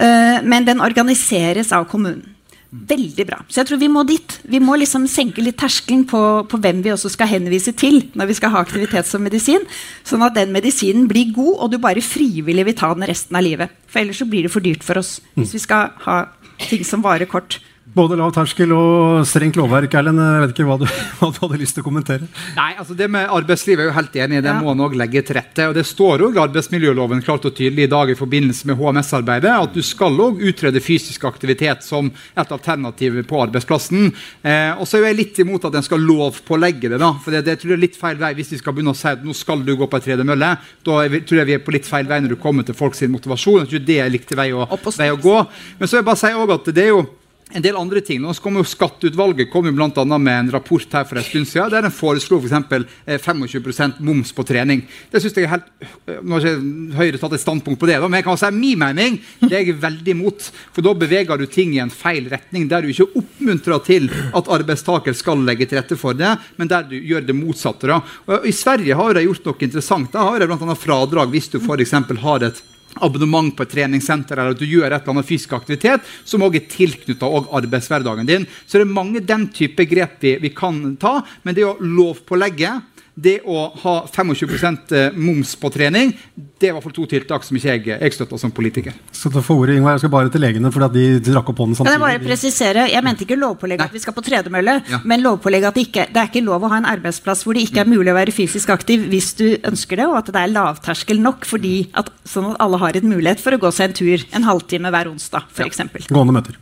uh, 0.01 0.38
men 0.41 0.67
den 0.67 0.82
organiseres 0.82 1.73
av 1.75 1.88
kommunen. 1.91 2.32
Veldig 2.71 3.25
bra. 3.27 3.41
Så 3.51 3.60
jeg 3.60 3.67
tror 3.67 3.80
vi 3.82 3.89
må 3.91 4.06
dit. 4.08 4.38
Vi 4.47 4.60
må 4.63 4.77
liksom 4.80 5.04
senke 5.12 5.43
litt 5.43 5.58
terskelen 5.60 6.06
på, 6.08 6.19
på, 6.47 6.60
hvem 6.63 6.80
vi 6.86 6.93
også 6.93 7.10
skal 7.12 7.27
henvise 7.27 7.73
til 7.75 7.99
når 8.15 8.30
vi 8.30 8.38
skal 8.38 8.54
ha 8.54 8.62
aktivitet 8.63 9.10
som 9.10 9.25
medisin. 9.27 9.65
Sånn 10.08 10.23
at 10.23 10.38
den 10.38 10.54
medisinen 10.56 11.10
blir 11.12 11.34
god, 11.36 11.58
og 11.58 11.73
du 11.73 11.82
bare 11.84 12.04
frivillig 12.06 12.63
vil 12.69 12.77
ta 12.80 12.93
den 12.95 13.10
resten 13.12 13.36
av 13.36 13.43
livet. 13.43 13.75
For 13.91 13.99
ellers 13.99 14.21
så 14.23 14.30
blir 14.30 14.47
det 14.47 14.54
for 14.54 14.63
dyrt 14.63 14.88
for 14.88 15.01
oss 15.04 15.17
hvis 15.36 15.51
vi 15.58 15.65
skal 15.65 15.91
ha 16.06 16.21
ting 16.63 16.88
som 16.88 17.04
varer 17.04 17.27
kort. 17.27 17.60
Både 17.91 18.15
lav 18.15 18.32
terskel 18.32 18.71
og 18.71 19.25
strengt 19.27 19.58
lovverk. 19.60 19.91
Erlend, 19.99 20.19
jeg 20.21 20.43
vet 20.45 20.51
ikke 20.54 20.65
hva 20.69 20.77
du, 20.80 20.86
hva 21.19 21.27
du, 21.34 21.39
hadde 21.41 21.58
lyst 21.60 21.75
til 21.75 21.84
å 21.84 21.88
kommentere? 21.89 22.27
Nei, 22.56 22.69
altså 22.80 22.95
Det 22.95 23.10
med 23.12 23.27
arbeidslivet 23.36 23.84
er 23.84 23.89
jo 23.89 23.95
helt 23.97 24.15
enig 24.15 24.38
i. 24.39 24.43
Det 24.45 24.51
ja. 24.54 24.62
må 24.63 24.71
en 24.71 24.84
òg 24.86 24.95
legge 24.95 25.23
til 25.27 25.36
rette. 25.36 25.65
og 25.67 25.75
Det 25.75 25.84
står 25.88 26.23
òg 26.27 26.39
i 26.39 26.41
arbeidsmiljøloven 26.45 27.23
klart 27.25 27.49
og 27.49 27.56
tydelig 27.58 27.89
i 27.89 27.91
dag 27.91 28.13
i 28.13 28.15
forbindelse 28.15 28.69
med 28.69 28.80
HMS-arbeidet 28.80 29.51
at 29.51 29.75
du 29.75 29.82
skal 29.84 30.15
òg 30.23 30.39
utrede 30.39 30.84
fysisk 30.84 31.27
aktivitet 31.27 31.84
som 31.84 32.08
et 32.12 32.56
alternativ 32.56 33.19
på 33.27 33.43
arbeidsplassen. 33.43 34.08
Eh, 34.39 34.71
og 34.77 34.88
så 34.88 35.01
er 35.01 35.10
jeg 35.10 35.19
litt 35.19 35.43
imot 35.43 35.67
at 35.67 35.75
en 35.75 35.88
skal 35.89 36.08
lovpålegge 36.08 36.93
det. 36.93 37.01
da, 37.01 37.12
for 37.19 37.36
det, 37.36 37.43
det 37.49 37.60
tror 37.60 37.75
jeg 37.75 37.82
er 37.82 37.86
litt 37.89 37.99
feil 37.99 38.19
vei 38.23 38.32
hvis 38.39 38.56
vi 38.56 38.63
skal 38.63 38.77
begynne 38.77 38.95
å 38.95 39.01
si 39.01 39.12
at 39.12 39.25
nå 39.25 39.36
skal 39.36 39.67
du 39.67 39.75
gå 39.75 39.91
på 39.91 39.99
ei 39.99 40.08
tredemølle. 40.08 40.54
Da 40.88 41.01
tror 41.12 41.41
jeg 41.43 41.49
vi 41.51 41.60
er 41.60 41.65
på 41.65 41.75
litt 41.75 41.89
feil 41.89 42.08
vei 42.08 42.23
når 42.23 42.38
du 42.38 42.39
kommer 42.39 42.63
til 42.63 42.77
folks 42.77 43.04
motivasjon. 43.04 43.65
Jeg 43.65 43.73
tror 43.73 43.89
det 43.91 44.04
er 44.06 44.13
riktig 44.15 44.39
vei 44.39 44.54
å, 44.56 44.63
vei 44.95 45.12
å 45.12 45.19
gå. 45.19 45.41
Men 45.75 45.89
så 45.89 45.97
vil 45.97 46.06
jeg 46.06 46.13
bare 46.13 46.23
si 46.23 46.32
også 46.32 46.62
at 46.62 46.71
det 46.77 46.88
er 46.88 46.95
jo 46.95 47.10
en 47.53 47.63
del 47.63 47.77
andre 47.77 48.01
ting. 48.05 48.21
Nå 48.21 48.33
kom 48.41 48.57
jo 48.59 48.63
Skatteutvalget 48.67 49.51
kom 49.51 49.67
jo 49.67 49.73
blant 49.75 49.97
annet 50.01 50.23
med 50.23 50.39
en 50.39 50.51
rapport 50.55 50.95
her 50.97 51.05
for 51.07 51.19
en 51.19 51.25
stund 51.25 51.49
siden, 51.49 51.71
der 51.73 51.87
en 51.87 51.93
foreslo 51.93 52.39
f.eks. 52.41 52.55
For 52.71 52.85
25% 53.31 53.99
moms 54.05 54.31
på 54.35 54.45
trening. 54.47 54.83
Det 55.11 55.21
synes 55.21 55.37
jeg 55.37 55.47
er 55.47 55.53
helt, 55.55 55.69
eh, 56.07 56.21
Nå 56.21 56.37
har 56.37 56.47
ikke 56.47 56.97
Høyre 57.01 57.19
tatt 57.21 57.35
et 57.37 57.43
standpunkt 57.43 57.79
på 57.81 57.89
det, 57.89 57.97
men 58.03 58.19
jeg 58.19 58.27
kan 58.27 58.39
si 58.39 58.51
min 58.55 58.79
mening. 58.79 59.19
Det 59.41 59.51
er 59.51 59.65
jeg 59.65 59.77
veldig 59.81 60.15
imot. 60.15 60.49
For 60.75 60.85
da 60.85 60.95
beveger 60.97 61.39
du 61.39 61.45
ting 61.51 61.75
i 61.75 61.81
en 61.83 61.93
feil 61.93 62.29
retning, 62.31 62.67
der 62.71 62.83
du 62.83 62.91
ikke 62.91 63.09
oppmuntrer 63.21 63.83
til 63.87 64.09
at 64.11 64.51
arbeidstaker 64.51 65.15
skal 65.17 65.43
legge 65.47 65.67
til 65.67 65.81
rette 65.81 65.97
for 65.99 66.17
det, 66.17 66.33
men 66.57 66.71
der 66.71 66.87
du 66.89 66.97
gjør 66.97 67.25
det 67.27 67.37
motsatte. 67.37 67.89
Da. 67.91 68.01
Og 68.27 68.47
I 68.47 68.55
Sverige 68.55 68.97
har 68.97 69.15
de 69.15 69.25
gjort 69.27 69.47
noe 69.47 69.67
interessant. 69.67 70.11
Da 70.13 70.27
har 70.27 70.39
de 70.39 70.49
bl.a. 70.51 70.77
fradrag 70.77 71.33
hvis 71.33 71.51
du 71.53 71.59
f.eks. 71.61 71.97
har 72.25 72.47
et 72.47 72.63
abonnement 72.99 73.54
på 73.56 73.65
et 73.65 73.71
treningssenter 73.71 74.39
eller 74.39 74.56
at 74.56 74.62
du 74.62 74.67
gjør 74.67 74.89
et 74.89 74.97
eller 74.99 75.15
annet 75.15 75.30
fysisk 75.30 75.54
aktivitet 75.56 76.08
som 76.27 76.43
også 76.43 76.60
er 76.60 76.69
tilknytta 76.71 77.30
arbeidshverdagen 77.62 78.27
din. 78.27 78.47
Så 78.65 78.80
det 78.80 78.88
er 78.88 78.95
mange 78.99 79.23
den 79.23 79.47
type 79.54 79.86
grep 79.88 80.17
vi, 80.21 80.36
vi 80.41 80.54
kan 80.56 80.82
ta. 81.01 81.19
Men 81.43 81.58
det 81.58 81.67
å 81.67 81.77
lovpålegge 81.80 82.73
det 83.15 83.41
å 83.43 83.65
ha 83.84 83.95
25 84.08 84.78
eh, 84.95 85.17
moms 85.19 85.54
på 85.60 85.69
trening, 85.74 86.13
det 86.36 86.69
er 86.69 86.71
i 86.71 86.76
hvert 86.76 86.86
fall 86.86 86.95
to 86.95 87.06
tiltak 87.12 87.43
som 87.43 87.58
ikke 87.58 87.74
jeg, 87.74 87.84
jeg 87.91 88.15
støtter 88.15 88.39
som 88.39 88.54
politiker. 88.56 88.95
Så 89.12 89.32
du 89.34 89.39
får 89.43 89.63
ordet, 89.65 89.76
Ingvar. 89.78 89.97
Jeg 89.97 90.06
skal 90.06 90.13
bare 90.13 90.32
til 90.32 90.43
legene, 90.43 90.71
for 90.71 90.88
de 90.93 91.06
rakk 91.36 91.52
opp 91.52 91.62
hånden 91.63 91.78
samtidig. 91.78 91.91
Kan 91.91 91.97
jeg 91.97 92.04
bare 92.06 92.24
presisere? 92.24 92.88
Jeg 92.91 93.06
mente 93.06 93.26
ikke 93.28 93.39
lovpålegg 93.41 93.84
at 93.84 93.95
vi 93.95 94.04
skal 94.04 94.15
på 94.15 94.24
tredemølle, 94.26 94.78
ja. 94.93 95.02
men 95.04 95.26
lovpålegg 95.26 95.67
at 95.69 95.78
det 95.78 95.86
ikke 95.89 96.08
det 96.12 96.24
er 96.24 96.32
ikke 96.32 96.45
lov 96.45 96.65
å 96.65 96.71
ha 96.71 96.82
en 96.82 96.89
arbeidsplass 96.89 97.43
hvor 97.45 97.58
det 97.58 97.67
ikke 97.67 97.84
er 97.84 97.91
mulig 97.91 98.13
å 98.13 98.17
være 98.17 98.36
fysisk 98.36 98.71
aktiv 98.74 99.04
hvis 99.12 99.34
du 99.39 99.47
ønsker 99.67 100.02
det, 100.02 100.08
og 100.08 100.17
at 100.21 100.32
det 100.32 100.41
er 100.41 100.56
lavterskel 100.56 101.21
nok, 101.21 101.45
fordi 101.50 101.76
at, 102.00 102.12
sånn 102.28 102.54
at 102.54 102.63
alle 102.63 102.80
har 102.82 102.97
en 102.97 103.12
mulighet 103.12 103.43
for 103.43 103.56
å 103.56 103.62
gå 103.62 103.76
seg 103.76 103.91
en 103.91 104.00
tur 104.02 104.28
en 104.32 104.47
halvtime 104.47 104.93
hver 104.93 105.12
onsdag, 105.12 105.52
f.eks. 105.52 105.84
Ja. 105.84 106.12
Gående 106.12 106.39
møter. 106.39 106.60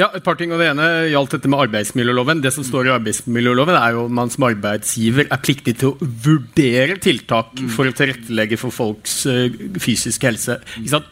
Ja, 0.00 0.08
et 0.16 0.24
par 0.24 0.38
ting, 0.40 0.52
og 0.54 0.60
Det 0.62 0.70
ene 0.70 0.86
gjaldt 1.12 1.34
dette 1.36 1.50
med 1.50 1.60
arbeidsmiljøloven. 1.66 2.40
Det 2.40 2.52
som 2.54 2.64
står 2.64 2.88
i 2.88 2.94
arbeidsmiljøloven 2.94 3.76
er 3.76 3.96
jo 3.96 4.06
at 4.08 4.14
man 4.16 4.32
som 4.32 4.46
arbeidsgiver 4.48 5.28
er 5.28 5.42
pliktig 5.44 5.76
til 5.82 5.92
å 5.92 6.10
vurdere 6.24 6.96
tiltak 7.02 7.52
mm. 7.58 7.72
for 7.74 7.90
å 7.90 7.96
tilrettelegge 7.96 8.58
for 8.60 8.72
folks 8.72 9.18
uh, 9.28 9.48
fysiske 9.82 10.30
helse. 10.30 10.56
Ikke 10.80 10.94
sant? 10.94 11.10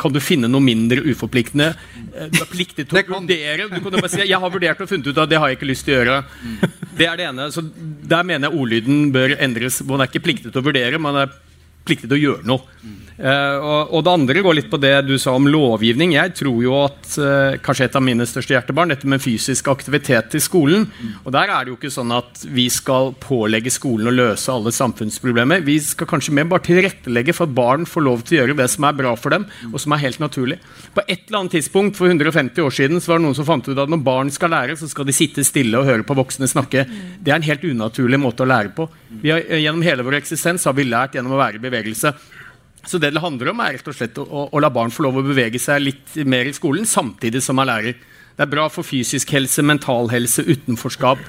Kan 0.00 0.14
du 0.14 0.20
finne 0.22 0.48
noe 0.48 0.64
mindre 0.64 1.02
uforpliktende? 1.10 1.74
Eh, 2.14 2.30
du 2.32 2.38
er 2.40 2.48
pliktig 2.48 2.86
til 2.88 2.96
å 2.96 3.02
vurdere. 3.10 3.66
Du 3.68 3.82
kan 3.82 3.90
jo 3.90 3.98
bare 3.98 4.12
si 4.14 4.22
jeg 4.22 4.40
har 4.40 4.54
vurdert 4.54 4.80
og 4.80 4.88
funnet 4.88 5.10
ut 5.10 5.20
av 5.20 5.28
det 5.28 5.40
har 5.42 5.50
jeg 5.50 5.58
ikke 5.58 5.68
lyst 5.68 5.84
til 5.88 5.96
å 5.96 5.98
gjøre. 5.98 6.22
Mm. 6.40 6.78
Det 7.00 7.08
er 7.10 7.20
det 7.20 7.26
ene. 7.28 7.50
så 7.52 7.66
Der 8.14 8.24
mener 8.24 8.48
jeg 8.48 8.62
ordlyden 8.62 9.10
bør 9.12 9.34
endres. 9.36 9.82
Man 9.84 10.00
er 10.00 10.08
ikke 10.08 10.24
pliktig 10.30 10.54
til 10.54 10.62
å 10.62 10.64
vurdere, 10.70 11.02
man 11.02 11.24
er 11.26 11.34
pliktig 11.84 12.08
til 12.08 12.16
å 12.16 12.22
gjøre 12.22 12.48
noe. 12.48 12.78
Uh, 13.20 13.60
og, 13.60 13.90
og, 13.92 14.04
Det 14.06 14.12
andre 14.16 14.42
går 14.44 14.56
litt 14.56 14.70
på 14.72 14.80
det 14.80 14.94
du 15.04 15.14
sa 15.20 15.34
om 15.36 15.48
lovgivning. 15.50 16.14
Jeg 16.16 16.32
tror 16.38 16.62
jo 16.64 16.76
at 16.86 17.08
uh, 17.20 17.58
kanskje 17.60 17.90
et 17.90 17.98
av 17.98 18.04
mine 18.04 18.24
største 18.28 18.54
hjertebarn, 18.54 18.94
dette 18.94 19.08
med 19.10 19.20
fysisk 19.20 19.68
aktivitet 19.68 20.38
i 20.38 20.40
skolen. 20.40 20.86
Og 21.24 21.32
Der 21.34 21.52
er 21.52 21.66
det 21.66 21.74
jo 21.74 21.76
ikke 21.76 21.92
sånn 21.92 22.14
at 22.16 22.44
vi 22.48 22.66
skal 22.72 23.12
pålegge 23.20 23.72
skolen 23.74 24.08
å 24.08 24.14
løse 24.14 24.52
alle 24.54 24.72
samfunnsproblemer. 24.72 25.60
Vi 25.66 25.76
skal 25.84 26.08
kanskje 26.08 26.34
mer 26.38 26.48
bare 26.48 26.64
tilrettelegge 26.64 27.36
for 27.36 27.50
at 27.50 27.56
barn 27.58 27.84
får 27.88 28.06
lov 28.06 28.24
til 28.24 28.38
å 28.38 28.40
gjøre 28.40 28.56
det 28.62 28.70
som 28.72 28.88
er 28.88 28.96
bra 29.02 29.12
for 29.20 29.36
dem, 29.36 29.44
og 29.68 29.76
som 29.84 29.92
er 29.92 30.04
helt 30.06 30.22
naturlig. 30.22 30.60
På 30.96 31.04
et 31.04 31.26
eller 31.28 31.42
annet 31.42 31.58
tidspunkt 31.58 32.00
for 32.00 32.08
150 32.08 32.64
år 32.64 32.74
siden 32.74 33.04
så 33.04 33.12
var 33.12 33.20
det 33.20 33.28
noen 33.28 33.36
som 33.36 33.48
fant 33.48 33.68
ut 33.68 33.76
at 33.76 33.92
når 33.92 34.04
barn 34.06 34.32
skal 34.32 34.54
lære, 34.56 34.80
så 34.80 34.88
skal 34.88 35.08
de 35.08 35.16
sitte 35.16 35.44
stille 35.44 35.76
og 35.76 35.88
høre 35.90 36.08
på 36.08 36.16
voksne 36.16 36.48
snakke. 36.48 36.88
Det 37.20 37.34
er 37.34 37.36
en 37.36 37.48
helt 37.50 37.68
unaturlig 37.68 38.20
måte 38.22 38.46
å 38.46 38.48
lære 38.48 38.72
på. 38.76 38.88
Har, 39.26 39.44
gjennom 39.60 39.84
hele 39.84 40.06
vår 40.06 40.22
eksistens 40.22 40.64
har 40.64 40.76
vi 40.78 40.88
lært 40.88 41.18
gjennom 41.18 41.36
å 41.36 41.42
være 41.42 41.60
i 41.60 41.68
bevegelse. 41.68 42.14
Så 42.86 42.98
det 42.98 43.12
det 43.14 43.22
handler 43.22 43.52
om, 43.52 43.60
er 43.60 43.76
rett 43.76 43.88
og 43.90 43.96
slett 43.96 44.18
å, 44.22 44.26
å, 44.48 44.62
la 44.62 44.70
barn 44.72 44.92
få 44.94 45.04
lov 45.04 45.20
å 45.20 45.26
bevege 45.26 45.60
seg 45.60 45.82
litt 45.84 46.16
mer 46.28 46.48
i 46.48 46.56
skolen, 46.56 46.88
samtidig 46.88 47.42
som 47.44 47.58
man 47.60 47.68
lærer. 47.70 47.98
Det 48.36 48.46
er 48.46 48.52
bra 48.52 48.68
for 48.72 48.86
fysisk 48.86 49.34
helse, 49.36 49.62
mental 49.66 50.08
helse, 50.12 50.44
utenforskap, 50.46 51.20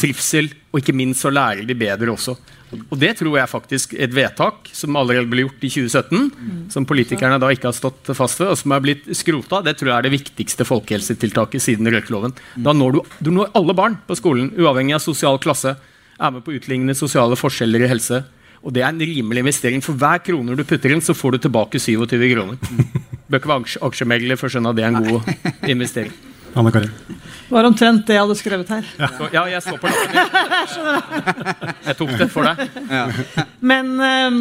trivsel, 0.00 0.48
og 0.72 0.80
ikke 0.80 0.94
minst 0.96 1.22
så 1.22 1.30
lærer 1.30 1.66
de 1.68 1.76
bedre 1.78 2.14
også. 2.14 2.36
Og 2.74 2.96
det 2.98 3.12
tror 3.20 3.36
jeg 3.38 3.50
faktisk 3.50 3.92
et 3.94 4.14
vedtak 4.14 4.70
som 4.74 4.96
allerede 4.98 5.30
ble 5.30 5.44
gjort 5.44 5.62
i 5.62 5.70
2017, 5.70 6.22
mm. 6.32 6.62
som 6.74 6.86
politikerne 6.88 7.38
da 7.42 7.52
ikke 7.54 7.70
har 7.70 7.76
stått 7.76 8.10
fast 8.18 8.40
ved, 8.42 8.50
og 8.54 8.58
som 8.58 8.74
er 8.74 8.82
blitt 8.82 9.06
skrota, 9.14 9.60
det 9.62 9.76
tror 9.78 9.92
jeg 9.92 9.96
er 9.98 10.08
det 10.08 10.14
viktigste 10.16 10.66
folkehelsetiltaket 10.66 11.62
siden 11.62 11.92
røykeloven. 11.92 12.34
Da 12.56 12.74
når 12.74 12.96
du, 12.96 13.02
du 13.28 13.30
når 13.36 13.52
alle 13.58 13.76
barn 13.78 14.00
på 14.08 14.18
skolen, 14.18 14.50
uavhengig 14.58 14.96
av 14.98 15.04
sosial 15.04 15.38
klasse, 15.42 15.76
er 16.16 16.32
med 16.32 16.42
på 16.42 16.54
å 16.54 16.58
utligne 16.58 16.96
sosiale 16.96 17.36
forskjeller 17.38 17.84
i 17.84 17.92
helse 17.92 18.24
og 18.66 18.74
det 18.74 18.82
er 18.82 18.90
en 18.90 18.98
rimelig 18.98 19.44
investering. 19.44 19.82
For 19.84 19.94
hver 19.94 20.18
krone 20.26 20.56
du 20.58 20.64
putter 20.66 20.90
inn, 20.90 21.04
så 21.04 21.14
får 21.14 21.36
du 21.36 21.44
tilbake 21.46 21.78
27 21.78 22.16
kroner. 22.34 22.58
Bør 23.30 23.40
ikke 23.40 23.52
være 23.52 23.84
aksjemegler 23.86 24.38
for 24.40 24.48
å 24.48 24.54
skjønne 24.54 24.72
at 24.72 24.78
det 24.78 24.86
er 24.86 24.90
en 24.90 25.06
god 25.06 25.70
investering. 25.70 26.14
Anne 26.56 26.72
Karin. 26.72 26.92
Det 27.46 27.54
var 27.54 27.66
omtrent 27.68 28.06
det 28.08 28.16
jeg 28.16 28.24
hadde 28.24 28.34
skrevet 28.40 28.70
her. 28.74 28.86
Så, 29.14 29.26
ja, 29.30 29.44
jeg 29.52 29.62
så 29.62 29.76
på 29.78 29.86
lappen. 29.86 30.14
Jeg 31.86 31.94
tok 31.94 32.10
det 32.18 32.26
for 32.32 32.42
deg. 32.42 32.62
Men 33.62 33.92
um, 33.94 34.38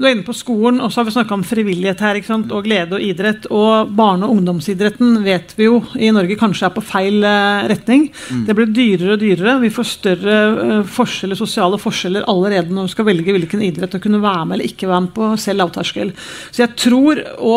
du 0.00 0.06
er 0.08 0.16
inne 0.16 0.24
på 0.26 0.34
skolen, 0.34 0.80
og 0.82 0.90
så 0.90 1.00
har 1.00 1.06
vi 1.06 1.14
snakka 1.14 1.36
om 1.36 1.44
frivillighet 1.46 2.00
her. 2.02 2.18
ikke 2.18 2.26
sant? 2.32 2.50
Og 2.50 2.64
glede 2.66 2.96
og 2.98 3.04
idrett. 3.04 3.46
Og 3.54 3.92
barne- 3.94 4.26
og 4.26 4.34
ungdomsidretten 4.34 5.20
vet 5.22 5.54
vi 5.58 5.68
jo 5.68 5.76
i 5.94 6.10
Norge 6.14 6.34
kanskje 6.40 6.66
er 6.66 6.74
på 6.74 6.82
feil 6.82 7.20
uh, 7.22 7.62
retning. 7.70 8.08
Det 8.48 8.56
blir 8.58 8.72
dyrere 8.74 9.14
og 9.14 9.22
dyrere. 9.22 9.54
Vi 9.62 9.70
får 9.76 9.88
større 9.92 10.40
uh, 10.58 10.74
forskjeller, 10.98 11.38
sosiale 11.38 11.78
forskjeller 11.82 12.26
allerede 12.32 12.74
når 12.74 12.90
vi 12.90 12.94
skal 12.96 13.08
velge 13.12 13.36
hvilken 13.38 13.62
idrett 13.68 13.94
å 13.94 14.02
kunne 14.02 14.22
være 14.24 14.48
med 14.48 14.58
eller 14.58 14.72
ikke 14.72 14.90
være 14.90 15.04
med 15.06 15.14
på 15.20 15.30
selv 15.44 15.62
lavterskel. 15.62 16.10
Så 16.50 16.64
jeg 16.64 16.74
tror 16.88 17.22
å 17.38 17.56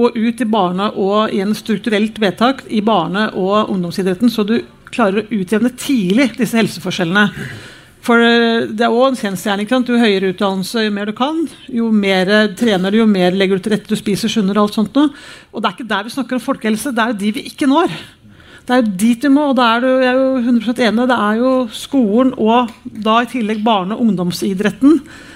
gå 0.00 0.08
ut 0.16 0.40
i 0.40 0.48
barne- 0.56 0.88
og 0.96 1.36
i 1.36 1.44
en 1.44 1.52
strukturelt 1.58 2.16
vedtak 2.22 2.64
i 2.72 2.80
barne- 2.80 3.28
og 3.34 3.72
ungdomsidretten, 3.72 4.30
så 4.32 4.44
du 4.46 4.58
klarer 4.92 5.22
å 5.22 5.28
utjevne 5.40 5.72
tidlig 5.78 6.32
disse 6.38 6.58
helseforskjellene. 6.58 7.28
For 8.02 8.22
eh, 8.22 8.70
det 8.70 8.86
er 8.86 8.94
også 8.94 9.12
en 9.12 9.20
kjensgjerning. 9.20 9.68
Jo 9.70 10.00
høyere 10.00 10.32
utdannelse, 10.32 10.86
jo 10.86 10.94
mer 10.94 11.10
du 11.10 11.16
kan, 11.16 11.44
jo 11.70 11.90
mer 11.94 12.32
trener 12.58 12.90
du, 12.90 13.02
jo 13.02 13.10
mer 13.10 13.36
legger 13.36 13.60
du 13.60 13.66
til 13.66 13.76
rette, 13.76 13.90
du 13.92 13.98
spiser 13.98 14.32
sunnere 14.32 14.58
og 14.58 14.70
alt 14.70 14.80
sånt 14.80 14.98
noe. 14.98 15.12
Og 15.52 15.62
det 15.62 15.70
er 15.70 15.78
ikke 15.78 15.92
der 15.92 16.08
vi 16.08 16.16
snakker 16.16 16.38
om 16.38 16.44
folkehelse, 16.48 16.94
det 16.94 17.04
er 17.04 17.14
jo 17.14 17.20
de 17.22 17.36
vi 17.38 17.46
ikke 17.52 17.70
når. 17.70 17.94
Det 18.62 18.74
er 18.74 18.82
jo 18.82 18.94
dit 18.94 19.24
vi 19.26 19.30
må, 19.32 19.48
og 19.50 19.56
da 19.58 19.72
er 19.74 19.82
du, 19.82 19.88
jeg 19.98 20.10
er 20.12 20.18
jo 20.20 20.26
100% 20.38 20.82
enig. 20.86 21.06
Det 21.10 21.18
er 21.18 21.38
jo 21.40 21.52
skolen 21.74 22.30
og 22.38 22.70
da 23.04 23.16
i 23.22 23.30
tillegg 23.30 23.62
barne- 23.66 23.96
og 23.96 24.04
ungdomsidretten 24.06 25.00
eh, 25.00 25.31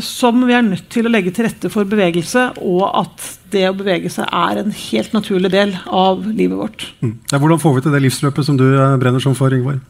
som 0.00 0.40
vi 0.48 0.54
er 0.56 0.64
nødt 0.64 0.86
til 0.92 1.04
å 1.04 1.12
legge 1.12 1.34
til 1.36 1.44
rette 1.44 1.68
for 1.72 1.88
bevegelse, 1.88 2.46
og 2.64 2.84
at 3.02 3.26
det 3.52 3.66
å 3.68 3.76
bevege 3.76 4.10
seg 4.12 4.28
er 4.32 4.62
en 4.62 4.72
helt 4.72 5.14
naturlig 5.16 5.50
del 5.52 5.74
av 5.86 6.24
livet 6.26 6.56
vårt. 6.58 6.86
Mm. 7.02 7.16
Ja, 7.32 7.40
hvordan 7.42 7.60
får 7.60 7.76
vi 7.76 7.84
til 7.84 7.96
det 7.96 8.02
livsløpet 8.06 8.46
som 8.46 8.58
du 8.60 8.66
eh, 8.70 8.96
brenner 9.00 9.22
som 9.22 9.36
for, 9.36 9.52
Ingvar? 9.54 9.80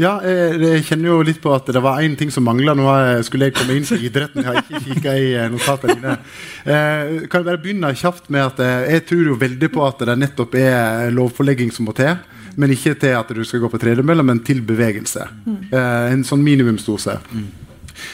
Ja, 0.00 0.14
jeg, 0.24 0.56
jeg 0.62 0.84
kjenner 0.88 1.10
jo 1.10 1.20
litt 1.26 1.40
på 1.42 1.52
at 1.52 1.68
det 1.68 1.80
var 1.84 2.00
én 2.00 2.14
ting 2.16 2.30
som 2.32 2.46
mangla. 2.46 2.72
Nå 2.78 2.86
jeg 2.88 3.26
skulle 3.28 3.50
jeg 3.50 3.56
komme 3.58 3.76
inn 3.76 3.84
i 3.84 4.06
idretten. 4.08 4.40
Jeg 4.40 4.48
har 4.48 4.60
ikke 4.62 4.82
kikka 4.86 5.16
i 5.18 5.30
eh, 5.36 5.48
notatene 5.52 5.96
mine. 5.98 6.16
Eh, 6.64 7.26
kan 7.28 7.42
jeg 7.42 7.48
bare 7.50 7.60
begynne 7.60 7.92
kjapt 7.98 8.30
med 8.32 8.46
at 8.46 8.62
eh, 8.64 8.92
jeg 8.96 9.06
tror 9.10 9.32
jo 9.32 9.40
veldig 9.40 9.72
på 9.74 9.84
at 9.84 10.04
det 10.08 10.18
nettopp 10.22 10.56
er 10.60 11.10
lovforlegging 11.16 11.74
som 11.74 11.90
må 11.90 11.96
til. 11.98 12.14
Men 12.60 12.72
ikke 12.74 12.96
til 12.98 13.18
at 13.18 13.28
du 13.34 13.42
skal 13.46 13.62
gå 13.62 13.70
på 13.72 13.80
tredemølla, 13.80 14.24
men 14.26 14.40
til 14.46 14.62
bevegelse. 14.66 15.26
Eh, 15.68 16.06
en 16.14 16.24
sånn 16.26 16.44
minimumsdose. 16.46 17.18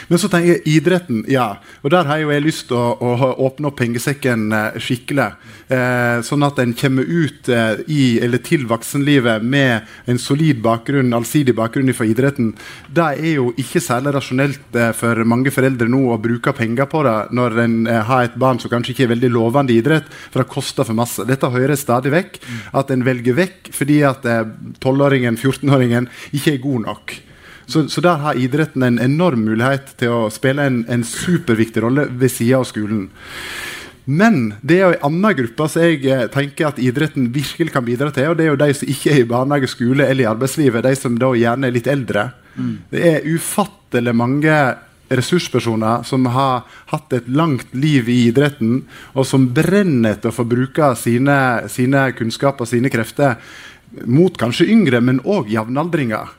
Men 0.08 0.20
så 0.22 0.30
tenker 0.32 0.56
jeg 0.56 0.76
idretten, 0.78 1.24
ja. 1.30 1.48
Og 1.82 1.92
der 1.94 2.08
har 2.08 2.20
jo 2.22 2.32
jeg 2.32 2.44
lyst 2.44 2.68
til 2.70 2.78
å, 2.78 2.94
å 2.96 3.30
åpne 3.46 3.70
opp 3.70 3.78
pengesekken 3.80 4.46
eh, 4.54 4.78
skikkelig. 4.82 5.28
Eh, 5.72 6.20
sånn 6.26 6.46
at 6.46 6.60
en 6.62 6.74
kommer 6.78 7.06
ut 7.06 7.50
eh, 7.52 7.82
i, 7.90 8.02
eller 8.22 8.42
til 8.44 8.66
voksenlivet 8.70 9.44
med 9.44 9.86
en 10.10 10.20
solid 10.20 10.60
bakgrunn, 10.64 11.14
allsidig 11.16 11.56
bakgrunn 11.58 11.94
fra 11.96 12.08
idretten. 12.08 12.52
Det 12.92 13.08
er 13.16 13.32
jo 13.36 13.50
ikke 13.60 13.82
særlig 13.82 14.14
rasjonelt 14.16 14.78
eh, 14.78 14.92
for 14.96 15.22
mange 15.28 15.52
foreldre 15.54 15.90
nå 15.90 16.02
å 16.12 16.20
bruke 16.22 16.54
penger 16.56 16.88
på 16.90 17.02
det 17.06 17.16
når 17.36 17.60
en 17.64 17.76
eh, 17.90 18.02
har 18.06 18.28
et 18.28 18.38
barn 18.40 18.60
som 18.62 18.72
kanskje 18.72 18.94
ikke 18.94 19.06
er 19.08 19.14
veldig 19.16 19.32
lovende 19.34 19.76
idrett, 19.76 20.08
for 20.30 20.42
det 20.42 20.52
koster 20.52 20.86
for 20.86 20.98
masse. 20.98 21.26
Dette 21.28 21.50
hører 21.52 21.74
jeg 21.74 21.84
stadig 21.84 22.14
vekk. 22.14 22.40
At 22.76 22.90
en 22.92 23.04
velger 23.06 23.36
vekk 23.36 23.72
fordi 23.76 24.00
at 24.06 24.26
eh, 24.28 24.44
12-åringen, 24.80 25.38
14-åringen 25.40 26.10
ikke 26.36 26.56
er 26.56 26.62
god 26.62 26.86
nok. 26.90 27.16
Så, 27.66 27.88
så 27.90 28.02
der 28.04 28.20
har 28.22 28.38
idretten 28.38 28.84
en 28.86 29.00
enorm 29.02 29.42
mulighet 29.46 29.96
til 30.00 30.14
å 30.14 30.28
spille 30.30 30.66
en, 30.66 30.84
en 30.88 31.02
superviktig 31.06 31.82
rolle 31.82 32.06
ved 32.10 32.30
sida 32.30 32.60
av 32.60 32.68
skolen. 32.68 33.08
Men 34.06 34.54
det 34.62 34.76
er 34.76 34.84
jo 34.84 34.94
en 34.94 35.06
annen 35.08 35.34
gruppe 35.40 35.66
som 35.66 35.82
jeg 35.82 36.04
eh, 36.06 36.28
tenker 36.30 36.68
at 36.68 36.78
idretten 36.78 37.26
virkelig 37.34 37.72
kan 37.74 37.84
bidra 37.86 38.12
til. 38.14 38.30
og 38.30 38.38
Det 38.38 38.46
er 38.46 38.52
jo 38.52 38.60
de 38.60 38.68
som 38.78 38.90
ikke 38.92 39.12
er 39.12 39.22
i 39.24 39.28
barnehage, 39.28 39.70
skole 39.72 40.06
eller 40.06 40.22
i 40.22 40.30
arbeidslivet. 40.30 40.86
De 40.86 40.94
som 40.98 41.16
da 41.18 41.32
gjerne 41.34 41.66
er 41.66 41.74
litt 41.74 41.90
eldre. 41.90 42.28
Det 42.92 43.02
er 43.02 43.26
ufattelig 43.26 44.14
mange 44.16 44.54
ressurspersoner 45.10 46.06
som 46.06 46.26
har 46.34 46.64
hatt 46.90 47.12
et 47.14 47.28
langt 47.28 47.74
liv 47.74 48.08
i 48.10 48.26
idretten, 48.30 48.80
og 49.14 49.26
som 49.28 49.48
brenner 49.54 50.16
etter 50.16 50.32
å 50.32 50.34
få 50.34 50.46
bruke 50.48 50.94
sine, 50.98 51.36
sine 51.70 52.08
kunnskaper 52.16 52.66
og 52.66 52.70
sine 52.70 52.90
krefter 52.90 53.36
mot 54.06 54.34
kanskje 54.38 54.66
yngre, 54.72 55.00
men 55.00 55.22
òg 55.22 55.50
jevnaldringer. 55.52 56.32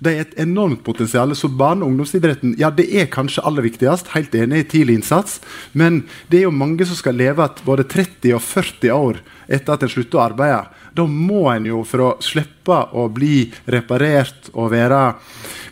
Det 0.00 0.12
er 0.12 0.24
et 0.24 0.38
enormt 0.40 0.82
potensial. 0.84 1.34
Så 1.36 1.48
barne- 1.48 1.84
og 1.84 1.92
ungdomsidretten 1.92 2.54
ja, 2.58 2.70
det 2.72 2.88
er 2.88 3.10
kanskje 3.12 3.44
aller 3.44 3.66
viktigst. 3.66 4.12
Helt 4.14 4.34
enig 4.34 4.64
i 4.64 4.68
tidlig 4.74 5.00
innsats. 5.00 5.40
Men 5.72 6.04
det 6.30 6.40
er 6.40 6.48
jo 6.48 6.56
mange 6.56 6.86
som 6.88 6.96
skal 6.96 7.18
leve 7.20 7.44
at 7.44 7.60
både 7.66 7.84
30 7.84 8.34
og 8.34 8.42
40 8.44 8.94
år 8.96 9.20
etter 9.50 9.74
at 9.74 9.84
en 9.84 9.92
slutter 9.92 10.20
å 10.20 10.24
arbeide. 10.24 10.64
Da 10.96 11.06
må 11.06 11.44
en 11.52 11.68
jo, 11.68 11.84
for 11.86 12.06
å 12.06 12.10
slippe 12.24 12.80
å 12.96 13.06
bli 13.12 13.44
reparert 13.70 14.50
og 14.54 14.72
være 14.72 15.02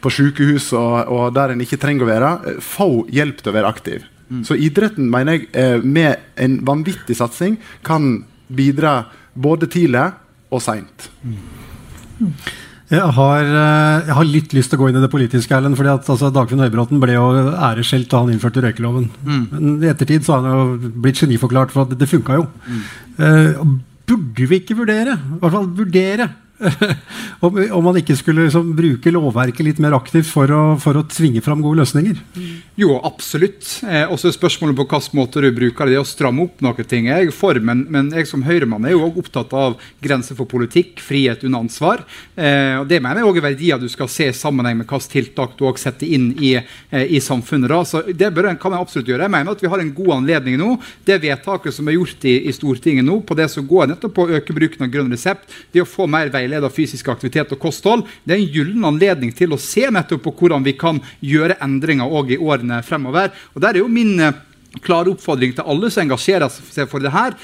på 0.03 0.13
sykehus 0.15 0.71
og, 0.79 1.11
og 1.11 1.35
der 1.35 1.55
en 1.55 1.65
ikke 1.65 1.81
trenger 1.81 2.07
å 2.07 2.13
være, 2.13 2.31
få 2.63 2.91
hjelp 3.11 3.43
til 3.43 3.53
å 3.53 3.57
være 3.59 3.73
aktiv. 3.73 4.07
Så 4.45 4.59
idretten 4.61 5.09
mener 5.09 5.39
jeg 5.39 5.47
eh, 5.57 5.81
med 5.81 6.21
en 6.37 6.59
vanvittig 6.69 7.17
satsing 7.17 7.57
kan 7.87 8.27
bidra 8.49 9.07
både 9.33 9.69
tidlig 9.73 10.05
og 10.53 10.61
seint. 10.63 11.09
Jeg 12.89 13.05
har, 13.19 13.45
eh, 13.45 14.07
jeg 14.09 14.15
har 14.17 14.25
litt 14.25 14.55
lyst 14.57 14.73
til 14.73 14.79
å 14.79 14.81
gå 14.81 14.89
inn 14.89 14.97
i 14.97 15.03
det 15.05 15.11
politiske. 15.13 15.53
Erlend, 15.53 15.77
fordi 15.77 15.93
at 15.93 16.09
altså, 16.09 16.31
Dagfinn 16.33 16.63
Høybråten 16.63 17.03
ble 17.03 17.19
jo 17.19 17.27
æreskjelt 17.53 18.09
da 18.09 18.23
han 18.23 18.33
innførte 18.33 18.65
røykeloven. 18.65 19.11
Men 19.53 19.85
i 19.85 19.91
ettertid 19.93 20.25
så 20.25 20.39
har 20.39 20.47
han 20.47 20.57
jo 20.57 20.93
blitt 21.05 21.21
geniforklart 21.21 21.75
for 21.75 21.85
at 21.85 21.93
det, 22.01 22.09
funka 22.09 22.39
jo. 22.41 22.47
Eh, 23.21 23.61
burde 24.09 24.49
vi 24.49 24.61
ikke 24.63 24.79
vurdere, 24.79 25.19
i 25.21 25.41
hvert 25.43 25.53
fall 25.53 25.69
vurdere, 25.77 26.31
om, 27.41 27.85
man 27.85 27.99
ikke 28.01 28.17
skulle 28.19 28.49
liksom, 28.49 28.73
bruke 28.77 29.13
lovverket 29.15 29.67
litt 29.67 29.83
mer 29.83 29.95
aktivt 29.97 30.27
for 30.31 30.51
å, 30.51 30.63
for 30.83 30.99
å 30.99 31.05
tvinge 31.07 31.43
fram 31.45 31.63
gode 31.63 31.83
løsninger? 31.83 32.19
Jo, 32.79 32.97
absolutt. 33.07 33.67
Eh, 33.87 34.11
også 34.11 34.33
spørsmålet 34.35 34.77
på 34.79 34.87
hvilken 34.87 35.19
måte 35.19 35.43
du 35.43 35.49
bruker 35.55 35.91
det. 35.91 35.99
Å 36.01 36.07
stramme 36.07 36.49
opp 36.49 36.63
noen 36.65 36.89
ting 36.89 37.09
er 37.11 37.25
jeg 37.25 37.35
for, 37.37 37.59
men, 37.63 37.85
men 37.91 38.11
jeg 38.15 38.29
som 38.31 38.43
høyremann 38.47 38.89
er 38.89 38.97
jo 38.97 39.05
også 39.07 39.23
opptatt 39.23 39.55
av 39.59 39.79
grenser 40.03 40.39
for 40.39 40.51
politikk, 40.51 41.03
frihet 41.03 41.45
under 41.47 41.63
ansvar. 41.63 42.03
Eh, 42.35 42.75
og 42.81 42.89
Det 42.91 43.01
mener 43.05 43.23
jeg 43.23 43.31
også 43.31 43.43
er 43.43 43.49
verdier 43.49 43.83
du 43.83 43.89
skal 43.93 44.11
se 44.13 44.29
i 44.33 44.37
sammenheng 44.37 44.81
med 44.81 44.89
hvilke 44.91 45.13
tiltak 45.15 45.57
du 45.59 45.65
også 45.69 45.89
setter 45.89 46.11
inn 46.19 46.33
i, 46.43 46.57
eh, 46.59 47.07
i 47.07 47.23
samfunnet. 47.23 47.71
Da. 47.71 47.81
Så 47.87 48.03
Det 48.09 48.33
bør, 48.35 48.51
kan 48.59 48.75
jeg 48.75 48.83
absolutt 48.83 49.13
gjøre. 49.13 49.29
Jeg 49.29 49.37
mener 49.37 49.55
at 49.55 49.63
vi 49.63 49.71
har 49.71 49.83
en 49.83 49.95
god 49.95 50.13
anledning 50.19 50.59
nå. 50.59 50.75
Det 51.07 51.21
vedtaket 51.23 51.75
som 51.75 51.89
er 51.89 51.99
gjort 51.99 52.27
i, 52.27 52.37
i 52.51 52.55
Stortinget 52.55 53.07
nå, 53.07 53.21
på 53.23 53.39
det 53.39 53.51
som 53.51 53.67
går 53.67 53.93
nettopp 53.93 54.15
på 54.15 54.27
å 54.27 54.39
øke 54.39 54.55
bruken 54.57 54.87
av 54.87 54.93
grønn 54.93 55.11
resept, 55.15 55.47
det 55.73 55.83
å 55.85 55.89
få 55.89 56.09
mer 56.11 56.33
veileder 56.49 56.73
fysisk 56.73 57.09
aktivitet 57.13 57.53
og 57.53 57.61
kosthold, 57.61 58.05
det 58.25 58.35
er 58.35 58.43
en 58.43 58.53
gyllen 58.53 58.89
anledning 58.89 59.33
til 59.37 59.53
å 59.53 59.61
se 59.61 59.89
nettopp 59.93 60.25
på 60.25 60.35
hvordan 60.41 60.65
vi 60.67 60.77
kan 60.79 61.01
gjøre 61.21 61.59
endringer 61.65 62.09
òg 62.09 62.35
i 62.35 62.41
årene 62.41 62.81
fremover. 62.87 63.35
Og 63.55 63.63
der 63.63 63.77
er 63.77 63.83
jo 63.83 63.93
min 63.93 64.17
eh, 64.21 64.37
klare 64.85 65.13
oppfordring 65.15 65.55
til 65.57 65.65
alle 65.69 65.89
som 65.91 66.03
engasjerer 66.05 66.53
seg 66.53 66.89
for 66.91 67.03
det 67.03 67.13
her. 67.15 67.35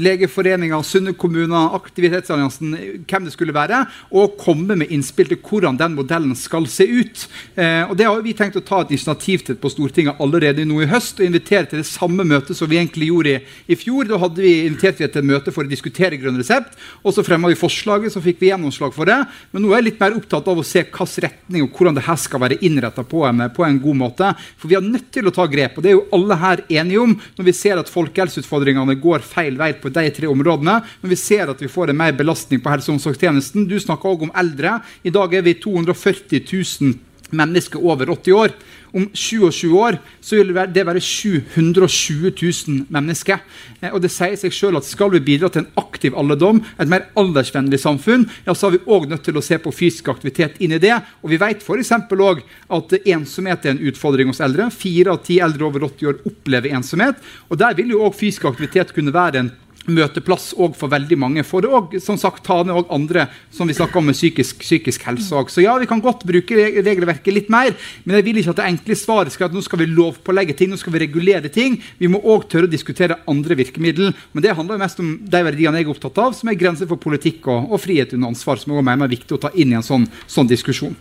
Legeforeninga, 0.00 0.78
Sunne 0.86 1.12
kommuner, 1.16 1.74
Aktivitetsalliansen, 1.76 2.72
hvem 3.04 3.26
det 3.26 3.34
skulle 3.34 3.54
være. 3.54 3.82
Og 4.16 4.38
komme 4.40 4.76
med 4.80 4.92
innspill 4.94 5.28
til 5.30 5.40
hvordan 5.44 5.78
den 5.80 5.96
modellen 5.98 6.34
skal 6.38 6.66
se 6.70 6.86
ut. 6.88 7.26
Eh, 7.54 7.84
og 7.84 7.96
Det 7.98 8.08
har 8.08 8.22
vi 8.24 8.34
tenkt 8.36 8.56
å 8.56 8.64
ta 8.64 8.80
et 8.82 8.94
initiativ 8.94 9.44
til 9.44 9.58
på 9.60 9.70
Stortinget 9.72 10.20
allerede 10.22 10.64
nå 10.64 10.80
i 10.82 10.88
høst. 10.90 11.20
Og 11.20 11.28
invitere 11.28 11.68
til 11.68 11.82
det 11.82 11.88
samme 11.88 12.24
møtet 12.24 12.56
som 12.56 12.70
vi 12.70 12.80
egentlig 12.80 13.10
gjorde 13.12 13.36
i, 13.36 13.42
i 13.68 13.78
fjor. 13.78 14.08
Da 14.08 14.20
hadde 14.24 14.44
vi 14.44 14.54
invitert 14.64 15.00
vi 15.00 15.08
til 15.08 15.22
et 15.22 15.30
møte 15.34 15.54
for 15.54 15.66
å 15.66 15.70
diskutere 15.70 16.18
grønn 16.20 16.40
resept. 16.40 16.78
Og 17.04 17.14
så 17.14 17.26
fremma 17.26 17.52
vi 17.52 17.60
forslaget, 17.60 18.14
så 18.14 18.24
fikk 18.24 18.40
vi 18.40 18.50
gjennomslag 18.52 18.96
for 18.96 19.10
det. 19.10 19.20
Men 19.52 19.66
nå 19.66 19.72
er 19.72 19.82
jeg 19.82 19.90
litt 19.90 20.02
mer 20.02 20.16
opptatt 20.16 20.48
av 20.48 20.60
å 20.60 20.66
se 20.66 20.84
hvilken 20.84 21.28
retning 21.28 21.64
og 21.64 21.76
hvordan 21.76 21.98
det 21.98 22.06
her 22.06 22.18
skal 22.20 22.42
være 22.42 22.60
innretta 22.64 23.04
på, 23.06 23.22
på 23.56 23.66
en 23.66 23.80
god 23.82 24.00
måte. 24.00 24.32
For 24.56 24.70
vi 24.70 24.78
er 24.78 24.84
nødt 24.84 25.10
til 25.14 25.28
å 25.28 25.34
ta 25.34 25.46
grep. 25.50 25.76
og 25.76 25.84
det 25.84 25.92
er 25.92 25.98
jo 25.98 26.06
alle 26.16 26.38
her 26.40 26.53
enige 26.68 27.00
om 27.02 27.14
når 27.38 27.48
vi 27.48 27.54
ser 27.56 27.80
at 27.80 27.90
folkehelseutfordringene 27.90 28.96
går 29.02 29.24
feil 29.26 29.58
vei 29.58 29.72
på 29.80 29.92
de 29.94 30.04
tre 30.14 30.30
områdene. 30.30 30.76
Når 31.02 31.12
vi 31.12 31.18
ser 31.20 31.50
at 31.50 31.62
vi 31.62 31.70
får 31.70 31.90
en 31.90 32.00
mer 32.02 32.14
belastning 32.18 32.62
på 32.62 32.70
helse- 32.72 32.92
og 32.92 32.98
omsorgstjenesten. 32.98 33.66
Du 33.68 33.78
snakker 33.80 34.14
òg 34.14 34.28
om 34.28 34.34
eldre. 34.36 34.78
I 35.04 35.12
dag 35.14 35.34
er 35.34 35.42
vi 35.46 35.58
240 35.60 36.44
000 36.44 36.94
mennesker 37.34 37.82
over 37.82 38.10
80 38.14 38.38
år. 38.38 38.54
Om 38.94 39.08
27 39.12 39.72
år 39.74 39.98
så 40.22 40.36
vil 40.36 40.46
det 40.52 40.54
være- 40.54 40.72
det 40.72 40.86
være 40.86 41.00
720 41.00 42.30
000 42.68 42.86
mennesker. 42.90 43.40
Eh, 43.82 43.90
Og 43.92 44.00
det 44.02 44.10
sier 44.10 44.36
seg 44.36 44.52
selv 44.52 44.76
at 44.76 44.84
Skal 44.84 45.10
vi 45.10 45.18
bidra 45.20 45.48
til 45.50 45.62
en 45.64 45.70
aktiv 45.76 46.12
alderdom, 46.16 46.62
et 46.78 46.88
mer 46.88 47.06
aldersvennlig 47.16 47.78
samfunn, 47.80 48.28
ja, 48.46 48.52
så 48.54 48.66
er 48.68 48.70
vi 48.78 48.84
òg 48.86 49.08
nødt 49.08 49.24
til 49.24 49.34
å 49.34 49.42
se 49.42 49.58
på 49.58 49.72
fysisk 49.74 50.08
aktivitet 50.08 50.60
inn 50.60 50.72
i 50.72 50.78
det. 50.78 50.94
Og 51.22 51.30
vi 51.30 51.36
vet 51.38 51.62
f.eks. 51.62 51.90
òg 51.90 52.42
at 52.70 52.94
ensomhet 53.06 53.66
er 53.66 53.70
en 53.70 53.78
utfordring 53.78 54.28
hos 54.28 54.40
eldre. 54.40 54.70
Fire 54.70 55.10
av 55.12 55.22
ti 55.24 55.38
eldre 55.40 55.64
over 55.66 55.80
80 55.80 56.06
år 56.06 56.20
opplever 56.26 56.70
ensomhet. 56.72 57.16
Og 57.50 57.58
Der 57.58 57.74
vil 57.74 57.88
jo 57.90 58.04
òg 58.04 58.14
fysisk 58.14 58.44
aktivitet 58.44 58.92
kunne 58.94 59.12
være 59.12 59.36
en 59.38 59.52
møteplass 59.90 60.52
også 60.54 60.78
for 60.78 60.92
veldig 60.92 61.18
mange. 61.20 61.44
For 61.46 61.66
å 61.66 61.82
som 62.02 62.18
sagt, 62.20 62.44
ta 62.46 62.60
ned 62.64 62.90
andre 62.92 63.26
som 63.54 63.68
vi 63.68 63.76
snakker 63.76 64.00
om 64.00 64.08
med 64.10 64.16
psykisk, 64.16 64.62
psykisk 64.64 65.04
helse. 65.08 65.30
òg. 65.34 65.50
Så 65.52 65.64
ja, 65.64 65.76
vi 65.80 65.88
kan 65.90 66.02
godt 66.04 66.24
bruke 66.28 66.68
regelverket 66.84 67.34
litt 67.34 67.50
mer, 67.52 67.74
men 68.04 68.18
jeg 68.18 68.26
vil 68.28 68.40
ikke 68.40 68.54
at 68.54 68.62
det 68.62 68.68
enkle 68.70 68.98
svaret 68.98 69.34
skal 69.34 69.50
at 69.50 69.56
nå 69.56 69.62
skal 69.64 69.82
vi 69.82 69.90
lovpålegge 69.90 70.56
ting, 70.58 70.72
nå 70.72 70.80
skal 70.80 70.94
vi 70.94 71.04
regulere 71.04 71.52
ting. 71.52 71.80
Vi 71.98 72.10
må 72.10 72.22
òg 72.22 72.48
tørre 72.52 72.68
å 72.68 72.72
diskutere 72.72 73.20
andre 73.30 73.58
virkemidler. 73.58 74.14
Men 74.32 74.46
det 74.46 74.56
handler 74.56 74.80
mest 74.80 75.00
om 75.02 75.16
de 75.20 75.44
verdiene 75.48 75.80
jeg 75.80 75.88
er 75.88 75.94
opptatt 75.94 76.20
av, 76.22 76.34
som 76.36 76.50
er 76.50 76.58
grenser 76.60 76.90
for 76.90 77.00
politikk 77.00 77.48
og, 77.52 77.70
og 77.72 77.82
frihet 77.82 78.16
under 78.16 78.32
ansvar, 78.32 78.60
som 78.60 78.74
jeg 78.74 78.86
mener 78.86 79.08
er 79.08 79.16
viktig 79.16 79.36
å 79.36 79.42
ta 79.46 79.52
inn 79.54 79.74
i 79.74 79.78
en 79.78 79.86
sånn, 79.86 80.08
sånn 80.30 80.50
diskusjon. 80.50 80.96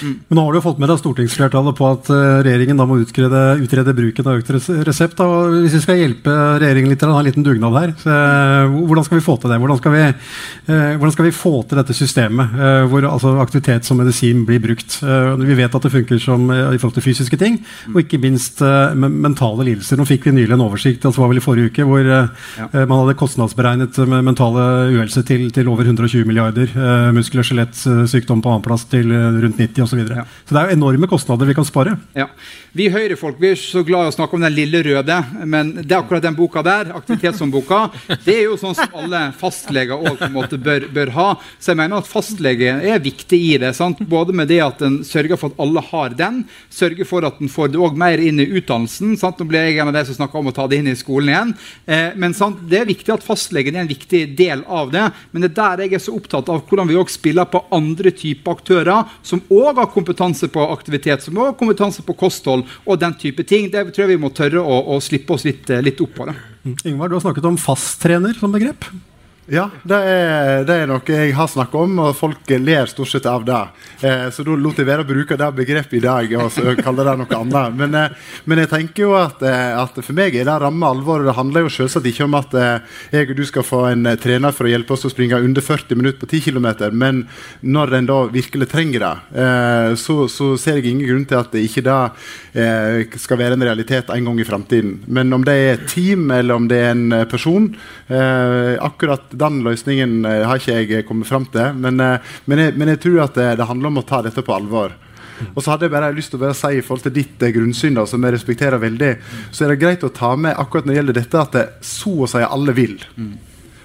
Mm. 0.00 0.14
Men 0.28 0.38
nå 0.38 0.44
har 0.46 0.56
du 0.56 0.62
fått 0.64 0.78
med 0.80 0.88
deg 0.88 1.00
stortingsflertallet 1.00 1.76
på 1.76 1.88
at 1.90 2.08
uh, 2.12 2.40
regjeringen 2.44 2.78
da 2.80 2.86
må 2.88 2.98
utrede, 3.02 3.42
utrede 3.62 3.94
bruken 3.96 4.28
av 4.30 4.40
økt 4.40 4.52
resept. 4.88 5.18
Da. 5.18 5.26
Hvis 5.52 5.76
vi 5.76 5.82
skal 5.84 6.00
hjelpe 6.00 6.36
regjeringen 6.62 6.92
litt, 6.92 7.04
ha 7.04 7.18
en 7.18 7.28
liten 7.28 7.46
dugnad 7.46 7.76
her, 7.76 7.92
så, 8.00 8.16
uh, 8.16 8.78
hvordan 8.88 9.06
skal 9.06 9.20
vi 9.20 9.26
få 9.26 9.36
til 9.42 9.52
det? 9.52 9.60
Hvordan 9.62 9.80
skal 9.82 9.96
vi, 9.96 10.04
uh, 10.08 10.92
hvordan 10.96 11.14
skal 11.16 11.28
vi 11.28 11.34
få 11.36 11.54
til 11.68 11.82
dette 11.82 11.96
systemet 11.96 12.58
hvor 12.88 13.04
altså, 13.06 13.34
aktivitet 13.42 13.86
som 13.86 13.98
medisin 14.00 14.44
blir 14.48 14.60
brukt? 14.62 14.98
vi 15.02 15.56
vet 15.56 15.74
at 15.74 15.84
det 15.84 15.90
funker 15.92 16.18
som, 16.20 16.44
i 16.50 16.78
forhold 16.80 16.94
til 16.96 17.04
fysiske 17.04 17.36
ting, 17.40 17.58
og 17.92 17.98
ikke 18.02 18.20
minst 18.22 18.60
mentale 18.62 19.66
lidelser. 19.66 19.98
Nå 19.98 20.06
fikk 20.08 20.26
vi 20.28 20.34
nylig 20.36 20.54
en 20.54 20.64
oversikt 20.64 21.04
altså, 21.08 21.22
var 21.22 21.32
vel 21.32 21.40
i 21.40 21.44
forrige 21.44 21.72
uke, 21.72 21.86
hvor 21.88 22.06
man 22.72 22.94
hadde 23.00 23.16
kostnadsberegnet 23.18 23.98
mentale 24.12 24.66
uhelse 24.92 25.24
til, 25.28 25.48
til, 25.54 25.70
over 25.72 25.88
120 25.88 26.28
milliarder. 26.28 26.72
muskel- 27.16 27.42
og 27.42 27.48
skjelettsykdom 27.48 28.42
på 28.44 28.52
annenplass 28.52 28.86
til 28.92 29.12
rundt 29.12 29.60
90 29.60 29.81
osv. 29.84 29.92
Så, 29.92 30.00
videre. 30.00 30.22
ja. 30.22 30.26
så 30.48 30.54
det 30.54 30.60
er 30.60 30.70
jo 30.70 30.78
enorme 30.78 31.08
kostnader 31.10 31.48
vi 31.48 31.56
kan 31.56 31.66
spare. 31.68 31.96
Ja. 32.16 32.28
Vi 32.72 32.86
høyrefolk 32.88 33.36
vi 33.42 33.50
er 33.52 33.58
så 33.60 33.82
glad 33.84 34.06
i 34.06 34.12
å 34.12 34.14
snakke 34.14 34.38
om 34.38 34.44
den 34.44 34.54
lille 34.54 34.80
røde, 34.86 35.16
men 35.44 35.74
det 35.82 35.90
er 35.90 35.98
akkurat 35.98 36.24
den 36.24 36.36
boka 36.38 36.62
der, 36.64 36.94
aktivitetshåndboka, 36.96 37.82
det 38.24 38.36
er 38.38 38.46
jo 38.46 38.56
sånn 38.60 38.76
som 38.78 38.94
alle 38.96 39.20
fastleger 39.36 40.00
også, 40.00 40.56
bør, 40.56 40.86
bør, 40.94 41.12
ha. 41.16 41.26
Så 41.60 41.72
jeg 41.72 41.80
mener 41.82 42.00
at 42.00 42.08
fastlege 42.08 42.72
er 42.88 43.02
viktig 43.04 43.36
i 43.36 43.58
det. 43.60 43.74
Sant? 43.76 44.00
Både 44.08 44.32
med 44.36 44.48
det 44.48 44.62
at 44.64 44.80
en 44.86 45.02
sørger 45.04 45.36
for 45.40 45.52
at 45.52 45.60
alle 45.60 45.82
har 45.90 46.16
den, 46.16 46.42
sørger 46.72 47.08
for 47.08 47.28
at 47.28 47.42
en 47.42 47.52
får 47.52 47.74
det 47.74 47.82
også 47.82 48.00
mer 48.00 48.22
inn 48.24 48.40
i 48.40 48.48
utdannelsen. 48.48 49.18
Sant? 49.20 49.42
Nå 49.42 49.50
blir 49.50 49.68
jeg 49.68 49.82
en 49.82 49.92
av 49.92 49.98
de 49.98 50.06
som 50.08 50.22
snakker 50.22 50.40
om 50.40 50.48
å 50.48 50.56
ta 50.56 50.64
det 50.70 50.80
inn 50.80 50.88
i 50.88 50.96
skolen 50.96 51.32
igjen. 51.32 51.52
Eh, 51.84 52.16
men 52.16 52.36
sant? 52.36 52.64
det 52.72 52.80
er 52.80 52.88
viktig 52.88 53.12
at 53.14 53.26
fastlegen 53.26 53.76
er 53.76 53.84
en 53.84 53.92
viktig 53.92 54.24
del 54.38 54.64
av 54.64 54.92
det. 54.94 55.04
Men 55.32 55.44
det 55.44 55.52
er 55.52 55.58
der 55.60 55.84
jeg 55.84 55.98
er 55.98 56.04
så 56.06 56.16
opptatt 56.16 56.48
av 56.52 56.64
hvordan 56.68 56.88
vi 56.88 56.96
også 57.00 57.18
spiller 57.18 57.52
på 57.52 57.64
andre 57.74 58.14
typer 58.16 58.56
aktører 58.56 59.12
som 59.26 59.44
også 59.50 59.71
òg 59.72 59.82
har 59.82 59.92
kompetanse 59.92 60.48
på 60.52 60.66
aktivitet, 60.72 61.24
som 61.24 61.40
har 61.40 61.56
kompetanse 61.58 62.04
på 62.06 62.16
kosthold 62.18 62.66
og 62.84 63.00
den 63.00 63.16
type 63.18 63.44
ting. 63.48 63.70
Det 63.72 63.88
tror 63.90 64.06
jeg 64.06 64.14
vi 64.14 64.22
må 64.22 64.32
tørre 64.34 64.62
å, 64.62 64.82
å 64.94 65.00
slippe 65.02 65.34
oss 65.36 65.46
litt, 65.48 65.72
litt 65.82 66.00
opp 66.04 66.14
på. 66.18 66.28
det. 66.28 66.36
Ingvar, 66.86 67.10
du 67.10 67.18
har 67.18 67.24
snakket 67.24 67.48
om 67.48 67.58
fasttrener 67.60 68.36
som 68.38 68.54
begrep. 68.54 68.86
Ja, 69.50 69.64
det 69.82 69.96
er, 70.06 70.60
det 70.62 70.74
er, 70.84 70.84
noe 70.86 71.02
jeg 71.02 71.32
har 71.34 71.48
snakka 71.50 71.80
om, 71.82 71.96
og 71.98 72.12
folk 72.14 72.46
ler 72.62 72.86
stort 72.86 73.10
sett 73.10 73.24
av 73.26 73.42
det. 73.42 73.58
Eh, 74.06 74.28
så 74.30 74.44
da 74.46 74.54
lot 74.54 74.78
jeg 74.78 74.86
være 74.86 75.02
å 75.02 75.08
bruke 75.08 75.34
det 75.34 75.48
begrepet 75.56 75.96
i 75.98 76.02
dag 76.04 76.34
og 76.38 76.58
kalle 76.78 77.06
det 77.08 77.14
noe 77.18 77.38
annet. 77.40 77.74
Men, 77.74 77.96
eh, 77.98 78.28
men, 78.46 78.60
jeg 78.62 78.70
tenker 78.70 79.02
jo 79.02 79.16
at, 79.18 79.42
eh, 79.42 79.72
at, 79.74 79.98
for 79.98 80.14
meg 80.14 80.36
er 80.38 80.46
det 80.46 80.54
ramme 80.62 80.86
alvor. 80.86 81.24
Det 81.26 81.34
handler 81.34 81.66
jo 81.66 81.72
selvsagt 81.74 82.06
ikke 82.06 82.28
om 82.28 82.36
at 82.38 82.54
eh, 82.54 83.00
jeg 83.16 83.32
og 83.32 83.40
du 83.40 83.42
skal 83.48 83.66
få 83.66 83.80
en 83.88 84.12
eh, 84.12 84.20
trener 84.22 84.54
for 84.54 84.68
å 84.68 84.70
hjelpe 84.70 84.94
oss 84.94 85.08
å 85.08 85.10
springe 85.10 85.42
under 85.42 85.66
40 85.66 85.98
minutter 85.98 86.22
på 86.22 86.30
10 86.30 86.46
km, 86.46 86.70
men 86.94 87.24
når 87.66 87.98
en 87.98 88.10
da 88.12 88.20
virkelig 88.30 88.70
trenger 88.70 89.02
det, 89.02 89.12
eh, 89.42 89.88
så, 89.98 90.20
så, 90.30 90.52
ser 90.54 90.78
jeg 90.78 90.92
ingen 90.92 91.08
grunn 91.08 91.26
til 91.26 91.40
at 91.40 91.50
det 91.50 91.64
ikke 91.66 91.82
da 91.82 91.98
skal 93.18 93.38
være 93.40 93.56
en 93.56 93.64
realitet 93.64 94.10
en 94.12 94.26
gang 94.28 94.38
i 94.38 94.46
framtiden. 94.46 94.98
Men 95.10 95.32
om 95.34 95.42
det 95.42 95.54
er 95.56 95.70
et 95.72 95.86
team 95.90 96.30
eller 96.30 96.60
om 96.60 96.66
det 96.68 96.78
er 96.78 96.90
en 96.92 97.14
person, 97.30 97.70
akkurat 98.12 99.31
den 99.38 99.62
løsningen 99.66 100.20
uh, 100.26 100.42
har 100.48 100.60
ikke 100.60 100.80
jeg 100.80 101.06
kommet 101.08 101.28
fram 101.28 101.46
til. 101.52 101.72
Men, 101.78 102.00
uh, 102.00 102.34
men, 102.46 102.66
jeg, 102.66 102.76
men, 102.78 102.92
jeg, 102.94 103.02
tror 103.04 103.24
at 103.26 103.38
det, 103.38 103.48
det, 103.60 103.68
handler 103.68 103.92
om 103.92 104.02
å 104.02 104.06
ta 104.08 104.22
dette 104.24 104.44
på 104.44 104.56
alvor. 104.56 104.96
Og 105.52 105.62
så 105.62 105.72
hadde 105.72 105.88
jeg 105.88 105.94
bare 105.94 106.12
lyst 106.14 106.32
til 106.32 106.38
å 106.38 106.44
bare 106.44 106.56
si 106.56 106.76
i 106.78 106.82
forhold 106.84 107.06
til 107.08 107.16
ditt 107.16 107.46
grunnsyn, 107.54 107.96
da, 107.98 108.04
som 108.06 108.22
jeg 108.22 108.36
respekterer 108.36 108.82
veldig, 108.82 109.14
så 109.50 109.64
er 109.64 109.72
det 109.72 109.80
greit 109.82 110.04
å 110.06 110.12
ta 110.14 110.34
med 110.38 110.58
akkurat 110.60 110.86
når 110.86 110.94
det 110.94 111.00
gjelder 111.00 111.18
dette, 111.18 111.40
at 111.40 111.56
det, 111.56 111.64
så 111.86 112.12
å 112.22 112.28
si 112.30 112.44
alle 112.46 112.76
vil. 112.76 113.00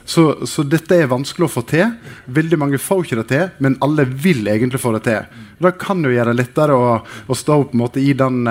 Så, 0.08 0.24
så, 0.48 0.64
dette 0.64 0.96
er 0.96 1.10
vanskelig 1.12 1.50
å 1.50 1.52
få 1.52 1.66
til. 1.68 1.90
Veldig 2.32 2.60
mange 2.62 2.80
får 2.80 3.02
ikke 3.04 3.18
det 3.20 3.26
til, 3.32 3.50
men 3.64 3.76
alle 3.84 4.06
vil 4.08 4.46
egentlig 4.48 4.80
få 4.80 4.94
det 4.96 5.02
til. 5.10 5.44
Da 5.60 5.74
kan 5.76 6.04
det 6.04 6.14
gjøre 6.14 6.32
det 6.32 6.40
lettere 6.46 6.78
å, 6.78 6.94
å 7.04 7.36
stå 7.36 7.58
på 7.66 7.76
en 7.76 7.82
måte 7.82 8.00
i 8.00 8.14
den, 8.16 8.46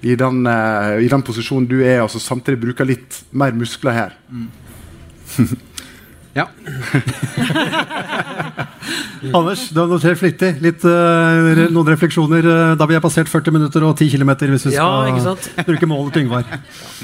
i, 0.00 0.16
den, 0.18 0.42
i 0.48 1.10
den, 1.12 1.26
posisjonen 1.26 1.68
du 1.70 1.78
er, 1.84 2.00
og 2.02 2.10
samtidig 2.10 2.64
bruke 2.64 2.88
litt 2.88 3.20
mer 3.30 3.54
muskler 3.54 3.98
her. 4.00 4.16
Mm. 4.32 4.48
Ja. 6.32 6.46
Anders, 9.34 9.68
du 9.68 9.80
har 9.80 9.88
notert 9.90 10.18
flittig. 10.18 10.54
Litt, 10.64 10.84
uh, 10.86 11.66
noen 11.74 11.88
refleksjoner 11.90 12.46
uh, 12.46 12.72
da 12.78 12.86
vi 12.88 12.96
har 12.96 13.02
passert 13.04 13.28
40 13.28 13.54
minutter 13.54 13.84
og 13.84 13.98
10 13.98 14.14
km, 14.14 14.30
hvis 14.48 14.68
vi 14.68 14.72
skal 14.76 15.10
ja, 15.10 15.34
bruke 15.68 15.88
målet 15.90 16.14
til 16.14 16.24
Yngvar. 16.24 16.46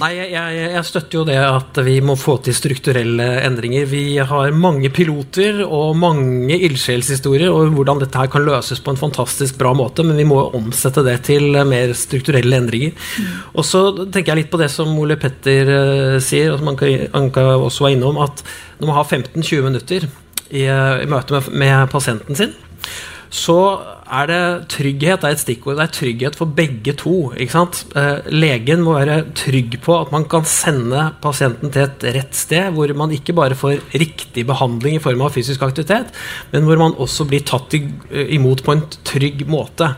Nei, 0.01 0.11
jeg, 0.17 0.31
jeg, 0.33 0.71
jeg, 0.77 0.85
støtter 0.89 1.19
jo 1.19 1.25
det 1.29 1.39
at 1.43 1.81
vi 1.87 1.97
må 2.05 2.17
få 2.19 2.39
til 2.47 2.57
strukturelle 2.57 3.27
endringer. 3.45 3.89
Vi 3.91 4.05
har 4.31 4.55
mange 4.57 4.91
piloter 4.95 5.61
og 5.67 5.97
mange 6.01 6.57
ildsjelshistorier 6.69 7.51
og 7.53 7.75
hvordan 7.77 8.01
dette 8.05 8.21
her 8.23 8.31
kan 8.33 8.47
løses 8.47 8.81
på 8.83 8.95
en 8.95 9.01
fantastisk 9.01 9.59
bra 9.61 9.75
måte, 9.77 10.07
men 10.07 10.17
vi 10.21 10.29
må 10.29 10.39
omsette 10.57 11.05
det 11.07 11.19
til 11.29 11.51
mer 11.69 11.93
strukturelle 11.99 12.63
endringer. 12.63 12.95
Og 13.59 13.67
så 13.67 13.89
tenker 14.07 14.33
jeg 14.33 14.45
litt 14.45 14.55
på 14.55 14.63
det 14.63 14.71
som 14.73 14.95
Ole 14.97 15.19
Petter 15.21 15.73
uh, 15.75 16.23
sier, 16.23 16.55
og 16.55 16.63
som 16.63 16.73
Anka 16.73 17.51
også 17.59 17.89
var 17.89 17.99
innom, 17.99 18.23
at 18.25 18.47
når 18.79 18.89
man 18.89 18.97
har 18.99 19.09
15-20 19.09 19.67
minutter 19.67 20.07
i, 20.07 20.65
eh, 20.65 21.03
i 21.03 21.11
møte 21.11 21.37
med, 21.37 21.53
med, 21.53 21.91
pasienten 21.93 22.39
sin, 22.39 22.55
så 23.33 23.59
er 24.07 24.29
det 24.31 24.43
trygghet 24.71 25.23
det 25.23 25.29
er 25.29 25.35
et 25.35 25.43
stikkord. 25.43 25.81
Det 25.81 25.85
er 25.85 25.95
trygghet 25.97 26.37
for 26.39 26.53
begge 26.57 26.95
to. 27.01 27.33
Eh, 27.35 28.29
legen 28.31 28.85
må 28.87 28.95
være 28.95 29.19
trygg 29.37 29.81
på 29.83 29.97
at 29.99 30.13
man 30.15 30.29
kan 30.31 30.47
sende 30.47 31.09
pasienten 31.23 31.73
til 31.75 31.89
et 31.89 32.07
rett 32.17 32.39
sted, 32.39 32.71
hvor 32.77 32.93
man 32.97 33.13
ikke 33.17 33.35
bare 33.37 33.59
får 33.59 33.83
riktig 33.99 34.47
behandling 34.47 35.01
i 35.01 35.03
form 35.03 35.27
av 35.27 35.35
fysisk 35.35 35.67
aktivitet, 35.67 36.15
men 36.53 36.69
hvor 36.69 36.81
man 36.81 36.95
også 36.95 37.27
blir 37.29 37.45
tatt 37.47 37.75
i, 37.77 37.83
imot 38.39 38.63
på 38.65 38.77
en 38.77 38.87
trygg 39.05 39.47
måte. 39.51 39.91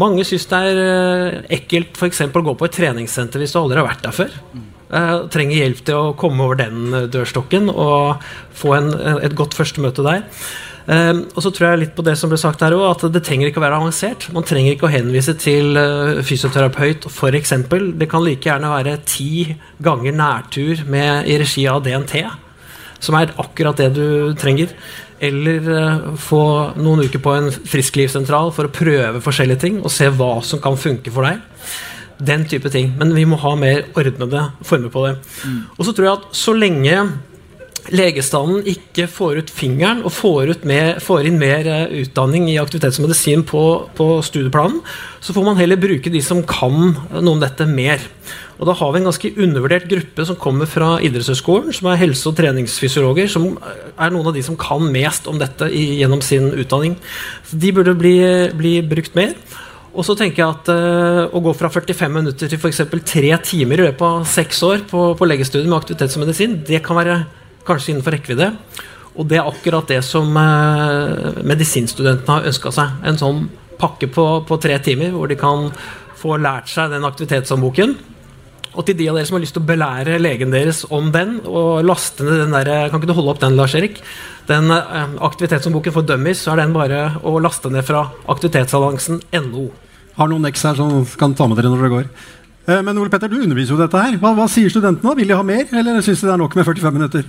Mange 0.00 0.24
syns 0.24 0.48
det 0.48 0.58
er 0.72 0.82
eh, 0.82 1.40
ekkelt 1.58 1.98
f.eks. 2.00 2.24
å 2.24 2.46
gå 2.46 2.56
på 2.56 2.68
et 2.68 2.78
treningssenter 2.80 3.42
hvis 3.42 3.52
du 3.52 3.60
aldri 3.60 3.82
har 3.82 3.90
vært 3.90 4.06
der 4.06 4.16
før. 4.16 4.38
Uh, 4.92 5.24
trenger 5.32 5.56
hjelp 5.56 5.78
til 5.86 5.96
å 5.96 6.12
komme 6.20 6.44
over 6.44 6.58
den 6.60 6.92
eh, 6.92 7.06
dørstokken 7.08 7.70
og 7.70 8.20
få 8.52 8.74
en, 8.76 8.90
et 9.24 9.32
godt 9.32 9.54
første 9.56 9.80
møte 9.80 10.04
der. 10.04 10.26
Uh, 10.84 11.22
og 11.32 11.38
så 11.40 11.48
tror 11.48 11.70
jeg 11.70 11.80
litt 11.80 11.94
på 11.96 12.04
det 12.04 12.12
som 12.20 12.28
ble 12.28 12.36
sagt 12.36 12.60
her 12.60 12.74
også, 12.76 13.08
at 13.08 13.14
det 13.14 13.22
trenger 13.24 13.48
ikke 13.48 13.62
å 13.62 13.64
være 13.64 13.78
avansert. 13.80 14.26
Man 14.36 14.44
trenger 14.44 14.74
ikke 14.74 14.90
å 14.90 14.92
henvise 14.92 15.32
til 15.40 15.80
uh, 15.80 16.20
fysioterapeut 16.20 17.06
f.eks. 17.08 17.54
Det 17.72 18.08
kan 18.10 18.24
like 18.26 18.50
gjerne 18.50 18.72
være 18.74 18.98
ti 19.08 19.54
ganger 19.80 20.18
nærtur 20.18 20.82
med, 20.92 21.24
i 21.24 21.38
regi 21.40 21.64
av 21.72 21.80
DNT, 21.86 22.26
som 23.00 23.16
er 23.16 23.32
akkurat 23.40 23.80
det 23.80 23.94
du 23.96 24.04
trenger. 24.36 24.74
Eller 25.24 25.72
få 26.20 26.42
noen 26.82 27.06
uker 27.06 27.22
på 27.22 27.32
en 27.38 27.48
frisklivssentral 27.48 28.52
for 28.52 28.68
å 28.68 28.74
prøve 28.74 29.24
forskjellige 29.24 29.64
ting 29.64 29.80
og 29.80 29.94
se 29.94 30.10
hva 30.12 30.34
som 30.44 30.60
kan 30.60 30.76
funke 30.76 31.14
for 31.14 31.30
deg. 31.30 31.40
Den 32.22 32.46
type 32.48 32.70
ting. 32.70 32.94
Men 32.98 33.14
vi 33.16 33.26
må 33.28 33.40
ha 33.42 33.54
mer 33.58 33.84
ordnede 33.98 34.46
former 34.62 34.92
på 34.94 35.06
det. 35.08 35.16
Mm. 35.44 35.60
Og 35.76 35.84
så 35.86 35.92
tror 35.92 36.08
jeg 36.08 36.18
at 36.20 36.40
så 36.42 36.56
lenge 36.56 36.96
legestanden 37.90 38.62
ikke 38.68 39.08
får 39.10 39.40
ut 39.42 39.50
fingeren 39.50 40.02
og 40.06 40.14
får, 40.14 40.52
ut 40.54 40.66
mer, 40.68 41.00
får 41.02 41.26
inn 41.26 41.40
mer 41.40 41.66
uh, 41.66 41.94
utdanning 42.02 42.46
i 42.52 42.58
aktivitets- 42.62 43.00
og 43.00 43.08
medisin 43.08 43.42
på, 43.46 43.62
på, 43.96 44.06
studieplanen, 44.22 44.78
så 45.22 45.34
får 45.34 45.46
man 45.48 45.58
heller 45.58 45.80
bruke 45.80 46.12
de 46.12 46.22
som 46.22 46.44
kan 46.46 46.94
noe 46.94 47.34
om 47.34 47.42
dette, 47.42 47.66
mer. 47.66 48.02
Og 48.60 48.68
da 48.68 48.76
har 48.78 48.92
vi 48.92 49.00
en 49.00 49.08
ganske 49.08 49.32
undervurdert 49.42 49.88
gruppe 49.90 50.26
som 50.28 50.38
kommer 50.38 50.70
fra 50.70 50.94
idrettshøyskolen, 51.02 51.74
som 51.74 51.90
er 51.90 52.00
helse- 52.04 52.30
og 52.30 52.38
treningsfysiologer, 52.38 53.30
som 53.32 53.50
er 53.58 54.14
noen 54.14 54.30
av 54.30 54.36
de 54.36 54.44
som 54.46 54.58
kan 54.60 54.86
mest 54.94 55.26
om 55.30 55.40
dette 55.42 55.66
i, 55.66 55.98
gjennom 56.02 56.22
sin 56.22 56.52
utdanning. 56.54 56.94
Så 57.48 57.58
de 57.58 57.74
burde 57.74 57.96
bli, 57.98 58.16
bli 58.54 58.76
brukt 58.86 59.18
mer. 59.18 59.34
Og 59.92 60.06
så 60.06 60.14
tenker 60.16 60.42
jeg 60.42 60.54
at 60.56 60.70
uh, 60.72 61.34
Å 61.36 61.42
gå 61.44 61.52
fra 61.56 61.68
45 61.72 62.14
minutter 62.14 62.48
til 62.48 62.60
f.eks. 62.60 62.82
tre 63.08 63.32
timer 63.44 63.80
i 63.80 63.88
løpet 63.88 64.06
av 64.06 64.24
seks 64.28 64.62
år 64.64 64.86
på, 64.88 65.12
på 65.18 65.28
legestudiet 65.28 65.68
med 65.68 65.78
aktivitetsmedisin, 65.82 66.62
det 66.68 66.80
kan 66.84 66.98
være 66.98 67.18
kanskje 67.66 67.92
innenfor 67.92 68.16
rekkevidde. 68.16 68.48
Og 69.12 69.28
det 69.28 69.38
er 69.38 69.48
akkurat 69.48 69.90
det 69.92 70.00
som 70.06 70.30
uh, 70.32 71.42
medisinstudentene 71.44 72.38
har 72.38 72.48
ønska 72.48 72.72
seg. 72.72 72.96
En 73.08 73.20
sånn 73.20 73.44
pakke 73.82 74.08
på, 74.12 74.24
på, 74.48 74.58
tre 74.62 74.78
timer 74.84 75.12
hvor 75.12 75.28
de 75.28 75.36
kan 75.38 75.68
få 76.22 76.38
lært 76.40 76.70
seg 76.72 76.94
den 76.94 77.04
aktivitetshåndboken. 77.04 77.94
Og 78.72 78.86
til 78.88 78.96
de 78.96 79.10
av 79.10 79.18
dere 79.18 79.28
som 79.28 79.36
har 79.36 79.42
lyst 79.44 79.52
til 79.58 79.60
å 79.60 79.68
belære 79.68 80.20
legen 80.22 80.54
deres 80.54 80.86
om 80.88 81.10
den, 81.12 81.40
og 81.44 81.82
laste 81.84 82.24
ned 82.24 82.46
den 82.46 82.54
der, 82.56 82.88
Kan 82.88 83.02
ikke 83.02 83.10
du 83.10 83.18
holde 83.18 83.34
opp 83.34 83.42
den, 83.42 83.58
Lars 83.58 83.74
Erik? 83.76 84.00
Den 84.48 84.68
aktivitetsboken 84.72 85.24
aktivitetshåndboken 85.28 85.94
for 85.94 86.02
dummies, 86.06 86.40
så 86.42 86.52
er 86.52 86.62
den 86.64 86.72
bare 86.74 87.02
å 87.22 87.36
laste 87.42 87.70
ned 87.70 87.84
fra 87.86 88.08
aktivitetsannonsen.no. 88.32 89.66
Har 90.18 90.28
noen 90.28 90.48
X 90.50 90.64
her 90.68 90.78
som 90.78 91.04
kan 91.18 91.34
ta 91.38 91.46
med 91.48 91.60
dere 91.60 91.70
når 91.72 91.84
dere 91.84 91.92
går. 91.92 92.08
Eh, 92.66 92.82
Men 92.82 92.98
Ole 92.98 93.10
Petter, 93.10 93.30
du 93.30 93.40
underviser 93.42 93.74
jo 93.74 93.80
dette 93.80 93.98
her. 93.98 94.18
Hva, 94.22 94.34
hva 94.38 94.46
sier 94.50 94.70
studentene? 94.70 95.08
da? 95.08 95.16
Vil 95.18 95.30
de 95.32 95.38
ha 95.38 95.46
mer, 95.46 95.64
eller 95.72 96.02
syns 96.04 96.20
de 96.22 96.28
det 96.28 96.34
er 96.34 96.42
nok 96.42 96.54
med 96.58 96.66
45 96.68 96.98
minutter? 96.98 97.24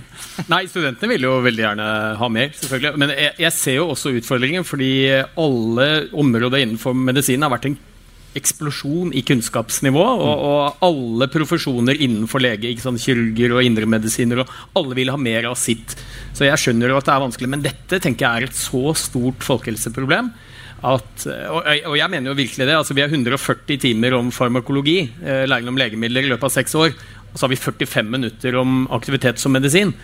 Nei, 0.52 0.60
studentene 0.70 1.10
vil 1.14 1.26
jo 1.26 1.38
veldig 1.42 1.64
gjerne 1.64 1.88
ha 2.20 2.28
mer, 2.30 2.52
selvfølgelig. 2.58 3.00
Men 3.02 3.14
jeg, 3.16 3.32
jeg 3.46 3.56
ser 3.56 3.78
jo 3.80 3.88
også 3.94 4.12
utfordringen, 4.18 4.66
fordi 4.68 4.92
alle 5.40 5.88
områder 6.12 6.62
innenfor 6.66 6.94
medisin 6.98 7.42
har 7.46 7.54
vært 7.54 7.70
en 7.70 7.78
eksplosjon 8.38 9.12
i 9.16 9.22
kunnskapsnivå. 9.26 10.04
Og, 10.04 10.44
og 10.48 10.84
alle 10.84 11.28
profesjoner 11.32 11.98
innenfor 11.98 12.42
lege, 12.44 12.70
ikke 12.70 12.86
sånn, 12.86 13.00
kirurger 13.00 13.56
og 13.56 13.66
indremedisiner, 13.66 14.42
og 14.44 14.80
alle 14.80 14.98
vil 14.98 15.12
ha 15.14 15.20
mer 15.20 15.50
av 15.50 15.58
sitt. 15.60 15.96
Så 16.34 16.48
jeg 16.48 16.60
skjønner 16.60 16.92
jo 16.92 16.98
at 16.98 17.08
det 17.08 17.14
er 17.14 17.24
vanskelig, 17.24 17.52
men 17.54 17.64
dette 17.64 18.00
tenker 18.02 18.26
jeg 18.26 18.44
er 18.44 18.48
et 18.50 18.58
så 18.58 18.94
stort 18.98 19.46
folkehelseproblem. 19.46 20.32
At, 20.84 21.24
og, 21.48 21.94
jeg 21.96 22.10
mener 22.12 22.28
jo 22.28 22.36
virkelig 22.36 22.66
det. 22.68 22.76
altså 22.76 22.96
Vi 22.96 23.00
har 23.00 23.12
140 23.12 23.78
timer 23.80 24.18
om 24.18 24.28
farmakologi, 24.34 24.98
eh, 25.22 25.46
læring 25.48 25.70
om 25.70 25.78
legemidler, 25.80 26.26
i 26.26 26.32
løpet 26.34 26.50
av 26.50 26.52
seks 26.58 26.76
år. 26.76 26.92
Og 27.32 27.38
så 27.38 27.46
har 27.46 27.54
vi 27.54 27.56
45 27.56 28.10
minutter 28.10 28.56
om 28.60 28.84
aktivitet 28.92 29.40
som 29.40 29.54
medisin. 29.56 29.94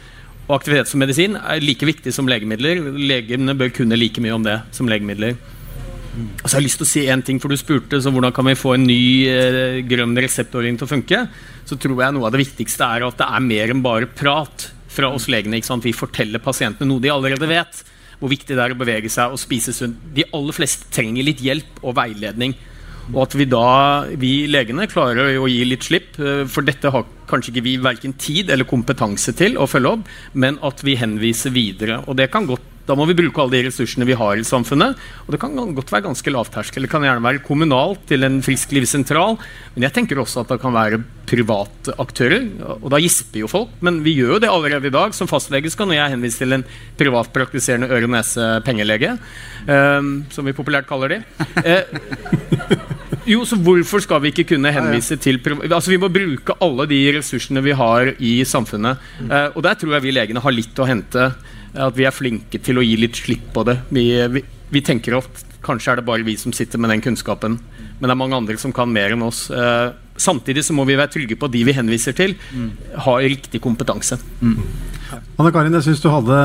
Og 0.49 0.57
aktivitet 0.57 0.89
som 0.89 1.03
medisin 1.03 1.37
er 1.37 1.61
like 1.63 1.87
viktig 1.87 2.13
som 2.15 2.27
legemidler. 2.27 2.81
Legene 2.97 3.55
bør 3.55 3.71
kunne 3.77 3.99
like 3.99 4.23
mye 4.25 4.35
om 4.35 4.47
det 4.47 4.57
som 4.75 4.89
legemidler. 4.89 5.37
Og 6.11 6.49
så 6.49 6.57
har 6.57 6.61
jeg 6.61 6.67
lyst 6.67 6.81
til 6.81 6.89
å 6.89 6.91
si 6.91 7.05
en 7.13 7.23
ting, 7.23 7.39
for 7.39 7.53
Du 7.53 7.59
spurte 7.61 8.01
så 8.03 8.11
hvordan 8.11 8.35
kan 8.35 8.49
vi 8.49 8.59
få 8.59 8.75
en 8.75 8.87
ny 8.89 9.03
eh, 9.31 9.79
grønn 9.87 10.17
reseptordning 10.19 10.79
til 10.81 10.89
å 10.89 10.91
funke. 10.91 11.23
Så 11.69 11.79
tror 11.79 12.03
jeg 12.03 12.17
noe 12.17 12.27
av 12.27 12.35
det 12.35 12.43
viktigste 12.43 12.89
er 12.97 13.07
at 13.07 13.21
det 13.21 13.29
er 13.29 13.47
mer 13.47 13.71
enn 13.75 13.85
bare 13.85 14.11
prat 14.11 14.71
fra 14.91 15.13
oss 15.15 15.29
legene. 15.31 15.61
Vi 15.61 15.95
forteller 15.95 16.43
pasientene 16.43 16.89
noe 16.91 17.03
de 17.03 17.13
allerede 17.15 17.47
vet. 17.51 17.85
Hvor 18.21 18.33
viktig 18.33 18.57
det 18.57 18.65
er 18.65 18.75
å 18.75 18.81
bevege 18.81 19.09
seg 19.13 19.33
og 19.33 19.41
spise 19.41 19.73
sunt. 19.73 19.97
De 20.17 20.27
aller 20.37 20.57
fleste 20.57 20.91
trenger 20.93 21.25
litt 21.25 21.41
hjelp 21.41 21.79
og 21.85 21.95
veiledning. 21.97 22.57
Og 23.15 23.23
at 23.25 23.35
vi 23.39 23.47
da, 23.49 23.69
vi 24.21 24.33
legene, 24.51 24.87
klarer 24.91 25.39
å 25.41 25.49
gi 25.51 25.63
litt 25.67 25.87
slipp. 25.87 26.19
eh, 26.19 26.43
For 26.51 26.67
dette 26.67 26.91
har 26.91 27.07
kanskje 27.31 27.55
ikke 27.55 27.67
vi 27.69 27.77
verken 27.79 28.19
tid 28.19 28.51
eller 28.51 28.67
kompetanse 28.67 29.33
til 29.39 29.57
å 29.57 29.69
følge 29.71 29.95
opp, 29.95 30.11
men 30.35 30.59
at 30.67 30.83
vi 30.83 30.99
henviser 30.99 31.55
videre. 31.55 32.03
Og 32.11 32.19
det 32.19 32.31
kan 32.35 32.51
godt 32.51 32.67
da 32.91 32.97
må 32.99 33.07
vi 33.07 33.17
bruke 33.19 33.43
alle 33.43 33.55
de 33.55 33.69
ressursene 33.69 34.07
vi 34.09 34.19
har 34.19 34.41
i 34.41 34.47
samfunnet. 34.47 34.99
Og 35.27 35.35
det 35.35 35.41
kan 35.43 35.55
godt 35.77 35.93
være 35.95 36.09
ganske 36.09 36.35
lavterskel. 36.35 36.87
Det 36.87 36.91
kan 36.91 37.07
gjerne 37.07 37.23
være 37.23 37.45
kommunalt 37.47 38.03
til 38.11 38.27
en 38.27 38.41
frisklivssentral. 38.43 39.39
Men 39.77 39.87
jeg 39.87 39.95
tenker 39.95 40.19
også 40.19 40.43
at 40.43 40.51
det 40.51 40.61
kan 40.63 40.75
være 40.75 41.03
private 41.31 41.95
aktører. 42.03 42.49
Og 42.81 42.89
da 42.91 42.99
gisper 43.03 43.45
jo 43.45 43.51
folk. 43.51 43.77
Men 43.85 44.01
vi 44.07 44.17
gjør 44.19 44.37
jo 44.37 44.41
det 44.43 44.51
allerede 44.51 44.91
i 44.91 44.95
dag. 44.95 45.15
Som 45.15 45.31
fastlege 45.31 45.71
skal 45.71 45.91
når 45.91 46.01
jeg 46.01 46.15
henvise 46.17 46.43
til 46.43 46.57
en 46.57 46.67
privatpraktiserende 46.99 47.91
øre-nese-pengelege, 47.91 49.15
eh, 49.71 50.11
som 50.35 50.51
vi 50.51 50.57
populært 50.57 50.91
kaller 50.91 51.15
de. 51.15 51.21
Eh, 51.61 51.85
jo, 53.31 53.45
så 53.47 53.59
Hvorfor 53.61 54.03
skal 54.03 54.23
vi 54.25 54.33
ikke 54.33 54.49
kunne 54.55 54.73
henvise 54.73 55.19
til 55.21 55.39
Altså 55.69 55.93
Vi 55.93 56.01
må 56.01 56.09
bruke 56.13 56.57
alle 56.65 56.87
de 56.91 57.01
ressursene 57.19 57.63
vi 57.63 57.77
har 57.77 58.15
i 58.19 58.41
samfunnet. 58.49 58.99
Eh, 59.29 59.49
og 59.55 59.63
der 59.67 59.79
tror 59.79 59.97
jeg 59.97 60.07
vi 60.09 60.17
legene 60.17 60.43
har 60.43 60.57
litt 60.57 60.79
å 60.83 60.89
hente. 60.89 61.31
Eh, 61.75 61.85
At 61.87 61.97
vi 61.97 62.05
er 62.09 62.11
flinke 62.17 62.61
til 62.63 62.79
å 62.79 62.85
gi 62.87 62.97
litt 63.01 63.17
slipp 63.17 63.53
på 63.55 63.65
det. 63.69 63.79
Vi, 63.91 64.09
vi, 64.37 64.45
vi 64.71 64.81
tenker 64.87 65.19
at 65.19 65.47
kanskje 65.63 65.93
er 65.93 65.97
det 66.01 66.07
bare 66.09 66.25
vi 66.25 66.37
som 66.41 66.53
sitter 66.57 66.79
med 66.81 66.91
den 66.91 67.03
kunnskapen. 67.05 67.59
Men 68.01 68.09
det 68.09 68.15
er 68.15 68.21
mange 68.23 68.37
andre 68.39 68.57
som 68.59 68.73
kan 68.73 68.89
mer 68.93 69.13
enn 69.13 69.23
oss. 69.27 69.51
Eh, 69.53 69.91
samtidig 70.21 70.63
så 70.65 70.73
må 70.77 70.87
vi 70.89 70.97
være 70.97 71.13
trygge 71.13 71.37
på 71.37 71.49
at 71.49 71.53
de 71.53 71.65
vi 71.69 71.73
henviser 71.77 72.13
til, 72.17 72.33
har 72.97 73.21
riktig 73.25 73.61
kompetanse. 73.65 74.17
Anne 75.41 75.51
Karin, 75.53 75.75
jeg 75.75 75.83
syns 75.89 76.01
du 76.05 76.09
hadde 76.13 76.37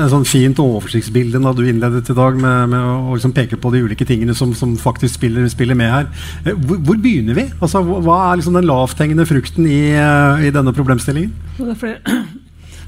en 0.00 0.08
sånn 0.10 0.24
fint 0.26 0.58
oversiktsbilde 0.62 1.40
da 1.44 1.50
du 1.52 1.60
innledet 1.68 2.08
i 2.08 2.16
dag 2.16 2.38
med, 2.40 2.70
med 2.72 2.80
å 2.80 3.12
liksom 3.18 3.34
peke 3.36 3.58
på 3.60 3.72
de 3.74 3.82
ulike 3.84 4.06
tingene 4.08 4.34
som, 4.38 4.54
som 4.56 4.72
faktisk 4.80 5.18
spiller, 5.18 5.46
spiller 5.52 5.76
med 5.78 5.90
her. 5.92 6.08
Eh, 6.46 6.54
Hvor, 6.56 6.80
hvor 6.88 7.00
begynner 7.04 7.36
vi? 7.36 7.46
Altså, 7.60 7.82
hva- 7.84 8.20
er 8.32 8.40
liksom 8.40 8.56
den 8.58 8.66
lavthengende 8.70 9.26
frukten 9.28 9.68
i, 9.68 9.82
eh, 9.98 10.46
i 10.48 10.54
denne 10.54 10.72
problemstillingen? 10.74 11.34
Det 11.58 11.68
er 11.74 11.82
flere- 11.84 12.24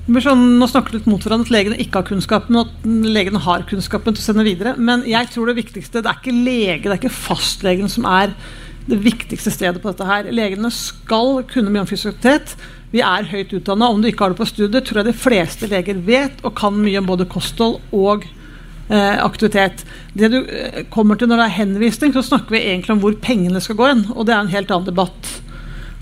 sånn, 0.06 0.44
nå 0.60 0.66
snakker 0.70 0.92
du 0.92 1.00
litt 1.00 1.08
mot 1.10 1.24
hverandre 1.24 1.48
at 1.48 1.54
legene 1.54 1.80
ikke 1.82 2.00
har 2.00 2.06
kunnskapen, 2.06 2.58
og 2.58 2.68
at 2.68 2.86
legene 2.86 3.42
har 3.42 3.64
kunnskapen 3.66 4.14
til 4.14 4.22
å 4.22 4.26
sende 4.28 4.46
videre. 4.46 4.76
Men 4.78 5.02
jeg 5.08 5.32
tror 5.32 5.50
det 5.50 5.58
viktigste 5.58 6.02
Det 6.04 6.12
er 6.12 6.20
ikke 6.20 6.36
lege, 6.36 6.84
det 6.84 6.94
er 6.94 7.00
ikke 7.00 7.16
fastlegen 7.16 7.90
som 7.90 8.06
er 8.06 8.34
det 8.86 9.00
viktigste 9.02 9.50
stedet 9.50 9.82
på 9.82 9.90
dette 9.90 10.06
her. 10.06 10.30
Legene 10.30 10.70
skal 10.70 11.40
kunne 11.50 11.72
mye 11.74 11.82
om 11.82 11.90
fysioterapeut. 11.90 12.54
Vi 12.92 13.02
er 13.02 13.26
høyt 13.32 13.54
utdanna. 13.58 13.90
Om 13.90 14.02
du 14.02 14.08
ikke 14.08 14.26
har 14.26 14.34
det 14.34 14.38
på 14.38 14.46
studiet, 14.46 14.86
tror 14.86 15.02
jeg 15.02 15.10
de 15.10 15.20
fleste 15.26 15.70
leger 15.70 15.98
vet 16.06 16.44
og 16.46 16.54
kan 16.58 16.76
mye 16.78 17.00
om 17.02 17.08
både 17.08 17.26
kosthold 17.30 17.80
og 17.90 18.28
eh, 18.88 19.18
aktivitet. 19.24 19.82
Det 20.14 20.30
du 20.30 20.38
eh, 20.44 20.84
kommer 20.94 21.18
til 21.18 21.32
når 21.32 21.42
det 21.42 21.48
er 21.48 21.58
henvisning, 21.58 22.14
så 22.14 22.22
snakker 22.22 22.54
vi 22.54 22.62
egentlig 22.62 22.94
om 22.94 23.02
hvor 23.02 23.18
pengene 23.26 23.62
skal 23.64 23.78
gå 23.80 23.90
hen. 23.90 24.06
Og 24.14 24.28
det 24.28 24.36
er 24.36 24.44
en 24.44 24.54
helt 24.54 24.70
annen 24.70 24.86
debatt. 24.92 25.34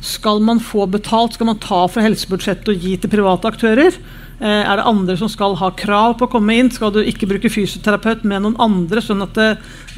Skal 0.05 0.43
man 0.45 0.61
få 0.61 0.85
betalt? 0.91 1.39
Skal 1.39 1.49
man 1.49 1.63
ta 1.63 1.87
fra 1.89 2.05
helsebudsjettet 2.05 2.69
og 2.75 2.85
gi 2.85 2.99
til 3.01 3.13
private 3.13 3.49
aktører? 3.49 3.97
Eh, 4.35 4.61
er 4.67 4.77
det 4.77 4.85
andre 4.85 5.15
som 5.17 5.31
skal 5.33 5.55
ha 5.61 5.71
krav 5.79 6.19
på 6.19 6.27
å 6.27 6.33
komme 6.35 6.57
inn? 6.59 6.69
Skal 6.75 6.93
du 6.93 7.01
ikke 7.01 7.29
bruke 7.31 7.49
fysioterapeut 7.53 8.27
med 8.29 8.45
noen 8.45 8.59
andre? 8.61 9.01
sånn 9.01 9.25
at 9.25 9.33
det, 9.39 9.49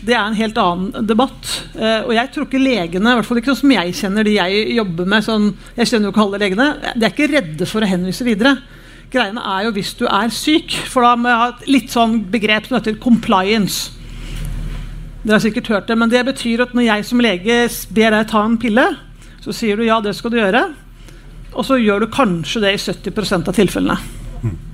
det 0.06 0.14
er 0.14 0.22
en 0.28 0.38
helt 0.38 0.60
annen 0.62 1.08
debatt. 1.08 1.50
Eh, 1.74 2.04
og 2.04 2.12
jeg 2.14 2.30
tror 2.32 2.46
ikke 2.46 2.62
legene, 2.62 3.10
i 3.10 3.18
hvert 3.18 3.26
fall 3.26 3.40
ikke 3.40 3.50
sånn 3.54 3.64
som 3.64 3.74
jeg 3.74 3.96
kjenner 3.98 4.28
de 4.28 4.36
jeg 4.36 4.76
jobber 4.76 5.10
med 5.10 5.26
sånn, 5.26 5.48
Jeg 5.74 5.90
kjenner 5.90 6.08
jo 6.08 6.14
ikke 6.14 6.26
alle 6.26 6.42
legene. 6.44 6.68
De 6.94 7.06
er 7.08 7.14
ikke 7.14 7.32
redde 7.32 7.66
for 7.66 7.82
å 7.82 7.90
henvise 7.90 8.26
videre. 8.28 8.54
Greiene 9.10 9.42
er 9.42 9.66
jo 9.66 9.74
hvis 9.74 9.94
du 9.98 10.06
er 10.06 10.30
syk, 10.34 10.78
for 10.90 11.06
da 11.06 11.16
må 11.18 11.30
jeg 11.30 11.40
ha 11.40 11.50
et 11.50 11.66
litt 11.70 11.90
sånn 11.94 12.20
begrep 12.30 12.68
som 12.68 12.78
heter 12.78 13.00
compliance. 13.02 13.90
Dere 15.24 15.40
har 15.40 15.42
sikkert 15.42 15.72
hørt 15.72 15.90
det, 15.90 15.98
men 15.98 16.10
det 16.12 16.22
betyr 16.26 16.62
at 16.62 16.74
når 16.76 16.86
jeg 16.86 17.06
som 17.08 17.22
lege 17.22 17.58
ber 17.94 18.14
deg 18.14 18.28
ta 18.30 18.44
en 18.46 18.58
pille, 18.62 18.86
så 19.46 19.54
sier 19.54 19.78
du 19.78 19.86
ja, 19.86 20.00
det 20.02 20.16
skal 20.18 20.32
du 20.34 20.40
gjøre. 20.40 20.64
Og 21.54 21.64
så 21.64 21.78
gjør 21.78 22.02
du 22.02 22.12
kanskje 22.12 22.64
det 22.64 22.72
i 22.74 22.80
70 22.82 23.46
av 23.46 23.54
tilfellene. 23.54 23.96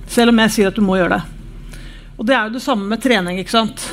Selv 0.09 0.33
om 0.33 0.41
jeg 0.41 0.53
sier 0.55 0.71
at 0.71 0.77
du 0.77 0.81
må 0.83 0.97
gjøre 0.97 1.19
det. 1.19 1.77
Og 2.17 2.25
det 2.27 2.35
er 2.35 2.47
jo 2.47 2.55
det 2.55 2.63
samme 2.63 2.89
med 2.89 3.01
trening. 3.03 3.37
ikke 3.39 3.53
sant? 3.53 3.85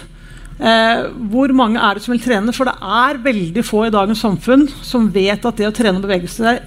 Eh, 0.60 1.06
hvor 1.32 1.52
mange 1.56 1.80
er 1.80 1.96
det 1.96 2.04
som 2.04 2.14
vil 2.14 2.22
trene? 2.24 2.52
For 2.56 2.68
det 2.68 2.76
er 2.80 3.20
veldig 3.24 3.64
få 3.64 3.86
i 3.86 3.94
dagens 3.94 4.24
samfunn 4.24 4.66
som 4.84 5.08
vet 5.12 5.44
at 5.44 5.60
det 5.60 5.68
å 5.68 5.74
trene 5.76 6.00
og 6.00 6.08
bevege 6.08 6.28
seg 6.32 6.60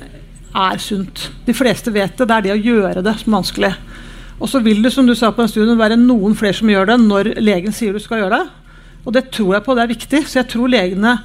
er 0.53 0.81
sunt. 0.81 1.27
De 1.45 1.57
fleste 1.57 1.93
vet 1.93 2.15
det. 2.17 2.29
Det 2.29 2.37
er 2.37 2.47
det 2.47 2.55
å 2.55 2.61
gjøre 2.61 3.05
det 3.05 3.17
som 3.19 3.33
er 3.33 3.39
vanskelig. 3.41 3.73
Og 4.39 4.49
så 4.49 4.61
vil 4.65 4.81
det 4.83 4.93
som 4.93 5.07
du 5.07 5.13
sa 5.17 5.31
på 5.33 5.43
en 5.43 5.49
studie, 5.51 5.77
være 5.77 5.97
noen 5.99 6.35
flere 6.37 6.57
som 6.57 6.69
gjør 6.69 6.89
det 6.89 6.99
når 7.03 7.33
legen 7.41 7.73
sier 7.75 7.93
du 7.93 8.01
skal 8.01 8.23
gjøre 8.23 8.41
det. 8.41 8.61
Og 9.03 9.15
det 9.15 9.27
tror 9.35 9.57
jeg 9.57 9.65
på, 9.65 9.75
det 9.75 9.83
er 9.83 9.93
viktig. 9.93 10.21
Så 10.27 10.39
jeg 10.41 10.49
tror 10.53 10.71
legene 10.71 11.17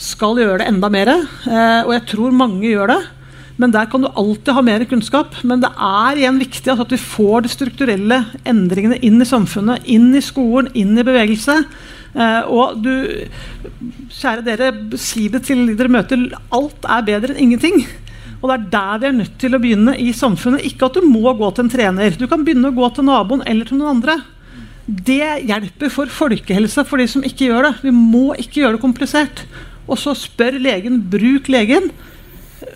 skal 0.00 0.38
gjøre 0.40 0.62
det 0.62 0.70
enda 0.70 0.90
mer. 0.92 1.10
Eh, 1.14 1.82
og 1.84 1.92
jeg 1.96 2.06
tror 2.14 2.34
mange 2.34 2.66
gjør 2.66 2.94
det. 2.94 3.00
Men 3.60 3.70
der 3.70 3.86
kan 3.86 4.02
du 4.02 4.10
alltid 4.10 4.54
ha 4.56 4.62
mer 4.66 4.84
kunnskap. 4.90 5.36
Men 5.46 5.62
det 5.62 5.70
er 5.72 6.20
igjen 6.20 6.40
viktig 6.42 6.74
at 6.74 6.94
vi 6.94 7.00
får 7.00 7.44
de 7.44 7.52
strukturelle 7.52 8.22
endringene 8.42 8.98
inn 9.06 9.22
i 9.22 9.28
samfunnet, 9.28 9.86
inn 9.86 10.10
i 10.14 10.22
skolen, 10.24 10.72
inn 10.74 10.96
i 10.98 11.06
bevegelse. 11.06 11.60
Eh, 12.14 12.40
og 12.50 12.80
du, 12.82 12.90
kjære 14.14 14.46
dere, 14.46 14.72
si 15.00 15.28
det 15.30 15.44
til 15.46 15.66
de 15.68 15.76
dere 15.78 15.92
møter. 15.92 16.26
Alt 16.54 16.88
er 16.90 17.06
bedre 17.06 17.34
enn 17.34 17.46
ingenting. 17.48 17.84
Og 18.42 18.50
det 18.50 18.56
er 18.56 18.70
der 18.74 19.00
vi 19.00 19.08
er 19.08 19.18
nødt 19.22 19.36
til 19.40 19.56
å 19.56 19.60
begynne 19.62 19.94
i 20.02 20.10
samfunnet. 20.12 20.66
Ikke 20.68 20.90
at 20.90 20.98
du 20.98 21.06
må 21.06 21.32
gå 21.38 21.48
til 21.54 21.64
en 21.64 21.72
trener. 21.72 22.18
Du 22.18 22.26
kan 22.28 22.42
begynne 22.44 22.68
å 22.72 22.76
gå 22.76 22.90
til 22.92 23.06
naboen 23.06 23.44
eller 23.48 23.70
til 23.70 23.78
noen 23.78 23.96
andre. 23.96 24.18
Det 24.84 25.46
hjelper 25.48 25.88
for 25.88 26.10
folkehelsa 26.12 26.84
for 26.84 27.00
de 27.00 27.06
som 27.08 27.24
ikke 27.24 27.48
gjør 27.48 27.70
det. 27.70 27.72
Vi 27.86 27.94
må 27.94 28.34
ikke 28.36 28.60
gjøre 28.60 28.76
det 28.76 28.84
komplisert. 28.84 29.46
Og 29.88 29.98
så 30.00 30.14
spør 30.16 30.56
legen, 30.62 31.00
bruk 31.12 31.48
legen, 31.52 31.90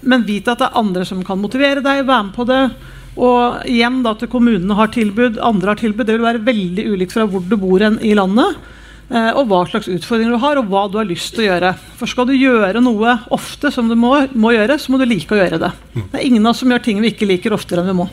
men 0.05 0.25
vit 0.29 0.49
at 0.49 0.61
det 0.61 0.69
er 0.69 0.79
andre 0.79 1.05
som 1.09 1.23
kan 1.25 1.41
motivere 1.41 1.81
deg, 1.85 2.05
være 2.07 2.27
med 2.29 2.35
på 2.37 2.45
det. 2.49 2.63
Og 3.19 3.65
igjen 3.67 4.03
da 4.05 4.13
til 4.15 4.29
kommunene 4.31 4.77
har 4.79 4.91
tilbud, 4.95 5.41
andre 5.43 5.73
har 5.73 5.81
tilbud. 5.81 6.07
Det 6.07 6.15
vil 6.19 6.27
være 6.27 6.45
veldig 6.47 6.85
ulikt 6.93 7.17
fra 7.17 7.25
hvor 7.27 7.43
du 7.43 7.57
bor 7.59 7.83
i 7.83 8.13
landet. 8.15 8.59
eh, 9.11 9.33
Og 9.33 9.49
hva 9.49 9.63
slags 9.67 9.89
utfordringer 9.89 10.37
du 10.37 10.39
har, 10.39 10.59
og 10.61 10.69
hva 10.69 10.85
du 10.93 10.99
har 11.01 11.09
lyst 11.09 11.35
til 11.35 11.47
å 11.47 11.49
gjøre. 11.49 11.73
For 11.97 12.07
skal 12.07 12.27
du 12.29 12.35
gjøre 12.37 12.83
noe 12.85 13.17
ofte 13.35 13.73
som 13.73 13.89
du 13.89 13.97
må, 13.97 14.13
må 14.35 14.53
gjøre, 14.55 14.79
så 14.79 14.93
må 14.93 15.01
du 15.01 15.07
like 15.09 15.33
å 15.35 15.41
gjøre 15.41 15.59
det. 15.59 15.73
Det 15.97 16.21
er 16.21 16.27
ingen 16.29 16.47
av 16.47 16.53
oss 16.53 16.61
som 16.63 16.71
gjør 16.71 16.85
ting 16.85 17.01
vi 17.03 17.11
ikke 17.11 17.27
liker 17.27 17.57
oftere 17.57 17.83
enn 17.83 17.91
vi 17.91 17.99
må. 18.05 18.09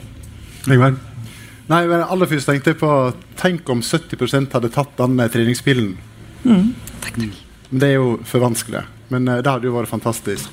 Ingvar? 0.71 0.95
Nei, 1.67 1.85
men 1.89 2.01
aller 2.01 2.29
først 2.29 2.47
tenkte 2.49 2.71
jeg 2.73 2.79
på 2.81 3.13
Tenk 3.37 3.69
om 3.69 3.81
70% 3.81 4.53
hadde 4.53 4.69
tatt 4.73 4.95
den 4.97 5.19
eh, 5.19 5.29
treningspilen. 5.29 5.97
Men 7.69 7.79
Det 7.79 7.89
er 7.89 7.99
jo 7.99 8.15
for 8.23 8.45
vanskelig. 8.45 8.85
Men 9.13 9.27
eh, 9.27 9.43
det 9.43 9.51
hadde 9.51 9.69
jo 9.69 9.77
vært 9.77 9.91
fantastisk. 9.91 10.49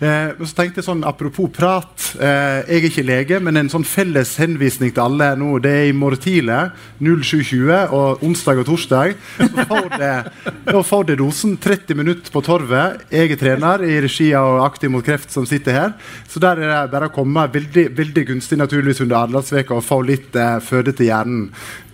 Eh, 0.00 0.30
så 0.48 0.56
tenkte 0.56 0.80
jeg 0.80 0.86
sånn, 0.86 1.02
Apropos 1.04 1.50
prat. 1.52 1.92
Eh, 2.16 2.60
jeg 2.64 2.78
er 2.78 2.86
ikke 2.88 3.04
lege, 3.04 3.40
men 3.44 3.60
en 3.60 3.68
sånn 3.68 3.84
felles 3.84 4.32
henvisning 4.40 4.94
til 4.96 5.02
alle 5.04 5.34
nå, 5.36 5.58
det 5.60 5.72
er 5.76 5.88
i 5.90 5.96
morgen 5.96 6.22
tidlig 6.24 6.56
07.20 7.04 7.92
og 7.96 8.22
onsdag 8.24 8.62
og 8.62 8.68
torsdag. 8.70 9.12
Så 9.36 9.66
får 9.68 9.90
det, 10.00 10.14
da 10.70 10.82
får 10.88 11.04
det 11.10 11.18
dosen 11.20 11.58
30 11.60 12.00
minutter 12.00 12.32
på 12.32 12.40
Torvet. 12.46 13.04
Jeg 13.12 13.34
er 13.34 13.40
trener 13.40 13.84
i 13.84 13.98
regi 14.00 14.30
av 14.36 14.62
Aktiv 14.64 14.92
mot 14.92 15.04
kreft 15.04 15.36
som 15.36 15.44
sitter 15.48 15.76
her. 15.76 15.92
Så 16.32 16.40
der 16.40 16.64
er 16.64 16.72
det 16.72 16.94
bare 16.94 17.10
å 17.12 17.14
komme. 17.14 17.44
Veldig, 17.52 17.90
veldig 18.00 18.26
gunstig 18.32 18.56
naturligvis 18.60 19.04
under 19.04 19.20
Arendalsveka 19.20 19.76
å 19.76 19.84
få 19.84 20.00
litt 20.08 20.32
eh, 20.32 20.56
føde 20.64 20.96
til 20.96 21.12
hjernen 21.12 21.50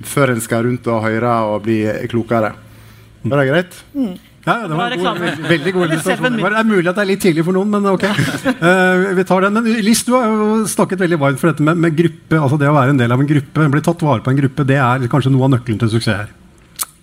før 0.07 0.37
en 0.37 0.47
skal 0.47 0.63
rundt 0.69 0.87
og 0.93 1.03
høre 1.09 1.35
og 1.51 1.67
bli 1.67 1.83
klokere. 2.13 2.55
Er 3.27 3.35
det 3.35 3.51
greit? 3.51 3.83
Ja, 4.47 4.61
det 4.71 4.77
var 4.79 4.95
en 4.95 5.03
god, 5.03 5.19
veldig, 5.19 5.49
veldig 5.51 5.73
god 5.75 5.85
illustrasjon. 5.91 6.39
Det 6.39 6.51
er 6.61 6.69
mulig 6.69 6.87
at 6.87 6.99
det 6.99 7.03
er 7.03 7.11
litt 7.11 7.23
tidlig 7.25 7.45
for 7.49 7.57
noen, 7.57 7.73
men 7.73 7.89
ok. 7.91 8.05
Uh, 8.63 9.15
vi 9.19 9.27
tar 9.27 9.47
den. 9.49 9.59
Men 9.59 9.83
Liss, 9.83 10.05
du 10.07 10.15
har 10.15 10.31
jo 10.31 10.63
snakket 10.71 11.03
veldig 11.03 11.19
varmt 11.19 11.43
for 11.43 11.51
dette 11.51 11.67
med, 11.67 11.81
med 11.83 11.99
gruppe. 11.99 12.39
altså 12.39 12.61
Det 12.61 12.71
å 12.71 12.77
være 12.77 12.95
en 12.95 13.03
del 13.03 13.15
av 13.15 13.23
en 13.23 13.31
gruppe, 13.31 13.71
bli 13.75 13.87
tatt 13.89 14.07
vare 14.07 14.23
på 14.23 14.31
en 14.31 14.39
gruppe, 14.45 14.69
det 14.69 14.79
er 14.79 15.11
kanskje 15.11 15.35
noe 15.35 15.49
av 15.49 15.57
nøkkelen 15.57 15.83
til 15.83 15.97
suksess 15.97 16.23
her. 16.23 16.35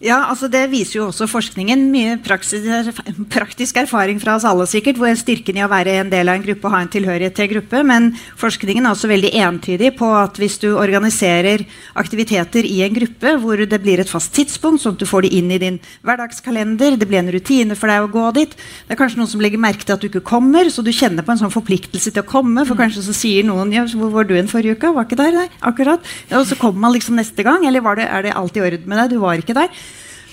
Ja, 0.03 0.17
altså 0.27 0.49
Det 0.51 0.65
viser 0.67 0.97
jo 0.97 1.05
også 1.07 1.29
forskningen. 1.31 1.85
Mye 1.93 2.17
praktisk 2.19 3.77
erfaring 3.79 4.17
fra 4.19 4.33
oss 4.35 4.43
alle, 4.43 4.65
sikkert, 4.67 4.97
hvor 4.99 5.13
styrken 5.15 5.55
i 5.55 5.63
å 5.63 5.69
være 5.71 5.93
en 6.01 6.09
del 6.11 6.27
av 6.27 6.35
en 6.35 6.43
gruppe 6.43 6.67
og 6.67 6.73
ha 6.75 6.81
en 6.83 6.89
tilhørighet 6.91 7.37
til 7.37 7.45
en 7.45 7.51
gruppe. 7.53 7.83
Men 7.87 8.09
forskningen 8.41 8.83
er 8.83 8.91
også 8.91 9.07
veldig 9.07 9.31
entydig 9.45 9.93
på 9.95 10.09
at 10.19 10.35
hvis 10.41 10.57
du 10.59 10.73
organiserer 10.73 11.63
aktiviteter 11.95 12.67
i 12.67 12.81
en 12.83 12.97
gruppe 12.97 13.37
hvor 13.39 13.63
det 13.63 13.79
blir 13.79 14.03
et 14.03 14.11
fast 14.11 14.33
tidspunkt, 14.35 14.83
sånn 14.83 14.97
at 14.97 15.05
du 15.05 15.07
får 15.07 15.23
det 15.23 15.31
inn 15.39 15.53
i 15.55 15.61
din 15.63 15.79
hverdagskalender, 16.03 16.99
det 16.99 17.07
blir 17.07 17.21
en 17.21 17.31
rutine 17.31 17.79
for 17.79 17.87
deg 17.87 18.03
å 18.03 18.11
gå 18.11 18.25
dit 18.35 18.57
Det 18.57 18.97
er 18.97 18.99
kanskje 18.99 19.21
noen 19.21 19.31
som 19.31 19.45
legger 19.45 19.63
merke 19.63 19.87
til 19.87 19.95
at 19.95 20.03
du 20.03 20.09
ikke 20.09 20.25
kommer, 20.33 20.67
så 20.67 20.83
du 20.83 20.91
kjenner 20.91 21.23
på 21.23 21.31
en 21.31 21.45
sånn 21.45 21.55
forpliktelse 21.55 22.11
til 22.11 22.25
å 22.25 22.27
komme. 22.27 22.67
For 22.67 22.75
kanskje 22.75 23.05
så 23.07 23.15
sier 23.15 23.47
noen 23.47 23.71
ja, 23.71 23.87
'Hvor 23.87 24.11
var 24.11 24.27
du 24.27 24.35
en 24.35 24.51
forrige 24.51 24.75
uke?' 24.75 24.91
Var 24.91 25.07
ikke 25.07 25.21
der, 25.23 25.31
nei, 25.31 25.47
akkurat. 25.63 26.03
Og 26.35 26.43
så 26.43 26.59
kommer 26.59 26.91
man 26.91 26.93
liksom 26.93 27.15
neste 27.15 27.39
gang. 27.39 27.63
Eller 27.65 27.79
var 27.79 27.95
det, 27.95 28.11
er 28.11 28.21
det 28.27 28.35
alt 28.35 28.57
i 28.57 28.61
orden 28.67 28.83
med 28.83 28.99
deg? 28.99 29.15
Du 29.15 29.19
var 29.23 29.39
ikke 29.39 29.55
der. 29.55 29.71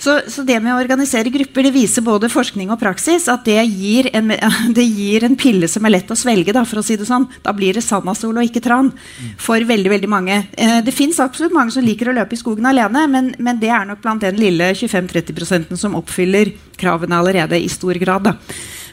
Så, 0.00 0.14
så 0.32 0.42
det 0.48 0.56
med 0.64 0.72
å 0.72 0.80
organisere 0.80 1.28
grupper 1.32 1.66
det 1.66 1.74
viser 1.74 2.04
både 2.04 2.30
forskning 2.32 2.70
og 2.72 2.80
praksis 2.80 3.26
at 3.28 3.44
det 3.44 3.60
gir 3.68 4.08
en, 4.16 4.32
det 4.76 4.86
gir 4.86 5.26
en 5.26 5.36
pille 5.38 5.68
som 5.68 5.84
er 5.84 5.96
lett 5.98 6.10
å 6.10 6.16
svelge. 6.16 6.54
Da, 6.56 6.64
for 6.68 6.80
å 6.80 6.84
si 6.86 6.96
det 6.96 7.08
sånn. 7.08 7.28
Da 7.44 7.52
blir 7.56 7.76
det 7.76 7.84
sannasol 7.84 8.40
og 8.40 8.48
ikke 8.48 8.64
tran 8.64 8.90
for 9.40 9.60
veldig 9.68 9.92
veldig 9.92 10.10
mange. 10.10 10.42
Eh, 10.56 10.80
det 10.86 10.96
fins 10.96 11.20
absolutt 11.20 11.54
mange 11.56 11.74
som 11.76 11.84
liker 11.84 12.10
å 12.10 12.16
løpe 12.16 12.36
i 12.36 12.40
skogen 12.40 12.68
alene, 12.70 13.04
men, 13.12 13.32
men 13.38 13.60
det 13.60 13.72
er 13.76 13.88
nok 13.88 14.00
blant 14.04 14.24
den 14.24 14.40
lille 14.40 14.72
25-30 14.72 15.76
som 15.76 15.96
oppfyller 16.00 16.54
kravene 16.80 17.20
allerede 17.20 17.60
i 17.60 17.68
stor 17.68 18.00
grad. 18.00 18.30
Da. 18.30 18.36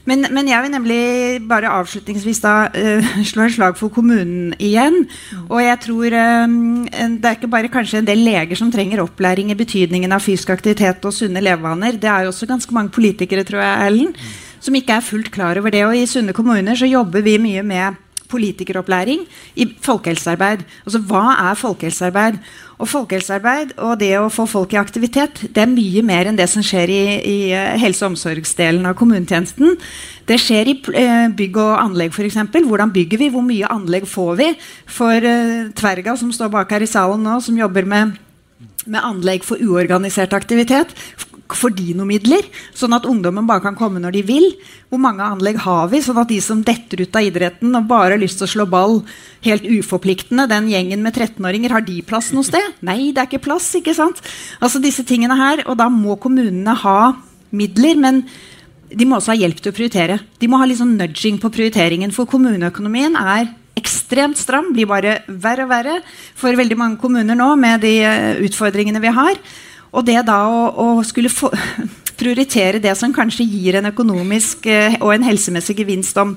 Men, 0.08 0.24
men 0.32 0.48
jeg 0.48 0.64
vil 0.64 0.72
nemlig 0.72 1.02
bare 1.50 1.72
avslutningsvis 1.82 2.40
da 2.44 2.54
uh, 2.72 3.10
slå 3.30 3.48
et 3.48 3.56
slag 3.58 3.78
for 3.80 3.92
kommunen 3.94 4.54
igjen. 4.64 5.04
Og 5.50 5.60
jeg 5.64 5.82
tror 5.84 6.18
um, 6.48 6.88
det 6.88 7.28
er 7.28 7.38
ikke 7.38 7.52
bare 7.52 7.72
kanskje 7.74 8.02
en 8.02 8.08
del 8.08 8.24
leger 8.24 8.60
som 8.60 8.72
trenger 8.72 9.04
opplæring 9.04 9.52
i 9.52 9.60
betydningen 9.60 10.16
av 10.16 10.24
fysisk 10.24 10.54
aktivitet 10.56 11.04
og 11.08 11.16
sunne 11.16 11.44
levevaner. 11.44 12.00
Det 12.00 12.12
er 12.12 12.26
jo 12.26 12.34
også 12.34 12.50
ganske 12.50 12.76
mange 12.76 12.94
politikere, 12.96 13.44
tror 13.48 13.64
jeg, 13.66 13.92
Ellen, 13.92 14.16
som 14.64 14.76
ikke 14.80 14.96
er 14.96 15.06
fullt 15.06 15.32
klar 15.36 15.60
over 15.60 15.76
det. 15.76 15.84
Og 15.88 15.98
i 15.98 16.08
sunne 16.10 16.36
kommuner 16.36 16.80
så 16.80 16.88
jobber 16.90 17.26
vi 17.26 17.40
mye 17.42 17.66
med 17.68 18.04
politikeropplæring 18.32 19.26
i 19.56 19.68
folkehelsearbeid. 19.84 20.64
Altså 20.86 21.02
hva 21.10 21.24
er 21.50 21.60
folkehelsearbeid? 21.60 22.40
Og 22.78 22.90
folkehelsearbeid 22.92 23.74
og 23.82 23.96
det 24.02 24.12
å 24.20 24.28
få 24.30 24.46
folk 24.50 24.76
i 24.76 24.80
aktivitet 24.82 25.48
det 25.56 25.64
er 25.64 25.72
mye 25.72 26.04
mer 26.06 26.30
enn 26.30 26.38
det 26.38 26.46
som 26.52 26.66
skjer 26.66 26.94
i, 26.94 27.02
i 27.18 27.38
eh, 27.56 27.74
helse- 27.82 28.06
og 28.06 28.14
omsorgsdelen 28.14 28.86
av 28.86 28.98
kommunetjenesten. 29.00 29.80
Det 30.30 30.38
skjer 30.44 30.70
i 30.70 30.78
eh, 31.00 31.26
bygg 31.34 31.58
og 31.64 31.74
anlegg 31.82 32.14
f.eks. 32.14 32.38
Hvordan 32.68 32.94
bygger 32.94 33.24
vi? 33.24 33.32
Hvor 33.34 33.46
mye 33.48 33.74
anlegg 33.74 34.06
får 34.10 34.38
vi? 34.42 34.52
For 34.92 35.26
uh, 35.26 35.74
Tverga, 35.78 36.16
som 36.20 36.32
står 36.34 36.54
bak 36.54 36.72
her 36.76 36.86
i 36.86 36.90
salen 36.90 37.26
nå, 37.26 37.40
som 37.44 37.58
jobber 37.58 37.88
med 37.90 38.18
med 38.88 39.04
anlegg 39.04 39.44
for 39.44 39.60
uorganisert 39.60 40.32
aktivitet. 40.34 40.94
For 41.56 41.72
dinomidler, 41.72 42.44
sånn 42.76 42.96
at 42.98 43.06
ungdommen 43.08 43.48
bare 43.48 43.64
kan 43.64 43.78
komme 43.78 44.02
når 44.04 44.18
de 44.18 44.24
vil. 44.28 44.48
Hvor 44.92 45.00
mange 45.04 45.24
anlegg 45.24 45.62
har 45.64 45.88
vi, 45.92 46.02
sånn 46.04 46.20
at 46.20 46.32
de 46.32 46.40
som 46.44 46.64
detter 46.66 47.06
ut 47.06 47.16
av 47.16 47.30
idretten 47.30 47.76
og 47.78 47.88
bare 47.88 48.16
har 48.16 48.22
lyst 48.22 48.42
til 48.42 48.48
å 48.48 48.52
slå 48.52 48.66
ball 48.70 49.00
helt 49.46 49.64
uforpliktende, 49.64 50.48
den 50.52 50.68
gjengen 50.72 51.06
med 51.06 51.16
13-åringer, 51.16 51.76
har 51.76 51.88
de 51.88 52.02
plass 52.08 52.34
noe 52.36 52.48
sted? 52.48 52.76
Nei, 52.82 53.14
det 53.14 53.24
er 53.24 53.32
ikke 53.32 53.46
plass. 53.48 53.70
ikke 53.80 53.96
sant? 53.96 54.20
Altså 54.60 54.84
disse 54.84 55.06
tingene 55.08 55.38
her, 55.40 55.64
Og 55.68 55.78
da 55.78 55.90
må 55.90 56.18
kommunene 56.20 56.76
ha 56.84 57.16
midler. 57.52 57.96
men 57.96 58.26
de 58.88 59.06
må 59.06 59.18
også 59.18 59.34
ha 59.34 59.42
hjelp 59.42 59.60
til 59.60 59.72
å 59.72 59.76
prioritere. 59.76 60.20
De 60.40 60.48
må 60.48 60.60
ha 60.62 60.66
litt 60.68 60.80
sånn 60.80 60.98
nudging 60.98 61.40
på 61.42 61.52
prioriteringen, 61.52 62.14
for 62.16 62.30
kommuneøkonomien 62.30 63.18
er 63.20 63.50
ekstremt 63.78 64.40
stram, 64.40 64.72
blir 64.74 64.88
bare 64.90 65.20
verre 65.28 65.68
og 65.68 65.72
verre 65.72 65.96
for 66.38 66.56
veldig 66.58 66.78
mange 66.80 67.02
kommuner 67.02 67.38
nå 67.38 67.52
med 67.60 67.84
de 67.86 67.94
eh, 68.02 68.40
utfordringene 68.48 69.02
vi 69.04 69.14
har. 69.14 69.38
Og 69.94 70.06
det 70.08 70.20
da 70.28 70.42
å, 70.48 70.62
å 70.84 70.88
skulle 71.08 71.32
få, 71.32 71.52
prioritere 72.20 72.82
det 72.84 72.96
som 72.98 73.16
kanskje 73.16 73.48
gir 73.48 73.80
en 73.80 73.92
økonomisk 73.92 74.68
eh, 74.72 74.98
og 75.02 75.14
en 75.16 75.28
helsemessig 75.28 75.78
gevinst 75.82 76.18
om 76.22 76.36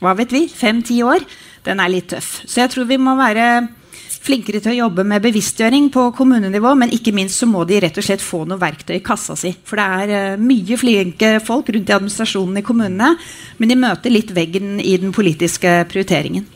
hva 0.00 0.14
vet 0.16 0.32
vi, 0.32 0.46
fem-ti 0.48 1.02
år, 1.04 1.24
den 1.66 1.80
er 1.82 1.92
litt 1.92 2.08
tøff. 2.12 2.40
Så 2.48 2.62
jeg 2.62 2.72
tror 2.72 2.88
vi 2.88 2.96
må 3.00 3.12
være 3.18 3.50
flinkere 4.20 4.60
til 4.60 4.74
å 4.74 4.78
jobbe 4.84 5.04
med 5.08 5.22
bevisstgjøring 5.24 5.88
på 5.92 6.06
kommunenivå, 6.16 6.72
men 6.76 6.92
ikke 6.92 7.12
minst 7.16 7.40
så 7.40 7.48
må 7.48 7.64
de 7.68 7.80
rett 7.84 7.96
og 8.00 8.04
slett 8.04 8.24
få 8.24 8.42
noe 8.48 8.60
verktøy 8.60 8.98
i 8.98 9.04
kassa 9.04 9.36
si. 9.38 9.52
For 9.64 9.80
det 9.80 9.86
er 10.04 10.14
eh, 10.16 10.40
mye 10.40 10.78
flinke 10.80 11.34
folk 11.44 11.72
rundt 11.72 11.92
i 11.92 11.96
administrasjonen 11.96 12.60
i 12.60 12.64
kommunene, 12.66 13.12
men 13.58 13.72
de 13.72 13.78
møter 13.80 14.12
litt 14.12 14.32
veggen 14.36 14.78
i 14.80 14.96
den 15.00 15.14
politiske 15.16 15.82
prioriteringen. 15.90 16.48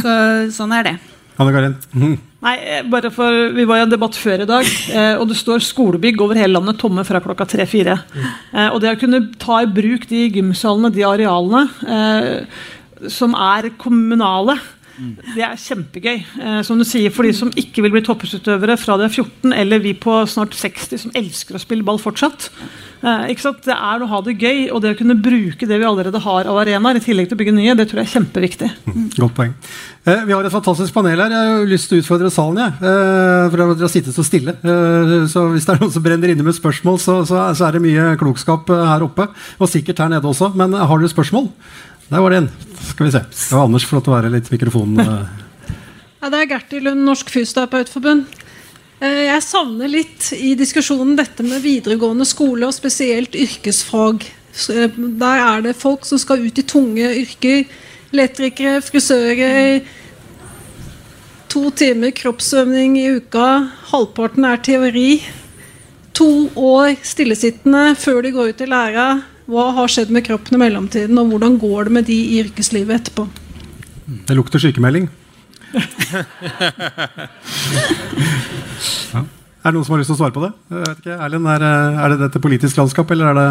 Så, 0.00 0.12
sånn 0.54 0.76
er 0.78 0.86
det. 0.86 0.98
Anne 1.40 1.52
Karin? 1.54 1.76
Mhm. 1.94 2.18
Nei, 2.40 2.56
eh, 2.56 2.82
bare 2.88 3.10
for 3.12 3.52
Vi 3.52 3.64
var 3.64 3.76
i 3.76 3.82
en 3.84 3.92
debatt 3.92 4.16
før 4.16 4.42
i 4.42 4.48
dag, 4.48 4.64
eh, 4.92 5.14
og 5.20 5.28
det 5.28 5.36
står 5.36 5.60
skolebygg 5.60 6.20
over 6.20 6.34
hele 6.34 6.56
landet 6.56 6.78
tomme 6.78 7.04
fra 7.04 7.20
klokka 7.20 7.46
tre-fire. 7.48 7.98
Eh, 8.52 8.68
og 8.68 8.80
det 8.80 8.96
å 8.96 9.00
kunne 9.00 9.32
ta 9.38 9.60
i 9.62 9.66
bruk 9.66 10.06
de 10.08 10.28
gymsalene, 10.30 10.92
de 10.92 11.04
arealene, 11.04 11.68
som 13.08 13.32
er 13.34 13.70
kommunale, 13.80 14.58
det 15.00 15.44
er 15.44 15.56
kjempegøy. 15.60 16.18
Eh, 16.40 16.60
som 16.66 16.78
du 16.78 16.84
sier, 16.84 17.12
For 17.14 17.26
de 17.26 17.32
som 17.36 17.50
ikke 17.58 17.84
vil 17.84 17.94
bli 17.94 18.02
toppidrettsutøvere 18.04 18.76
fra 18.80 18.98
de 19.00 19.06
er 19.06 19.14
14, 19.14 19.54
eller 19.56 19.82
vi 19.82 19.94
på 19.96 20.18
snart 20.28 20.56
60 20.56 21.04
som 21.06 21.14
elsker 21.16 21.56
å 21.56 21.62
spille 21.62 21.86
ball 21.86 22.00
fortsatt. 22.02 22.50
Eh, 23.00 23.30
ikke 23.32 23.46
sant? 23.46 23.62
Det 23.64 23.76
er 23.76 24.02
å 24.02 24.10
ha 24.10 24.20
det 24.26 24.36
gøy, 24.36 24.68
og 24.74 24.82
det 24.84 24.94
å 24.94 24.98
kunne 24.98 25.16
bruke 25.16 25.68
det 25.68 25.80
vi 25.80 25.88
allerede 25.88 26.20
har 26.20 26.50
av 26.50 26.60
arenaer, 26.60 27.00
i 27.00 27.04
tillegg 27.04 27.30
til 27.30 27.38
å 27.38 27.40
bygge 27.40 27.56
nye, 27.56 27.76
det 27.78 27.88
tror 27.88 28.02
jeg 28.02 28.10
er 28.10 28.14
kjempeviktig. 28.18 28.70
Godt 29.16 29.36
poeng. 29.38 29.54
Eh, 30.04 30.24
vi 30.28 30.36
har 30.36 30.44
et 30.44 30.52
fantastisk 30.52 30.94
panel 30.96 31.16
her. 31.16 31.32
Jeg 31.32 31.52
har 31.54 31.68
lyst 31.70 31.88
til 31.88 32.00
å 32.00 32.04
utfordre 32.04 32.32
salen. 32.34 32.60
Jeg. 32.60 32.76
For 32.80 33.56
dere 33.56 33.76
har 33.80 33.92
sittet 33.92 34.16
så 34.16 34.24
stille. 34.26 34.56
Så 35.30 35.46
hvis 35.52 35.68
det 35.68 35.74
er 35.74 35.80
noen 35.80 35.92
som 35.92 36.04
brenner 36.04 36.32
inne 36.32 36.44
med 36.44 36.56
spørsmål, 36.56 37.00
så, 37.00 37.20
er 37.24 37.76
det 37.76 37.84
mye 37.84 38.16
klokskap 38.20 38.68
her 38.68 39.04
oppe. 39.04 39.28
Og 39.60 39.70
sikkert 39.70 40.00
her 40.04 40.12
nede 40.12 40.28
også. 40.28 40.52
Men 40.56 40.76
har 40.76 41.00
dere 41.00 41.12
spørsmål? 41.12 41.50
Der 42.10 42.20
var 42.24 42.30
det 42.32 42.40
en. 42.42 42.48
Skal 42.90 43.06
vi 43.06 43.12
se. 43.14 43.20
Det 43.30 43.52
var 43.54 43.64
Anders, 43.68 43.84
flott 43.86 44.08
å 44.10 44.14
være 44.16 44.30
litt 44.32 44.50
mikrofon. 44.50 44.96
eh. 44.98 45.74
Ja, 46.20 46.28
det 46.32 46.40
er 46.42 46.48
Gerti 46.50 46.80
Lund, 46.82 47.04
Norsk 47.06 47.30
Fysioterapeutforbund. 47.32 48.24
Eh, 49.00 49.22
Jeg 49.30 49.42
savner 49.46 49.88
litt 49.88 50.32
i 50.36 50.54
diskusjonen 50.58 51.14
dette 51.16 51.42
med 51.46 51.62
videregående 51.62 52.26
skole, 52.26 52.66
og 52.66 52.74
spesielt 52.74 53.32
yrkesfag. 53.38 54.26
Eh, 54.68 54.88
Der 54.96 55.38
er 55.46 55.62
det 55.62 55.76
folk 55.76 56.04
som 56.04 56.18
skal 56.18 56.42
ut 56.44 56.58
i 56.58 56.62
tunge 56.62 57.06
yrker. 57.22 57.64
Elektrikere, 58.12 58.82
frisører. 58.82 59.82
To 61.48 61.70
timer 61.70 62.10
kroppsøvning 62.10 62.96
i 62.98 63.08
uka. 63.16 63.70
Halvparten 63.92 64.44
er 64.44 64.56
teori. 64.58 65.22
To 66.14 66.48
år 66.56 66.96
stillesittende 67.02 67.94
før 67.96 68.22
de 68.22 68.30
går 68.32 68.48
ut 68.50 68.60
i 68.60 68.66
læra. 68.66 69.22
Hva 69.50 69.70
har 69.74 69.90
skjedd 69.90 70.12
med 70.14 70.22
kroppen 70.26 70.54
i 70.54 70.60
mellomtiden, 70.62 71.18
og 71.18 71.32
hvordan 71.32 71.56
går 71.58 71.88
det 71.88 71.94
med 71.96 72.06
de 72.06 72.14
i 72.14 72.38
yrkeslivet 72.44 73.00
etterpå? 73.00 73.26
Det 74.28 74.36
lukter 74.38 74.62
sykemelding. 74.62 75.10
Ja. 79.10 79.20
Er 79.60 79.72
det 79.72 79.76
noen 79.76 79.84
som 79.84 79.92
har 79.92 80.00
lyst 80.00 80.08
til 80.08 80.16
å 80.16 80.20
svare 80.22 80.32
på 80.32 80.40
det? 80.40 80.50
Jeg 80.70 80.84
vet 80.86 81.00
ikke. 81.02 81.16
Erlend, 81.26 81.48
er, 81.52 81.64
er 82.00 82.12
det 82.12 82.18
dette 82.22 82.40
politisk 82.40 82.78
landskap, 82.80 83.10
eller 83.12 83.28
er 83.28 83.36
det 83.36 83.48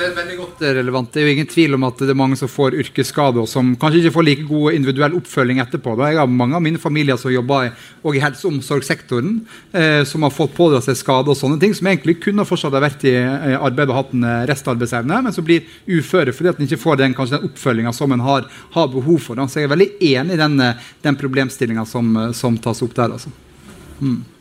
det 0.00 0.06
er 0.08 0.16
veldig 0.16 0.36
godt 0.38 0.62
eh, 0.64 0.74
relevant. 0.78 1.10
Det 1.12 1.20
er 1.20 1.26
jo 1.26 1.34
ingen 1.34 1.48
tvil 1.50 1.76
om 1.76 1.84
at 1.88 2.00
det 2.00 2.12
er 2.12 2.18
mange 2.18 2.38
som 2.40 2.50
får 2.50 2.76
yrkesskader, 2.80 3.42
og 3.42 3.50
som 3.50 3.74
kanskje 3.80 4.00
ikke 4.00 4.14
får 4.14 4.26
like 4.26 4.46
god 4.48 4.76
individuell 4.78 5.16
oppfølging 5.18 5.60
etterpå. 5.62 5.94
Da. 5.98 6.08
Jeg 6.10 6.20
har 6.22 6.30
mange 6.40 6.56
av 6.56 6.64
mine 6.64 6.80
familier 6.80 7.20
som 7.20 7.32
jobber 7.34 7.68
i, 7.68 7.72
i 8.16 8.22
helse- 8.22 8.46
og 8.46 8.54
omsorgssektoren, 8.54 9.36
eh, 9.76 10.00
som 10.08 10.24
har 10.24 10.34
fått 10.34 10.56
pådra 10.56 10.80
seg 10.84 10.98
skader 10.98 11.34
og 11.34 11.38
sånne 11.38 11.60
ting, 11.62 11.76
som 11.76 11.90
egentlig 11.90 12.16
kunne 12.24 12.46
fortsatt 12.48 12.76
ha 12.76 12.82
vært 12.82 13.04
i 13.08 13.14
eh, 13.20 13.56
arbeid 13.60 13.92
og 13.92 13.98
hatt 13.98 14.16
en 14.16 14.26
eh, 14.30 14.40
restarbeidsevne, 14.50 15.20
men 15.26 15.36
som 15.36 15.46
blir 15.46 15.68
uføre 15.90 16.34
fordi 16.36 16.52
at 16.52 16.60
en 16.60 16.68
ikke 16.68 16.80
får 16.80 17.00
den, 17.02 17.16
kanskje 17.18 17.38
den 17.38 17.50
oppfølginga 17.50 17.94
som 17.96 18.16
en 18.16 18.24
har, 18.24 18.48
har 18.76 18.90
behov 18.94 19.20
for. 19.26 19.36
Da. 19.36 19.48
Så 19.50 19.60
jeg 19.60 19.68
er 19.68 19.76
veldig 19.76 19.92
enig 20.14 20.36
i 20.38 20.40
den, 20.40 20.58
den 21.04 21.20
problemstillinga 21.20 21.84
som, 21.88 22.12
som 22.36 22.56
tas 22.62 22.80
opp 22.86 22.96
der. 22.96 23.18
altså. 23.18 23.32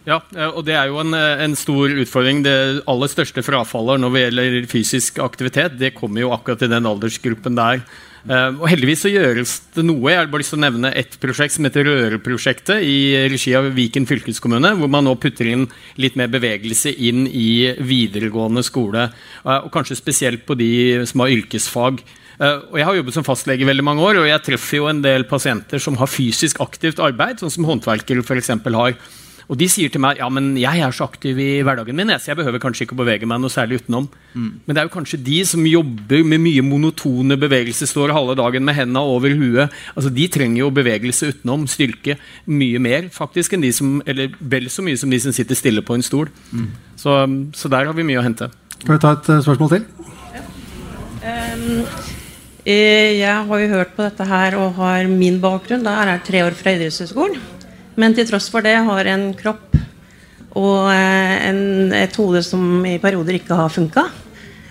Ja, 0.09 0.17
eh, 0.33 0.49
og 0.49 0.65
det 0.65 0.73
er 0.73 0.89
jo 0.89 0.99
en, 1.03 1.13
eh, 1.13 1.43
en 1.45 1.55
stor 1.55 1.91
utfordring. 2.01 2.41
Det 2.43 2.83
aller 2.89 3.09
største 3.11 3.43
frafallet 3.45 4.01
når 4.01 4.13
det 4.13 4.21
gjelder 4.25 4.69
fysisk 4.71 5.19
aktivitet, 5.21 5.77
det 5.77 5.93
kommer 5.93 6.23
jo 6.23 6.31
akkurat 6.33 6.63
i 6.65 6.71
den 6.71 6.87
aldersgruppen 6.89 7.55
der. 7.55 7.83
Eh, 8.27 8.49
og 8.57 8.65
heldigvis 8.67 9.05
så 9.05 9.11
gjøres 9.13 9.61
det 9.75 9.85
noe. 9.85 10.09
Jeg 10.09 10.17
har 10.17 10.27
bare 10.27 10.41
lyst 10.41 10.51
til 10.55 10.59
å 10.59 10.65
nevne 10.65 10.93
et 10.97 11.13
prosjekt 11.21 11.53
som 11.53 11.63
heter 11.63 11.85
Røreprosjektet 11.85 12.81
i 12.81 13.29
regi 13.29 13.53
av 13.55 13.69
Viken 13.75 14.07
fylkeskommune, 14.09 14.73
hvor 14.79 14.89
man 14.89 15.05
nå 15.05 15.13
putter 15.15 15.45
inn 15.45 15.69
litt 15.95 16.17
mer 16.17 16.27
bevegelse 16.27 16.91
inn 16.97 17.27
i 17.27 17.71
videregående 17.77 18.65
skole. 18.65 19.11
Og 19.45 19.69
kanskje 19.71 19.95
spesielt 19.95 20.43
på 20.45 20.57
de 20.57 21.05
som 21.05 21.21
har 21.21 21.31
yrkesfag. 21.31 22.01
Uh, 22.39 22.63
og 22.71 22.75
Jeg 22.79 22.85
har 22.87 22.95
jobbet 22.95 23.13
som 23.13 23.23
fastlege 23.27 23.67
veldig 23.67 23.83
mange 23.83 23.99
år, 23.99 24.21
og 24.21 24.27
jeg 24.29 24.43
treffer 24.45 24.77
jo 24.79 24.85
en 24.87 25.01
del 25.03 25.25
pasienter 25.27 25.79
som 25.83 25.97
har 25.99 26.07
fysisk 26.07 26.61
aktivt 26.63 27.01
arbeid, 27.03 27.41
sånn 27.41 27.51
som 27.51 27.67
håndverkere 27.67 28.23
f.eks. 28.23 28.53
har. 28.63 28.95
Og 29.49 29.57
de 29.57 29.65
sier 29.71 29.89
til 29.89 30.01
meg 30.03 30.19
ja, 30.21 30.27
men 30.29 30.51
jeg 30.61 30.81
er 30.85 30.93
så 30.93 31.07
aktiv 31.09 31.39
i 31.41 31.47
hverdagen 31.65 31.97
min, 31.97 32.11
så 32.21 32.31
jeg 32.31 32.37
behøver 32.37 32.61
kanskje 32.61 32.85
ikke 32.85 32.93
å 32.93 32.99
bevege 33.01 33.29
meg 33.29 33.41
noe 33.41 33.53
særlig 33.53 33.79
utenom. 33.81 34.05
Mm. 34.35 34.49
Men 34.65 34.75
det 34.75 34.81
er 34.81 34.85
jo 34.85 34.93
kanskje 34.93 35.21
de 35.25 35.39
som 35.49 35.65
jobber 35.65 36.21
med 36.21 36.43
mye 36.43 36.65
monotone 36.65 37.37
bevegelser, 37.41 37.89
står 37.89 38.13
halve 38.13 38.37
dagen 38.37 38.67
med 38.67 38.77
hendene 38.77 39.01
over 39.01 39.33
huet. 39.33 39.73
altså 39.95 40.13
De 40.13 40.29
trenger 40.29 40.61
jo 40.61 40.69
bevegelse 40.77 41.31
utenom, 41.33 41.65
styrke, 41.71 42.19
mye 42.45 42.83
mer 42.85 43.09
faktisk 43.15 43.57
enn 43.57 43.65
de 43.65 43.73
som, 43.73 43.97
eller 44.05 44.37
vel 44.39 44.69
så 44.69 44.85
mye 44.85 45.01
som 45.01 45.09
de 45.09 45.21
som 45.25 45.33
sitter 45.33 45.57
stille 45.57 45.85
på 45.85 45.97
en 45.97 46.05
stol. 46.05 46.29
Mm. 46.53 46.69
Så, 46.99 47.17
så, 47.57 47.73
der 47.73 47.89
har 47.89 47.97
vi 47.97 48.05
mye 48.05 48.21
å 48.21 48.25
hente. 48.25 48.51
Kan 48.83 48.99
vi 48.99 49.01
ta 49.01 49.17
et 49.17 49.33
uh, 49.33 49.41
spørsmål 49.41 49.73
til? 49.73 49.85
Ja. 50.35 50.45
Um, 51.25 51.85
jeg 52.69 53.45
har 53.49 53.61
jo 53.63 53.69
hørt 53.71 53.95
på 53.97 54.05
dette 54.05 54.25
her 54.29 54.59
og 54.61 54.77
har 54.77 55.09
min 55.09 55.39
bakgrunn. 55.41 55.87
Der 55.87 56.03
er 56.03 56.19
jeg 56.19 56.27
tre 56.27 56.43
år 56.45 56.59
fra 56.59 56.75
idrettshøyskolen. 56.75 57.57
Men 57.99 58.15
til 58.15 58.27
tross 58.29 58.47
for 58.51 58.63
det 58.65 58.77
har 58.87 59.11
en 59.11 59.29
kropp 59.37 59.75
og 60.57 60.89
eh, 60.91 61.35
en, 61.49 61.91
et 61.93 62.15
hode 62.17 62.41
som 62.45 62.81
i 62.87 62.97
perioder 63.01 63.37
ikke 63.37 63.57
har 63.59 63.71
funka. 63.73 64.07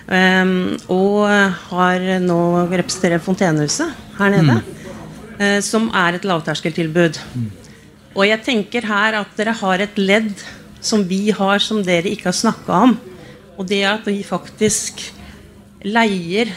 Um, 0.09 0.15
ehm, 0.17 0.53
og 0.89 1.29
har 1.69 2.05
nå 2.23 2.39
representerer 2.71 3.21
Fontenehuset 3.21 3.93
her 4.17 4.31
nede, 4.33 4.55
mm. 4.57 4.87
uh, 5.37 5.59
som 5.61 5.85
er 5.93 6.17
et 6.17 6.25
lavterskeltilbud. 6.25 7.19
Mm. 7.35 7.51
Og 8.17 8.25
jeg 8.25 8.41
tenker 8.47 8.87
her 8.89 9.19
at 9.21 9.37
dere 9.37 9.53
har 9.61 9.85
et 9.85 10.01
ledd 10.01 10.33
som 10.81 11.03
vi 11.05 11.29
har, 11.35 11.61
som 11.61 11.83
dere 11.85 12.09
ikke 12.09 12.31
har 12.31 12.39
snakka 12.39 12.81
om. 12.87 12.97
Og 13.59 13.67
det 13.69 13.83
at 13.85 14.07
vi 14.09 14.23
faktisk 14.25 15.05
leier 15.85 16.49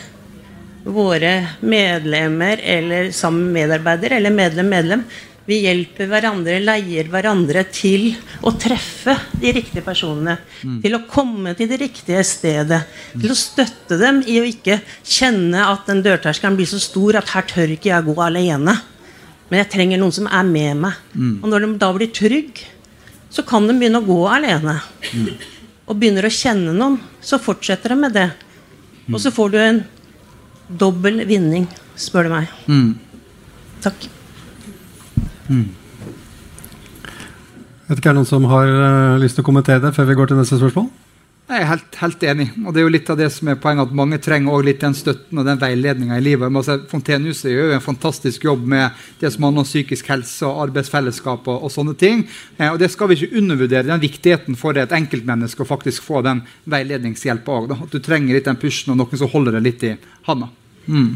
våre 0.83 1.35
medlemmer 1.61 2.59
eller 2.59 3.13
sammen 3.15 3.53
medarbeider 3.55 4.17
eller 4.17 4.35
medlem-medlem 4.35 5.05
vi 5.47 5.59
hjelper 5.65 6.07
hverandre, 6.11 6.61
leier 6.63 7.09
hverandre 7.11 7.65
til 7.75 8.13
å 8.47 8.53
treffe 8.61 9.17
de 9.43 9.51
riktige 9.57 9.83
personene. 9.83 10.37
Mm. 10.63 10.77
Til 10.85 10.95
å 10.95 11.03
komme 11.11 11.55
til 11.59 11.71
det 11.71 11.81
riktige 11.83 12.23
stedet. 12.27 12.83
Mm. 13.15 13.25
Til 13.25 13.35
å 13.35 13.39
støtte 13.39 13.99
dem 13.99 14.21
i 14.31 14.39
å 14.39 14.47
ikke 14.47 14.79
kjenne 15.03 15.65
at 15.67 15.91
den 15.91 16.05
dørterskelen 16.05 16.59
blir 16.59 16.71
så 16.71 16.79
stor 16.83 17.19
at 17.19 17.35
her 17.35 17.49
tør 17.51 17.75
ikke 17.75 17.91
jeg 17.91 18.07
gå 18.07 18.15
alene. 18.23 18.77
Men 19.51 19.65
jeg 19.65 19.73
trenger 19.75 20.01
noen 20.01 20.15
som 20.15 20.31
er 20.31 20.47
med 20.47 20.85
meg. 20.85 21.03
Mm. 21.17 21.35
Og 21.43 21.51
når 21.51 21.67
de 21.67 21.73
da 21.83 21.91
blir 21.97 22.15
trygg, 22.15 22.63
så 23.33 23.43
kan 23.49 23.67
de 23.67 23.75
begynne 23.75 23.99
å 23.99 24.07
gå 24.07 24.21
alene. 24.31 24.79
Mm. 25.11 25.29
Og 25.91 25.99
begynner 25.99 26.29
å 26.29 26.33
kjenne 26.33 26.77
noen, 26.77 27.01
så 27.19 27.43
fortsetter 27.43 27.97
de 27.97 28.01
med 28.05 28.15
det. 28.15 28.31
Og 29.11 29.19
så 29.21 29.35
får 29.35 29.53
du 29.53 29.59
en 29.59 29.85
dobbel 30.71 31.25
vinning, 31.27 31.67
spør 31.99 32.31
du 32.31 32.37
meg. 32.39 32.59
Mm. 32.71 32.93
Takk. 33.83 34.13
Mm. 35.53 35.69
Vet 37.89 38.01
ikke, 38.01 38.09
Er 38.09 38.15
det 38.15 38.21
noen 38.23 38.29
som 38.29 38.49
har 38.49 38.69
uh, 38.73 39.21
lyst 39.21 39.37
til 39.37 39.45
å 39.45 39.49
kommentere 39.51 39.83
det 39.83 39.93
før 39.97 40.09
vi 40.09 40.17
går 40.17 40.33
til 40.33 40.41
neste 40.41 40.61
spørsmål? 40.61 40.91
Jeg 41.53 41.61
er 41.61 41.69
helt, 41.69 41.97
helt, 42.01 42.23
enig. 42.25 42.45
og 42.63 42.73
det 42.73 42.81
er 42.81 42.85
jo 42.87 42.93
litt 42.95 43.09
av 43.13 43.19
det 43.19 43.27
som 43.35 43.49
er 43.51 43.59
poenget, 43.61 43.91
at 43.91 43.97
Mange 43.99 44.17
trenger 44.23 44.55
også 44.55 44.65
litt 44.65 44.79
den 44.81 44.95
støtten 44.97 45.41
og 45.41 45.45
den 45.45 45.59
veiledninga 45.61 46.17
i 46.17 46.23
livet. 46.25 46.55
Si, 46.65 46.77
Fontenehuset 46.89 47.51
gjør 47.51 47.67
jo 47.69 47.75
en 47.77 47.85
fantastisk 47.85 48.47
jobb 48.47 48.63
med 48.73 49.03
det 49.21 49.33
som 49.35 49.45
handler 49.45 49.67
om 49.67 49.69
psykisk 49.69 50.09
helse 50.09 50.47
og 50.49 50.63
arbeidsfellesskap. 50.69 51.51
og, 51.53 51.67
og 51.67 51.75
sånne 51.75 51.93
ting. 51.99 52.23
Eh, 52.57 52.71
og 52.71 52.79
Det 52.81 52.89
skal 52.95 53.11
vi 53.11 53.19
ikke 53.19 53.43
undervurdere, 53.43 53.91
den 53.91 54.05
viktigheten 54.07 54.57
for 54.57 54.79
et 54.81 54.95
enkeltmenneske 54.97 55.67
å 55.67 55.69
faktisk 55.69 56.07
få 56.07 56.23
den 56.25 56.41
veiledningshjelpa 56.65 57.59
òg. 57.59 57.77
At 57.77 57.93
du 57.93 58.01
trenger 58.01 58.39
litt 58.39 58.49
den 58.49 58.63
pushen 58.63 58.95
og 58.95 59.03
noen 59.03 59.21
som 59.21 59.35
holder 59.35 59.59
deg 59.59 59.67
litt 59.69 59.85
i 59.91 59.93
handa. 60.31 60.49
Mm. 60.87 61.11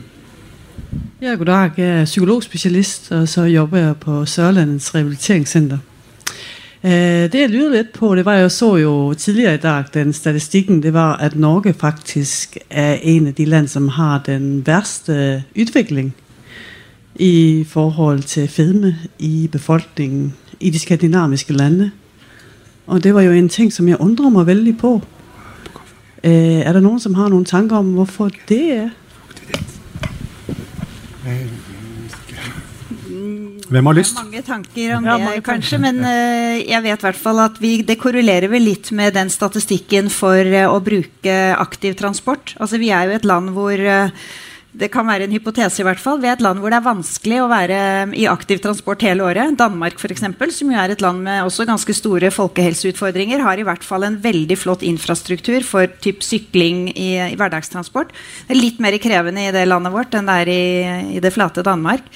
Ja, 1.22 1.34
goddag. 1.34 1.70
Jeg 1.76 2.00
er 2.00 2.04
psykologspecialist, 2.04 3.12
og 3.12 3.28
så 3.28 3.42
jobber 3.42 3.78
jeg 3.78 3.96
på 3.96 4.24
Sørlandets 4.24 4.94
rehabiliteringscenter. 4.94 5.78
Øh, 6.84 7.32
det 7.32 7.34
jeg 7.34 7.48
lyder 7.48 7.70
litt 7.70 7.92
på, 7.92 8.14
det 8.14 8.24
var 8.24 8.34
jeg 8.34 8.50
så 8.52 8.76
jo 8.76 9.14
tidligere 9.14 9.54
i 9.54 9.62
dag, 9.62 9.84
den 9.94 10.12
statistikken, 10.12 10.82
det 10.82 10.92
var 10.92 11.16
at 11.16 11.36
Norge 11.36 11.72
faktisk 11.72 12.58
er 12.70 12.98
en 13.02 13.26
av 13.26 13.32
de 13.32 13.44
land 13.44 13.68
som 13.68 13.88
har 13.88 14.18
den 14.26 14.66
verste 14.66 15.44
utvikling 15.56 16.12
i 17.14 17.64
forhold 17.68 18.22
til 18.22 18.48
fedme 18.48 18.96
i 19.18 19.48
befolkningen 19.52 20.34
i 20.60 20.70
de 20.70 20.78
skandinaviske 20.78 21.52
lande. 21.52 21.90
Og 22.86 23.04
det 23.04 23.14
var 23.14 23.20
jo 23.20 23.30
en 23.30 23.48
ting 23.48 23.72
som 23.72 23.88
jeg 23.88 24.00
undrer 24.00 24.28
meg 24.28 24.46
veldig 24.46 24.78
på. 24.78 25.00
Øh, 26.24 26.60
er 26.60 26.72
det 26.72 26.82
noen 26.82 27.00
som 27.00 27.14
har 27.14 27.28
noen 27.28 27.44
tanker 27.44 27.76
om 27.76 27.94
hvorfor 27.96 28.30
det 28.48 28.72
er? 28.72 28.88
Hvem 33.66 33.88
har 33.90 33.96
lyst? 33.98 34.14
Det 34.14 34.20
er 34.20 34.24
Mange 34.24 34.42
tanker 34.46 34.94
om 34.96 35.06
ja, 35.08 35.16
det, 35.18 35.42
kanskje. 35.46 35.78
Men 35.82 36.00
uh, 36.04 36.54
jeg 36.60 36.82
vet 36.84 37.02
i 37.02 37.06
hvert 37.08 37.20
fall 37.20 37.42
at 37.42 37.60
vi, 37.62 37.72
det 37.86 37.98
korrelerer 38.00 38.50
vel 38.52 38.66
litt 38.68 38.92
med 38.94 39.16
den 39.16 39.32
statistikken 39.32 40.10
for 40.12 40.38
uh, 40.38 40.68
å 40.70 40.78
bruke 40.84 41.38
aktiv 41.56 41.96
transport. 41.98 42.54
Altså, 42.60 42.78
vi 42.82 42.92
er 42.94 43.10
jo 43.10 43.16
et 43.18 43.26
land 43.26 43.50
hvor 43.56 43.74
uh, 43.74 44.28
det 44.76 44.90
kan 44.92 45.06
være 45.08 45.26
en 45.26 45.32
hypotese, 45.32 45.80
i 45.80 45.86
hvert 45.86 46.00
fall. 46.00 46.18
Vi 46.20 46.28
er 46.28 46.36
et 46.36 46.44
land 46.44 46.60
hvor 46.60 46.72
det 46.72 46.78
er 46.78 46.84
vanskelig 46.84 47.38
å 47.40 47.48
være 47.50 47.78
i 48.18 48.26
aktiv 48.28 48.60
transport 48.64 49.04
hele 49.06 49.24
året. 49.24 49.56
Danmark, 49.58 50.00
eksempel, 50.12 50.52
som 50.52 50.70
jo 50.72 50.78
er 50.80 50.92
et 50.92 51.04
land 51.04 51.22
med 51.24 51.46
også 51.46 51.66
ganske 51.68 51.96
store 51.96 52.30
folkehelseutfordringer, 52.34 53.44
har 53.44 53.58
i 53.58 53.64
hvert 53.66 53.86
fall 53.86 54.04
en 54.06 54.18
veldig 54.22 54.58
flott 54.60 54.84
infrastruktur 54.86 55.64
for 55.64 55.88
typ 56.04 56.24
sykling 56.26 56.90
i, 56.92 57.10
i 57.32 57.38
hverdagstransport. 57.40 58.12
Det 58.46 58.56
er 58.56 58.60
litt 58.60 58.82
mer 58.84 58.98
krevende 59.00 59.48
i 59.48 59.54
det 59.54 59.64
landet 59.68 59.94
vårt 59.94 60.16
enn 60.16 60.28
det 60.28 60.38
er 60.42 60.52
i, 60.52 60.62
i 61.16 61.24
det 61.24 61.32
flate 61.34 61.64
Danmark. 61.66 62.06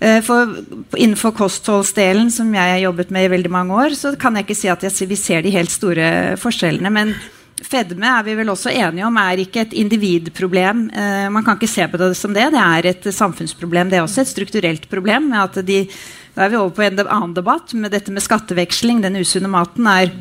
Eh, 0.00 0.20
for 0.24 0.58
innenfor 0.96 1.36
kostholdsdelen, 1.36 2.32
som 2.32 2.54
jeg 2.56 2.76
har 2.76 2.86
jobbet 2.86 3.12
med 3.14 3.26
i 3.26 3.34
veldig 3.36 3.52
mange 3.52 3.82
år, 3.84 3.98
så 3.98 4.14
kan 4.20 4.38
jeg 4.38 4.48
ikke 4.48 4.62
si 4.62 4.72
at 4.72 4.86
jeg, 4.86 5.10
vi 5.10 5.18
ser 5.18 5.44
de 5.44 5.52
helt 5.52 5.74
store 5.74 6.38
forskjellene. 6.40 6.94
men 6.94 7.18
Fedme 7.64 8.06
er 8.06 8.22
vi 8.26 8.36
vel 8.38 8.52
også 8.52 8.70
enige 8.70 9.06
om 9.06 9.16
er 9.18 9.42
ikke 9.42 9.64
et 9.64 9.74
individproblem. 9.80 10.84
Eh, 10.94 11.26
man 11.34 11.44
kan 11.44 11.58
ikke 11.58 11.70
se 11.70 11.88
på 11.90 11.98
det 11.98 12.12
som 12.16 12.34
det. 12.34 12.46
Det 12.54 12.62
er 12.62 12.88
et 12.92 13.08
samfunnsproblem. 13.14 13.90
Det 13.90 13.98
er 13.98 14.06
også 14.06 14.22
et 14.22 14.30
strukturelt 14.30 14.88
problem. 14.90 15.32
de, 15.66 15.88
Da 16.34 16.44
er 16.44 16.48
vi 16.50 16.56
over 16.56 16.70
på 16.70 16.82
en 16.82 16.98
annen 17.06 17.34
debatt. 17.34 17.74
med 17.74 17.90
Dette 17.90 18.12
med 18.12 18.22
skatteveksling. 18.22 19.02
Den 19.02 19.16
usunne 19.16 19.48
maten 19.48 19.86
er 19.86 20.12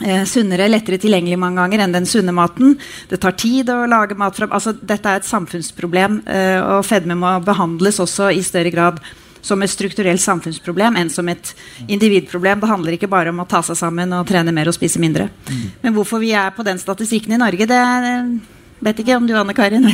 eh, 0.00 0.24
sunnere, 0.24 0.68
lettere 0.68 0.98
tilgjengelig 0.98 1.38
mange 1.38 1.60
ganger 1.60 1.84
enn 1.84 1.92
den 1.92 2.06
sunne 2.06 2.32
maten. 2.32 2.78
Det 3.08 3.20
tar 3.20 3.32
tid 3.32 3.68
å 3.68 3.86
lage 3.86 4.16
mat 4.16 4.34
fra 4.34 4.48
altså, 4.48 4.72
Dette 4.72 5.08
er 5.08 5.20
et 5.20 5.28
samfunnsproblem, 5.28 6.22
eh, 6.26 6.60
og 6.60 6.86
fedme 6.86 7.14
må 7.14 7.38
behandles 7.44 8.00
også 8.00 8.32
i 8.32 8.42
større 8.42 8.70
grad 8.70 9.02
som 9.42 9.62
et 9.62 9.72
strukturelt 9.72 10.22
samfunnsproblem 10.22 10.96
enn 11.00 11.10
som 11.12 11.28
et 11.28 11.52
individproblem. 11.88 12.62
Det 12.62 12.70
handler 12.70 12.96
ikke 12.96 13.10
bare 13.10 13.34
om 13.34 13.42
å 13.42 13.48
ta 13.50 13.62
seg 13.66 13.78
sammen 13.78 14.14
og 14.16 14.26
trene 14.28 14.54
mer 14.54 14.70
og 14.70 14.76
spise 14.76 15.02
mindre. 15.02 15.28
Mm. 15.50 15.62
Men 15.82 15.96
hvorfor 15.98 16.22
vi 16.22 16.32
er 16.38 16.54
på 16.54 16.66
den 16.66 16.80
statistikken 16.80 17.34
i 17.34 17.42
Norge, 17.42 17.66
det 17.68 17.82
vet 18.82 19.02
ikke 19.02 19.18
om 19.18 19.26
du, 19.26 19.34
Anne 19.38 19.56
Karin. 19.56 19.90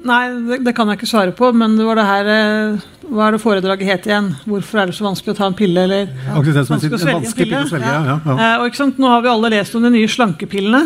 Nei, 0.00 0.22
det, 0.48 0.62
det, 0.64 0.72
kan 0.76 0.88
jeg 0.88 1.00
ikke 1.00 1.10
svare 1.10 1.34
på. 1.36 1.50
Men 1.56 1.76
det 1.78 1.86
var 1.86 1.98
det 2.00 2.06
her 2.08 2.30
eh, 2.34 2.88
hva 3.10 3.26
er 3.26 3.34
det 3.34 3.40
foredraget 3.42 3.88
het 3.88 4.06
igjen? 4.06 4.28
Hvorfor 4.46 4.80
er 4.80 4.90
det 4.90 4.94
så 4.94 5.04
vanskelig 5.04 5.34
å 5.34 5.38
ta 5.40 5.48
en 5.50 5.56
pille? 5.58 5.82
Eller 5.82 6.04
ja. 6.06 6.36
vanskelig 6.38 6.94
å 6.94 7.00
svelge 7.00 7.26
en 7.26 7.34
pille? 7.34 7.62
Svelge, 7.66 7.90
ja. 7.90 8.14
Ja, 8.14 8.36
eh, 8.36 8.62
og 8.64 8.78
sant, 8.78 9.00
Nå 9.02 9.10
har 9.10 9.24
vi 9.24 9.32
alle 9.32 9.50
lest 9.56 9.74
om 9.76 9.84
de 9.84 9.90
nye 9.96 10.10
slankepillene. 10.10 10.84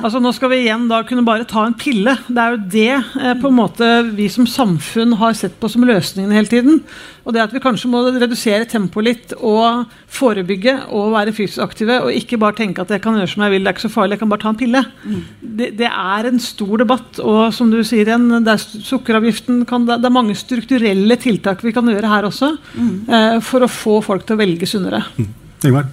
Altså, 0.00 0.22
nå 0.22 0.32
skal 0.36 0.52
vi 0.54 0.62
igjen 0.64 0.88
da 0.90 1.02
kunne 1.06 1.26
bare 1.26 1.46
ta 1.48 1.66
en 1.68 1.76
pille. 1.76 2.16
Det 2.26 2.44
er 2.44 2.56
jo 2.56 2.62
det 2.72 2.94
eh, 2.96 3.34
på 3.42 3.52
en 3.52 3.58
måte 3.58 3.90
vi 4.08 4.30
som 4.32 4.48
samfunn 4.48 5.18
har 5.20 5.36
sett 5.38 5.58
på 5.60 5.70
som 5.70 5.84
løsningen 5.86 6.32
hele 6.34 6.50
tiden. 6.50 6.80
Og 7.28 7.34
det 7.36 7.42
at 7.42 7.52
vi 7.52 7.60
kanskje 7.60 7.90
må 7.92 8.00
redusere 8.08 8.64
tempoet 8.64 9.04
litt 9.04 9.32
og 9.36 9.90
forebygge 10.16 10.72
og 10.96 11.10
være 11.12 11.34
fysisk 11.36 11.60
aktive, 11.60 11.98
og 12.06 12.16
ikke 12.16 12.38
bare 12.40 12.56
tenke 12.56 12.80
at 12.80 12.94
jeg 12.94 13.02
kan 13.04 13.18
gjøre 13.20 13.28
som 13.34 13.44
jeg 13.44 13.52
vil, 13.52 13.66
det 13.66 13.68
er 13.68 13.76
ikke 13.76 13.84
så 13.84 13.92
farlig, 13.92 14.16
jeg 14.16 14.22
kan 14.22 14.32
bare 14.32 14.44
ta 14.46 14.52
en 14.54 14.60
pille. 14.62 14.82
Mm. 15.04 15.20
Det, 15.60 15.68
det, 15.76 15.90
er 15.90 16.30
en 16.30 16.40
stor 16.40 16.80
debatt. 16.80 17.20
Og 17.20 17.52
som 17.52 17.68
du 17.68 17.82
sier 17.84 18.08
igjen, 18.08 18.30
det 18.46 18.54
er 18.54 18.64
sukkeravgiften 18.88 19.60
kan, 19.68 19.84
det 19.90 20.00
er 20.00 20.14
mange 20.14 20.38
strukturelle 20.40 21.20
tiltak 21.20 21.60
vi 21.66 21.76
kan 21.76 21.92
gjøre 21.92 22.14
her 22.14 22.30
også 22.30 22.54
mm. 22.56 22.92
eh, 23.12 23.38
for 23.44 23.66
å 23.66 23.72
få 23.72 24.00
folk 24.08 24.24
til 24.24 24.38
å 24.38 24.40
velge 24.40 24.70
sunnere. 24.70 25.04
Mm. 25.20 25.32
Ingvar? 25.68 25.92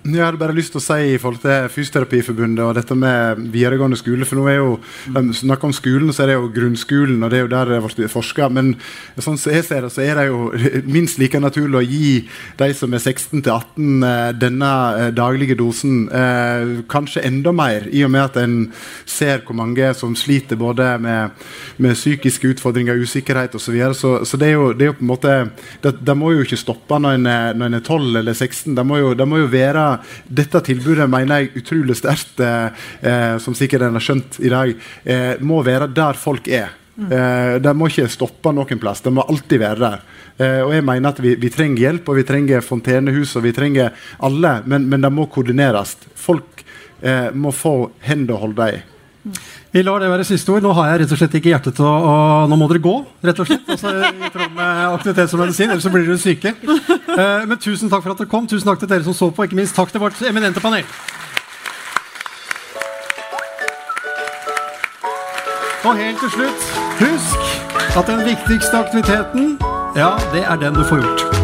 Jeg 0.00 0.22
hadde 0.24 0.38
bare 0.40 0.54
lyst 0.56 0.72
til 0.72 0.80
å 0.80 0.82
si 0.82 1.10
i 1.12 1.16
forhold 1.20 1.42
til 1.42 1.66
Fysioterapiforbundet 1.68 2.62
og 2.64 2.72
dette 2.78 2.94
med 2.96 3.42
videregående 3.52 3.98
skole. 4.00 4.24
For 4.24 4.38
nå 4.40 4.46
er 4.48 4.54
jo, 4.56 4.78
de 5.12 5.34
snakker 5.36 5.68
om 5.68 5.74
skolen, 5.76 6.08
så 6.16 6.22
er 6.24 6.30
det 6.30 6.36
jo 6.38 6.46
grunnskolen, 6.54 7.18
og 7.20 7.28
det 7.28 7.36
er 7.36 7.44
jo 7.44 7.50
der 7.52 7.72
det 7.74 7.80
ble 7.84 8.08
forska. 8.08 8.48
Men 8.48 8.70
sånn 9.20 9.36
som 9.36 9.52
jeg 9.52 9.66
ser 9.68 9.84
det, 9.84 9.90
så 9.92 10.00
er 10.00 10.16
det 10.16 10.24
jo 10.30 10.46
minst 10.96 11.20
like 11.20 11.36
naturlig 11.44 11.82
å 11.82 11.84
gi 11.84 12.14
de 12.62 12.68
som 12.78 12.96
er 12.96 13.02
16-18 13.02 14.06
eh, 14.08 14.30
denne 14.40 14.70
eh, 15.02 15.10
daglige 15.18 15.58
dosen. 15.60 16.06
Eh, 16.08 16.72
kanskje 16.88 17.26
enda 17.28 17.52
mer, 17.52 17.84
i 17.92 18.00
og 18.06 18.14
med 18.16 18.24
at 18.24 18.40
en 18.40 18.56
ser 19.04 19.44
hvor 19.44 19.60
mange 19.60 19.92
som 20.00 20.16
sliter 20.16 20.56
både 20.56 20.94
med, 21.04 21.36
med 21.76 21.98
psykiske 21.98 22.54
utfordringer, 22.54 23.04
usikkerhet 23.04 23.52
osv. 23.52 23.68
Så, 23.68 23.76
videre. 23.76 23.94
så 23.94 24.16
Så 24.24 24.40
det 24.40 24.48
er, 24.48 24.56
jo, 24.56 24.72
det 24.72 24.88
er 24.88 24.94
jo 24.94 24.96
på 24.96 25.04
en 25.04 25.12
måte 25.12 25.36
Det, 25.84 25.92
det 26.00 26.16
må 26.16 26.32
jo 26.32 26.48
ikke 26.48 26.56
stoppe 26.56 26.96
når 26.96 27.20
en 27.20 27.28
når 27.60 27.76
er 27.76 27.84
12 27.84 28.16
eller 28.24 28.32
16. 28.32 28.72
Det 28.74 28.88
må 28.88 28.96
jo, 29.04 29.12
det 29.12 29.28
må 29.28 29.44
jo 29.44 29.52
være 29.52 29.89
dette 30.26 30.62
tilbudet 30.66 31.08
mener 31.10 31.44
jeg 31.44 31.62
utrolig 31.62 31.96
sterkt, 31.98 32.40
eh, 32.44 32.84
eh, 33.00 33.38
som 33.42 33.56
sikkert 33.56 33.86
en 33.86 33.98
har 33.98 34.04
skjønt 34.04 34.40
i 34.44 34.52
dag, 34.52 34.74
eh, 35.04 35.32
må 35.40 35.62
være 35.66 35.90
der 35.94 36.20
folk 36.20 36.48
er. 36.48 36.76
Eh, 37.00 37.54
de 37.62 37.72
må 37.76 37.88
ikke 37.88 38.08
stoppe 38.12 38.52
noen 38.52 38.80
plass. 38.80 39.00
Det 39.04 39.12
må 39.14 39.24
alltid 39.24 39.62
være 39.62 39.80
der. 39.80 40.02
Eh, 40.36 40.60
og 40.64 40.74
jeg 40.74 40.84
mener 40.84 41.14
at 41.14 41.22
vi, 41.22 41.34
vi, 41.40 41.50
trenger 41.52 41.86
hjelp, 41.86 42.08
og 42.08 42.20
vi 42.20 42.26
trenger 42.28 42.64
fontenehus, 42.64 43.34
og 43.38 43.46
vi 43.46 43.54
trenger 43.56 43.94
alle, 44.26 44.54
men, 44.68 44.88
men 44.90 45.06
det 45.06 45.12
må 45.14 45.28
koordineres. 45.32 45.96
Folk 46.18 46.64
eh, 47.00 47.30
må 47.32 47.54
få 47.56 47.74
hender 48.04 48.36
å 48.36 48.44
holde 48.46 48.70
i. 48.76 48.82
Vi 49.72 49.82
lar 49.86 50.02
det 50.02 50.08
være 50.10 50.24
siste 50.26 50.50
ord. 50.50 50.64
Nå 50.64 50.72
har 50.74 50.90
jeg 50.90 51.04
rett 51.04 51.12
og 51.14 51.20
slett 51.20 51.34
ikke 51.38 51.52
hjerte 51.52 51.72
til 51.74 51.86
å, 51.86 52.14
Nå 52.50 52.58
må 52.58 52.66
dere 52.70 52.82
gå, 52.82 52.94
rett 53.22 53.42
og 53.42 53.46
slett. 53.46 53.68
Altså, 53.70 53.92
I 54.02 54.30
tråd 54.34 54.56
med 54.56 54.80
aktivitet 54.88 55.30
som 55.30 55.42
medisin, 55.42 55.70
ellers 55.70 55.86
så 55.86 55.92
blir 55.94 56.08
dere 56.08 56.18
syke. 56.18 56.54
Eh, 57.10 57.46
men 57.46 57.58
tusen 57.58 57.90
takk 57.90 58.04
for 58.04 58.14
at 58.14 58.20
dere 58.22 58.30
kom. 58.30 58.46
Tusen 58.50 58.66
takk 58.70 58.82
til 58.82 58.90
dere 58.90 59.06
som 59.06 59.14
så 59.14 59.30
på, 59.34 59.46
ikke 59.46 59.58
minst 59.58 59.74
takk 59.78 59.90
til 59.94 60.02
vårt 60.02 60.18
eminente 60.26 60.62
panel. 60.62 60.86
Og 65.84 65.96
helt 65.96 66.22
til 66.22 66.32
slutt, 66.36 66.70
husk 67.00 67.98
at 67.98 68.06
den 68.06 68.24
viktigste 68.26 68.84
aktiviteten, 68.84 69.54
ja, 69.98 70.14
det 70.34 70.46
er 70.46 70.62
den 70.62 70.76
du 70.78 70.84
får 70.86 71.02
gjort. 71.06 71.39